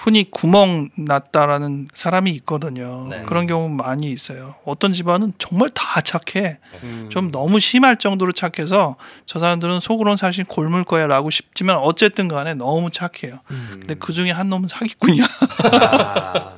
흔히 0.00 0.30
구멍 0.30 0.88
났다라는 0.96 1.88
사람이 1.92 2.30
있거든요. 2.36 3.06
네. 3.10 3.22
그런 3.24 3.46
경우 3.46 3.68
많이 3.68 4.10
있어요. 4.10 4.54
어떤 4.64 4.94
집안은 4.94 5.34
정말 5.36 5.68
다 5.68 6.00
착해. 6.00 6.58
음. 6.82 7.08
좀 7.10 7.30
너무 7.30 7.60
심할 7.60 7.98
정도로 7.98 8.32
착해서 8.32 8.96
저 9.26 9.38
사람들은 9.38 9.80
속으로는 9.80 10.16
사실 10.16 10.44
골물 10.44 10.84
거야 10.84 11.06
라고 11.06 11.28
싶지만 11.28 11.76
어쨌든 11.76 12.28
간에 12.28 12.54
너무 12.54 12.90
착해요. 12.90 13.40
근데 13.46 13.94
그 13.94 14.14
중에 14.14 14.30
한 14.30 14.48
놈은 14.48 14.68
사기꾼이야. 14.68 15.26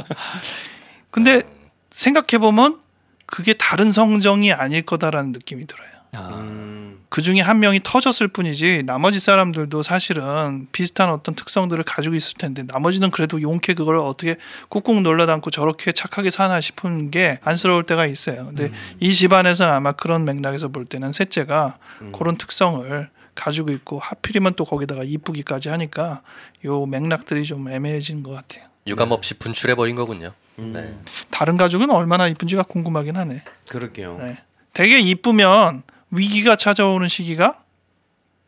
근데 1.11 1.43
생각해 1.91 2.39
보면 2.39 2.79
그게 3.27 3.55
다른 3.55 3.91
성정이 3.91 4.53
아닐 4.53 4.83
거다라는 4.83 5.33
느낌이 5.33 5.67
들어요. 5.67 5.92
아. 6.15 6.39
음. 6.41 7.01
그 7.09 7.21
중에 7.21 7.41
한 7.41 7.61
명이 7.61 7.81
터졌을 7.83 8.27
뿐이지 8.29 8.85
나머지 8.87 9.21
사람들도 9.21 9.83
사실은 9.83 10.67
비슷한 10.73 11.11
어떤 11.11 11.35
특성들을 11.35 11.85
가지고 11.85 12.15
있을 12.15 12.35
텐데 12.39 12.63
나머지는 12.67 13.11
그래도 13.11 13.43
용케 13.43 13.75
그걸 13.75 13.99
어떻게 13.99 14.37
꾹꾹 14.71 15.03
눌러 15.03 15.27
담고 15.27 15.51
저렇게 15.51 15.93
착하게 15.93 16.31
사나 16.31 16.63
싶은 16.63 17.11
게 17.11 17.39
안쓰러울 17.43 17.85
때가 17.85 18.07
있어요. 18.07 18.47
근데 18.47 18.73
이 18.99 19.13
집안에서는 19.13 19.75
아마 19.75 19.93
그런 19.93 20.25
맥락에서 20.25 20.69
볼 20.69 20.87
때는 20.87 21.13
셋째가 21.13 21.77
그런 22.17 22.39
특성을 22.39 23.11
가지고 23.35 23.73
있고 23.73 23.99
하필이면 23.99 24.55
또 24.55 24.65
거기다가 24.65 25.03
이쁘기까지 25.05 25.69
하니까 25.69 26.23
요 26.65 26.87
맥락들이 26.87 27.45
좀 27.45 27.69
애매해지는 27.69 28.23
것 28.23 28.31
같아요. 28.31 28.65
유감 28.87 29.13
없이 29.13 29.35
분출해 29.35 29.75
버린 29.75 29.97
거군요. 29.97 30.33
음. 30.59 30.73
네. 30.73 30.95
다른 31.31 31.59
가족은 31.59 31.91
얼마나 31.91 32.27
이쁜지가 32.29 32.63
궁금하긴 32.65 33.17
하네. 33.17 33.43
그러게요. 33.69 34.19
네. 34.19 34.39
되게 34.73 34.99
이쁘면 35.01 35.83
위기가 36.13 36.57
찾아오는 36.57 37.09
시기가 37.09 37.65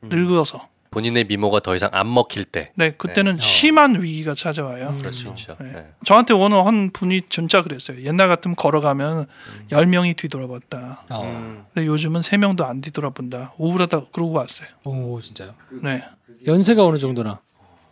늙어서. 0.03 0.69
본인의 0.91 1.25
미모가 1.25 1.59
더 1.59 1.75
이상 1.75 1.91
안 1.93 2.13
먹힐 2.13 2.45
때. 2.45 2.71
네, 2.77 2.93
그때는 2.93 3.37
네. 3.37 3.43
어. 3.43 3.45
심한 3.45 4.01
위기가 4.01 4.35
찾아와요. 4.35 4.91
음. 4.91 5.03
있죠. 5.05 5.57
네. 5.59 5.73
네. 5.73 5.87
저한테 6.05 6.35
오는 6.35 6.65
한 6.65 6.91
분이 6.93 7.23
진짜 7.31 7.63
그랬어요. 7.63 8.01
옛날 8.05 8.29
같으면 8.29 8.55
걸어가면 8.55 9.19
음. 9.19 9.69
열 9.73 9.87
명이 9.87 10.15
뒤돌아봤다. 10.15 11.03
어. 11.11 11.65
근데 11.75 11.89
요즘은 11.89 12.23
세 12.23 12.37
명도 12.37 12.65
안 12.65 12.81
뒤돌아본다. 12.81 13.55
우울하다 13.59 14.03
그러고 14.13 14.35
왔어요. 14.35 14.69
오 14.85 15.21
진짜요? 15.21 15.55
네. 15.83 16.05
연세가 16.47 16.85
어느 16.85 16.99
정도나? 16.99 17.41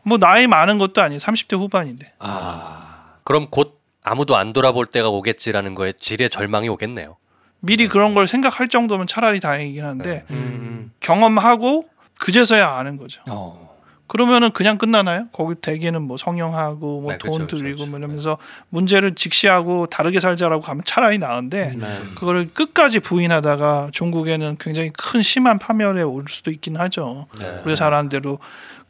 뭐 0.04 0.18
나이 0.18 0.46
많은 0.46 0.78
것도 0.78 1.02
아니에요. 1.02 1.18
30대 1.18 1.58
후반인데. 1.58 2.12
아 2.20 3.16
그럼 3.24 3.48
곧 3.50 3.80
아무도 4.04 4.36
안 4.36 4.52
돌아볼 4.52 4.86
때가 4.86 5.08
오겠지라는 5.08 5.74
거에 5.74 5.92
질의 5.92 6.30
절망이 6.30 6.68
오겠네요. 6.68 7.16
미리 7.64 7.86
그런 7.88 8.14
걸 8.14 8.26
생각할 8.26 8.68
정도면 8.68 9.06
차라리 9.06 9.38
다행이긴 9.40 9.84
한데 9.84 10.24
음, 10.30 10.34
음. 10.36 10.92
경험하고 11.00 11.84
그제서야 12.18 12.68
아는 12.68 12.96
거죠. 12.96 13.22
어. 13.28 13.70
그러면은 14.08 14.50
그냥 14.50 14.76
끝나나요? 14.76 15.28
거기 15.32 15.54
대개는 15.54 16.02
뭐 16.02 16.18
성형하고 16.18 17.00
뭐 17.00 17.12
네, 17.12 17.18
돈 17.18 17.46
그쵸, 17.46 17.56
들이고 17.56 17.78
그쵸. 17.78 17.90
뭐 17.90 17.98
이러면서 17.98 18.36
문제를 18.68 19.14
직시하고 19.14 19.86
다르게 19.86 20.20
살자라고 20.20 20.60
가면 20.60 20.82
차라리 20.84 21.16
나은데 21.16 21.74
네. 21.78 22.00
그거를 22.16 22.50
끝까지 22.52 23.00
부인하다가 23.00 23.88
종국에는 23.92 24.56
굉장히 24.60 24.90
큰 24.90 25.22
심한 25.22 25.58
파멸에 25.58 26.02
올 26.02 26.24
수도 26.28 26.50
있긴 26.50 26.76
하죠. 26.76 27.26
네. 27.40 27.48
우리가 27.64 27.74
잘 27.76 27.94
아는 27.94 28.10
대로 28.10 28.38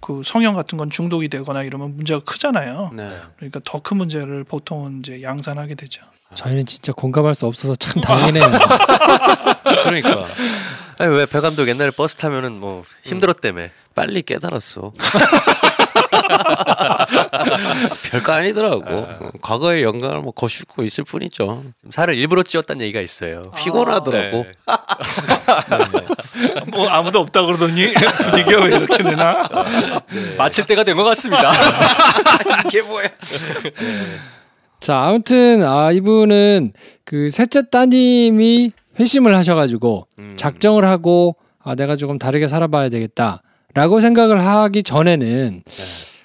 그 0.01 0.23
성형 0.25 0.57
같은 0.57 0.77
건 0.77 0.91
중독이 0.91 1.29
되거나 1.29 1.63
이러면 1.63 1.95
문제가 1.95 2.21
크잖아요. 2.25 2.91
네. 2.95 3.09
그러니까 3.37 3.61
더 3.65 3.79
큰 3.81 3.99
문제를 3.99 4.43
보통은 4.43 5.01
이제 5.01 5.23
양산하게 5.23 5.77
되죠. 5.77 6.03
저희는 6.35 6.67
진짜 6.67 6.93
공감할 6.93 7.35
수 7.35 7.47
없어서 7.47 7.75
참 7.77 8.01
다행이네요. 8.03 8.45
그러니까 9.85 10.25
아니 10.99 11.15
왜 11.15 11.25
배 11.27 11.41
감독 11.41 11.69
옛날에 11.69 11.91
버스 11.91 12.17
타면은 12.17 12.53
뭐 12.61 12.85
힘들었다며. 13.05 13.69
빨리 13.95 14.23
깨달았어. 14.23 14.93
별거 18.11 18.33
아니더라고. 18.33 18.85
어, 18.89 19.31
과거의 19.43 19.83
영광을 19.83 20.21
뭐 20.23 20.33
거실고 20.33 20.83
있을 20.85 21.05
뿐이죠. 21.05 21.63
좀 21.83 21.91
살을 21.91 22.15
일부러 22.17 22.43
찌웠다는 22.43 22.83
얘기가 22.83 23.01
있어요. 23.01 23.51
피곤하더라고. 23.53 24.45
네. 24.45 24.53
뭐 26.69 26.89
아무도 26.89 27.21
없다 27.21 27.43
그러더니 27.45 27.93
분위기가 27.93 28.63
왜 28.65 28.77
이렇게 28.77 29.03
되나? 29.03 29.49
마칠 30.39 30.67
때가 30.67 30.85
된 30.85 30.97
것 30.97 31.05
같습니다. 31.05 31.53
이게 32.67 32.83
뭐야? 32.83 33.09
자 34.83 34.99
아무튼 35.05 35.65
아 35.65 35.93
이분은 35.93 36.73
그 37.05 37.31
셋째 37.31 37.63
따님이 37.71 38.73
회심을 38.99 39.35
하셔가지고 39.37 40.09
음. 40.19 40.35
작정을 40.37 40.85
하고 40.85 41.37
아 41.63 41.77
내가 41.77 41.95
조금 41.95 42.19
다르게 42.19 42.49
살아봐야 42.49 42.89
되겠다라고 42.89 44.01
생각을 44.01 44.45
하기 44.45 44.83
전에는 44.83 45.63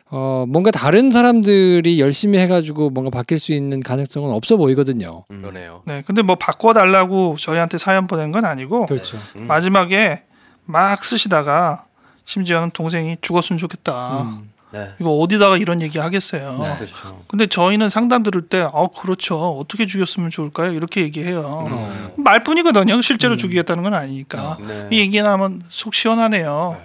어 0.09 0.45
뭔가 0.47 0.71
다른 0.71 1.11
사람들이 1.11 1.99
열심히 1.99 2.39
해가지고 2.39 2.89
뭔가 2.89 3.11
바뀔 3.11 3.37
수 3.37 3.51
있는 3.53 3.79
가능성은 3.79 4.31
없어 4.31 4.57
보이거든요. 4.57 5.25
그러네요. 5.27 5.83
네, 5.85 6.01
근데 6.07 6.23
뭐 6.23 6.35
바꿔달라고 6.35 7.35
저희한테 7.37 7.77
사연 7.77 8.07
보낸 8.07 8.31
건 8.31 8.43
아니고 8.43 8.87
그렇죠. 8.87 9.17
음. 9.35 9.45
마지막에 9.45 10.23
막 10.65 11.03
쓰시다가 11.03 11.85
심지어는 12.25 12.71
동생이 12.71 13.17
죽었으면 13.21 13.59
좋겠다. 13.59 14.23
음. 14.23 14.49
네. 14.71 14.91
이거 14.99 15.11
어디다가 15.11 15.57
이런 15.57 15.81
얘기 15.81 15.97
하겠어요. 15.97 16.57
네. 16.61 16.75
그렇죠. 16.75 17.23
근데 17.27 17.47
저희는 17.47 17.89
상담 17.89 18.23
들을 18.23 18.41
때, 18.41 18.61
어, 18.61 18.89
그렇죠. 18.89 19.57
어떻게 19.57 19.85
죽였으면 19.85 20.29
좋을까요? 20.29 20.73
이렇게 20.73 21.01
얘기해요. 21.01 21.41
어. 21.45 22.13
말뿐이거든요. 22.17 23.01
실제로 23.01 23.35
음. 23.35 23.37
죽이겠다는 23.37 23.83
건 23.83 23.93
아니니까. 23.93 24.57
네. 24.65 24.87
이 24.91 24.99
얘기 24.99 25.21
나면 25.21 25.63
속 25.69 25.93
시원하네요. 25.93 26.77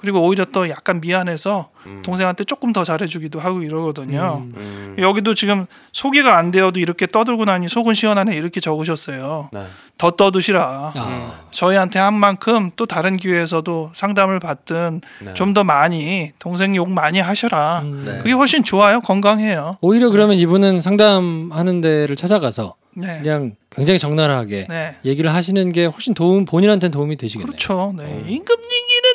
그리고 0.00 0.20
오히려 0.22 0.46
또 0.46 0.68
약간 0.68 1.00
미안해서 1.00 1.70
음. 1.86 2.02
동생한테 2.02 2.44
조금 2.44 2.72
더 2.72 2.84
잘해주기도 2.84 3.38
하고 3.38 3.62
이러거든요. 3.62 4.42
음. 4.44 4.52
음. 4.56 4.96
여기도 4.98 5.34
지금 5.34 5.66
소개가 5.92 6.38
안 6.38 6.50
되어도 6.50 6.80
이렇게 6.80 7.06
떠들고 7.06 7.44
나니 7.44 7.68
속은 7.68 7.94
시원하네 7.94 8.34
이렇게 8.34 8.60
적으셨어요. 8.60 9.50
네. 9.52 9.66
더 9.98 10.12
떠드시라. 10.12 10.92
아. 10.94 11.40
저희한테 11.50 11.98
한 11.98 12.14
만큼 12.14 12.70
또 12.76 12.86
다른 12.86 13.18
기회에서도 13.18 13.90
상담을 13.92 14.40
받든 14.40 15.02
네. 15.20 15.34
좀더 15.34 15.64
많이 15.64 16.32
동생 16.38 16.74
욕 16.76 16.90
많이 16.90 17.20
하셔라. 17.20 17.80
음. 17.80 18.04
네. 18.06 18.18
그게 18.18 18.32
훨씬 18.32 18.64
좋아요. 18.64 19.00
건강해요. 19.00 19.76
오히려 19.82 20.08
그러면 20.08 20.36
이분은 20.36 20.80
상담하는 20.80 21.82
데를 21.82 22.16
찾아가서 22.16 22.74
네. 22.94 23.20
그냥 23.22 23.54
굉장히 23.70 23.98
적나라하게 23.98 24.66
네. 24.68 24.96
얘기를 25.04 25.32
하시는 25.32 25.72
게 25.72 25.84
훨씬 25.84 26.14
도움 26.14 26.44
본인한테는 26.44 26.90
도움이 26.90 27.16
되시겠네요. 27.16 27.46
그렇죠. 27.46 27.94
네. 27.96 28.24
임금 28.26 28.56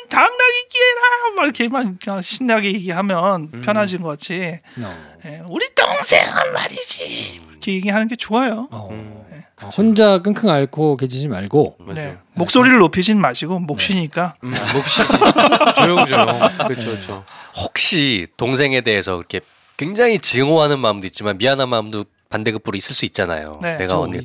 당나귀 0.08 0.68
기회라. 0.70 1.00
막 1.36 1.44
이렇게 1.44 1.68
막 1.68 1.86
그냥 2.02 2.22
신나게 2.22 2.72
얘기하면 2.72 3.50
음. 3.52 3.62
편해진 3.62 4.02
것 4.02 4.08
같이. 4.08 4.60
어. 4.78 5.16
네. 5.24 5.42
우리 5.48 5.66
동생은 5.74 6.52
말이지. 6.52 7.40
이렇게 7.50 7.72
얘기하는 7.74 8.08
게 8.08 8.16
좋아요. 8.16 8.68
어. 8.70 8.88
음. 8.90 9.22
어, 9.62 9.68
혼자 9.68 10.18
끙끙 10.18 10.50
앓고 10.50 10.98
계시지 10.98 11.28
말고 11.28 11.76
맞죠. 11.80 12.00
네. 12.00 12.18
목소리를 12.34 12.78
높이진 12.78 13.18
마시고 13.18 13.58
몫이니까. 13.60 14.34
음, 14.44 14.50
몫이지. 14.50 15.02
조용조용. 15.76 16.40
그렇죠, 16.66 16.90
그렇죠. 16.90 17.24
혹시 17.56 18.26
동생에 18.36 18.82
대해서 18.82 19.16
그렇게 19.16 19.40
굉장히 19.78 20.18
증오하는 20.18 20.78
마음도 20.78 21.06
있지만 21.06 21.38
미안한 21.38 21.68
마음도 21.70 22.04
반대급부로 22.28 22.76
있을 22.76 22.94
수 22.94 23.04
있잖아요. 23.06 23.58
네, 23.62 23.72
내가 23.78 23.88
저 23.88 24.00
언니. 24.00 24.20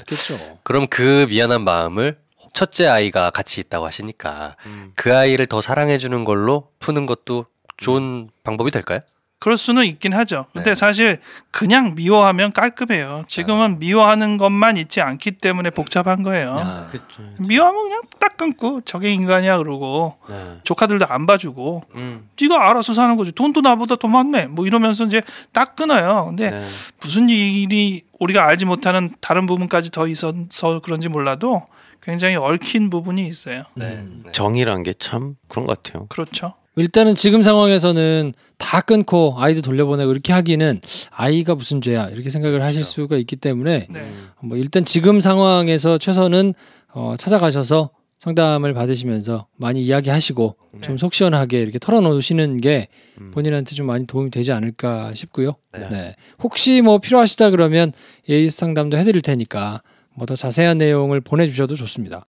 그럼 0.64 0.88
그 0.90 1.28
미안한 1.30 1.64
마음을 1.64 2.18
첫째 2.54 2.88
아이가 2.88 3.30
같이 3.30 3.62
있다고 3.62 3.86
하시니까 3.86 4.56
음. 4.66 4.92
그 4.96 5.16
아이를 5.16 5.46
더 5.48 5.62
사랑해 5.62 5.98
주는 5.98 6.26
걸로 6.26 6.70
푸는 6.80 7.06
것도 7.06 7.46
좋은 7.78 8.30
방법이 8.44 8.72
될까요? 8.72 9.00
그럴 9.42 9.58
수는 9.58 9.86
있긴 9.86 10.14
하죠. 10.14 10.46
근데 10.54 10.70
네. 10.70 10.76
사실 10.76 11.18
그냥 11.50 11.96
미워하면 11.96 12.54
깔끔해요. 12.54 13.26
지금은 13.28 13.80
미워하는 13.80 14.38
것만 14.38 14.78
있지 14.78 15.02
않기 15.02 15.32
때문에 15.32 15.72
복잡한 15.72 16.22
거예요. 16.22 16.58
아, 16.60 16.88
그렇죠. 16.92 17.24
미워하면 17.40 17.82
그냥 17.82 18.02
딱 18.20 18.38
끊고 18.38 18.82
저게 18.82 19.12
인간이야 19.12 19.58
그러고 19.58 20.16
네. 20.30 20.60
조카들도 20.64 21.08
안 21.08 21.26
봐주고 21.26 21.82
음. 21.96 22.30
네가 22.40 22.70
알아서 22.70 22.94
사는 22.94 23.18
거지. 23.18 23.32
돈도 23.32 23.62
나보다 23.62 23.96
더 23.96 24.08
많네. 24.08 24.46
뭐 24.46 24.68
이러면서 24.68 25.06
이제 25.06 25.24
딱 25.54 25.76
끊어요. 25.76 26.26
근데 26.28 26.52
네. 26.52 26.68
무슨 27.02 27.28
일이 27.28 28.04
우리가 28.20 28.46
알지 28.46 28.66
못하는 28.66 29.10
다른 29.22 29.48
부분까지 29.48 29.90
더 29.90 30.08
있어서 30.08 30.82
그런지 30.84 31.10
몰라도 31.10 31.66
굉장히 32.02 32.36
얽힌 32.36 32.90
부분이 32.90 33.28
있어요. 33.28 33.64
음. 33.78 34.24
정이란 34.32 34.84
게 34.84 34.94
참 34.98 35.36
그런 35.48 35.66
것 35.66 35.82
같아요. 35.84 36.08
그렇죠. 36.10 36.54
일단은 36.78 37.16
지금 37.16 37.44
상황에서는 37.44 38.34
다 38.58 38.80
끊고 38.82 39.36
아이도 39.38 39.62
돌려보내고 39.62 40.12
이렇게 40.12 40.32
하기는 40.32 40.80
아이가 41.12 41.54
무슨 41.56 41.82
죄야 41.82 42.08
이렇게 42.10 42.30
생각을 42.30 42.64
하실 42.64 42.86
수가 42.86 43.18
있기 43.18 43.36
때문에 43.36 43.88
네. 43.90 44.12
뭐 44.42 44.58
일단 44.58 44.86
지금 44.86 45.20
상황에서 45.20 45.98
최선은 45.98 46.54
어, 46.94 47.16
찾아가셔서 47.18 47.90
상담을 48.20 48.74
받으시면서 48.74 49.48
많이 49.58 49.82
이야기하시고 49.82 50.56
좀속 50.82 51.14
시원하게 51.14 51.62
이렇게 51.62 51.80
털어놓으시는 51.80 52.62
게 52.62 52.88
음. 53.20 53.32
본인한테 53.32 53.76
좀 53.76 53.88
많이 53.88 54.06
도움이 54.08 54.30
되지 54.30 54.52
않을까 54.54 55.14
싶고요. 55.16 55.56
네. 55.74 55.88
네. 55.90 56.16
혹시 56.42 56.82
뭐 56.82 57.00
필요하시다 57.00 57.50
그러면 57.50 57.92
예의 58.30 58.50
상담도 58.50 58.98
해드릴 58.98 59.22
테니까 59.22 59.82
뭐 59.82 59.82
더 60.26 60.36
자세한 60.36 60.78
내용을 60.78 61.22
보내주셔도 61.22 61.76
좋습니다. 61.76 62.26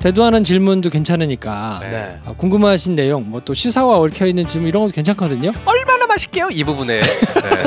대두하는 0.00 0.44
질문도 0.44 0.90
괜찮으니까 0.90 1.78
네. 1.80 2.18
아, 2.26 2.34
궁금하신 2.36 2.94
내용, 2.94 3.30
뭐 3.30 3.40
또 3.44 3.54
시사와 3.54 3.96
얽혀 3.98 4.26
있는 4.26 4.46
질문 4.46 4.68
이런 4.68 4.82
것도 4.82 4.92
괜찮거든요. 4.92 5.52
얼마나 5.64 6.06
맛있게요? 6.06 6.48
이 6.50 6.62
부분에 6.62 7.00
네. 7.00 7.62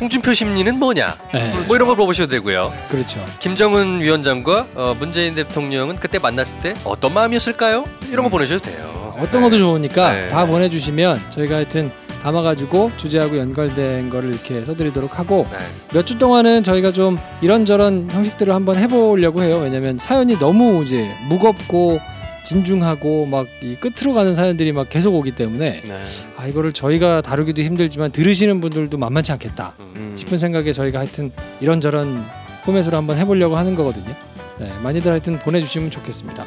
홍준표 0.00 0.32
심리는 0.34 0.76
뭐냐? 0.78 1.16
네, 1.32 1.52
뭐 1.66 1.76
이런 1.76 1.86
걸 1.86 1.96
물어보셔도 1.96 2.30
되고요. 2.30 2.72
그렇죠. 2.90 3.24
김정은 3.38 4.00
위원장과 4.00 4.66
어, 4.74 4.96
문재인 4.98 5.36
대통령은 5.36 5.96
그때 6.00 6.18
만났을 6.18 6.58
때 6.60 6.74
어떤 6.84 7.14
마음이었을까요? 7.14 7.84
이런 8.10 8.24
거 8.24 8.28
보내셔도 8.30 8.60
돼요. 8.62 9.14
어떤 9.20 9.42
것도 9.42 9.56
좋으니까 9.58 10.12
네. 10.12 10.28
다 10.30 10.44
보내주시면 10.46 11.20
저희가 11.30 11.56
하여튼 11.56 11.92
담아가지고 12.22 12.92
주제하고 12.96 13.36
연결된 13.38 14.10
거를 14.10 14.30
이렇게 14.30 14.64
써드리도록 14.64 15.18
하고 15.18 15.46
네. 15.50 15.58
몇주 15.92 16.18
동안은 16.18 16.62
저희가 16.62 16.92
좀 16.92 17.18
이런저런 17.40 18.08
형식들을 18.10 18.54
한번 18.54 18.76
해보려고 18.78 19.42
해요. 19.42 19.60
왜냐면 19.62 19.98
사연이 19.98 20.38
너무 20.38 20.82
이제 20.84 21.10
무겁고 21.28 22.00
진중하고 22.44 23.26
막 23.26 23.46
이 23.62 23.76
끝으로 23.76 24.12
가는 24.12 24.34
사연들이 24.34 24.72
막 24.72 24.88
계속 24.88 25.14
오기 25.14 25.32
때문에 25.32 25.82
네. 25.84 26.00
아 26.36 26.46
이거를 26.48 26.72
저희가 26.72 27.20
다루기도 27.20 27.62
힘들지만 27.62 28.10
들으시는 28.10 28.60
분들도 28.60 28.98
만만치 28.98 29.30
않겠다 29.32 29.74
음. 29.78 30.14
싶은 30.16 30.36
생각에 30.38 30.72
저희가 30.72 30.98
하여튼 30.98 31.30
이런저런 31.60 32.24
포맷으로 32.64 32.96
한번 32.96 33.18
해보려고 33.18 33.56
하는 33.56 33.74
거거든요. 33.76 34.12
네, 34.58 34.68
많이들 34.82 35.10
하여튼 35.12 35.38
보내주시면 35.38 35.90
좋겠습니다. 35.92 36.44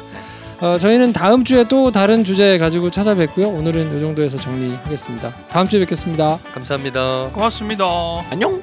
어, 0.60 0.78
저희는 0.78 1.12
다음 1.12 1.44
주에 1.44 1.64
또 1.64 1.90
다른 1.90 2.24
주제 2.24 2.56
가지고 2.58 2.90
찾아뵙고요. 2.90 3.48
오늘은 3.48 3.96
이 3.96 4.00
정도에서 4.00 4.38
정리하겠습니다. 4.38 5.32
다음 5.48 5.68
주에 5.68 5.80
뵙겠습니다. 5.80 6.38
감사합니다. 6.54 7.30
고맙습니다. 7.34 7.84
안녕. 8.30 8.62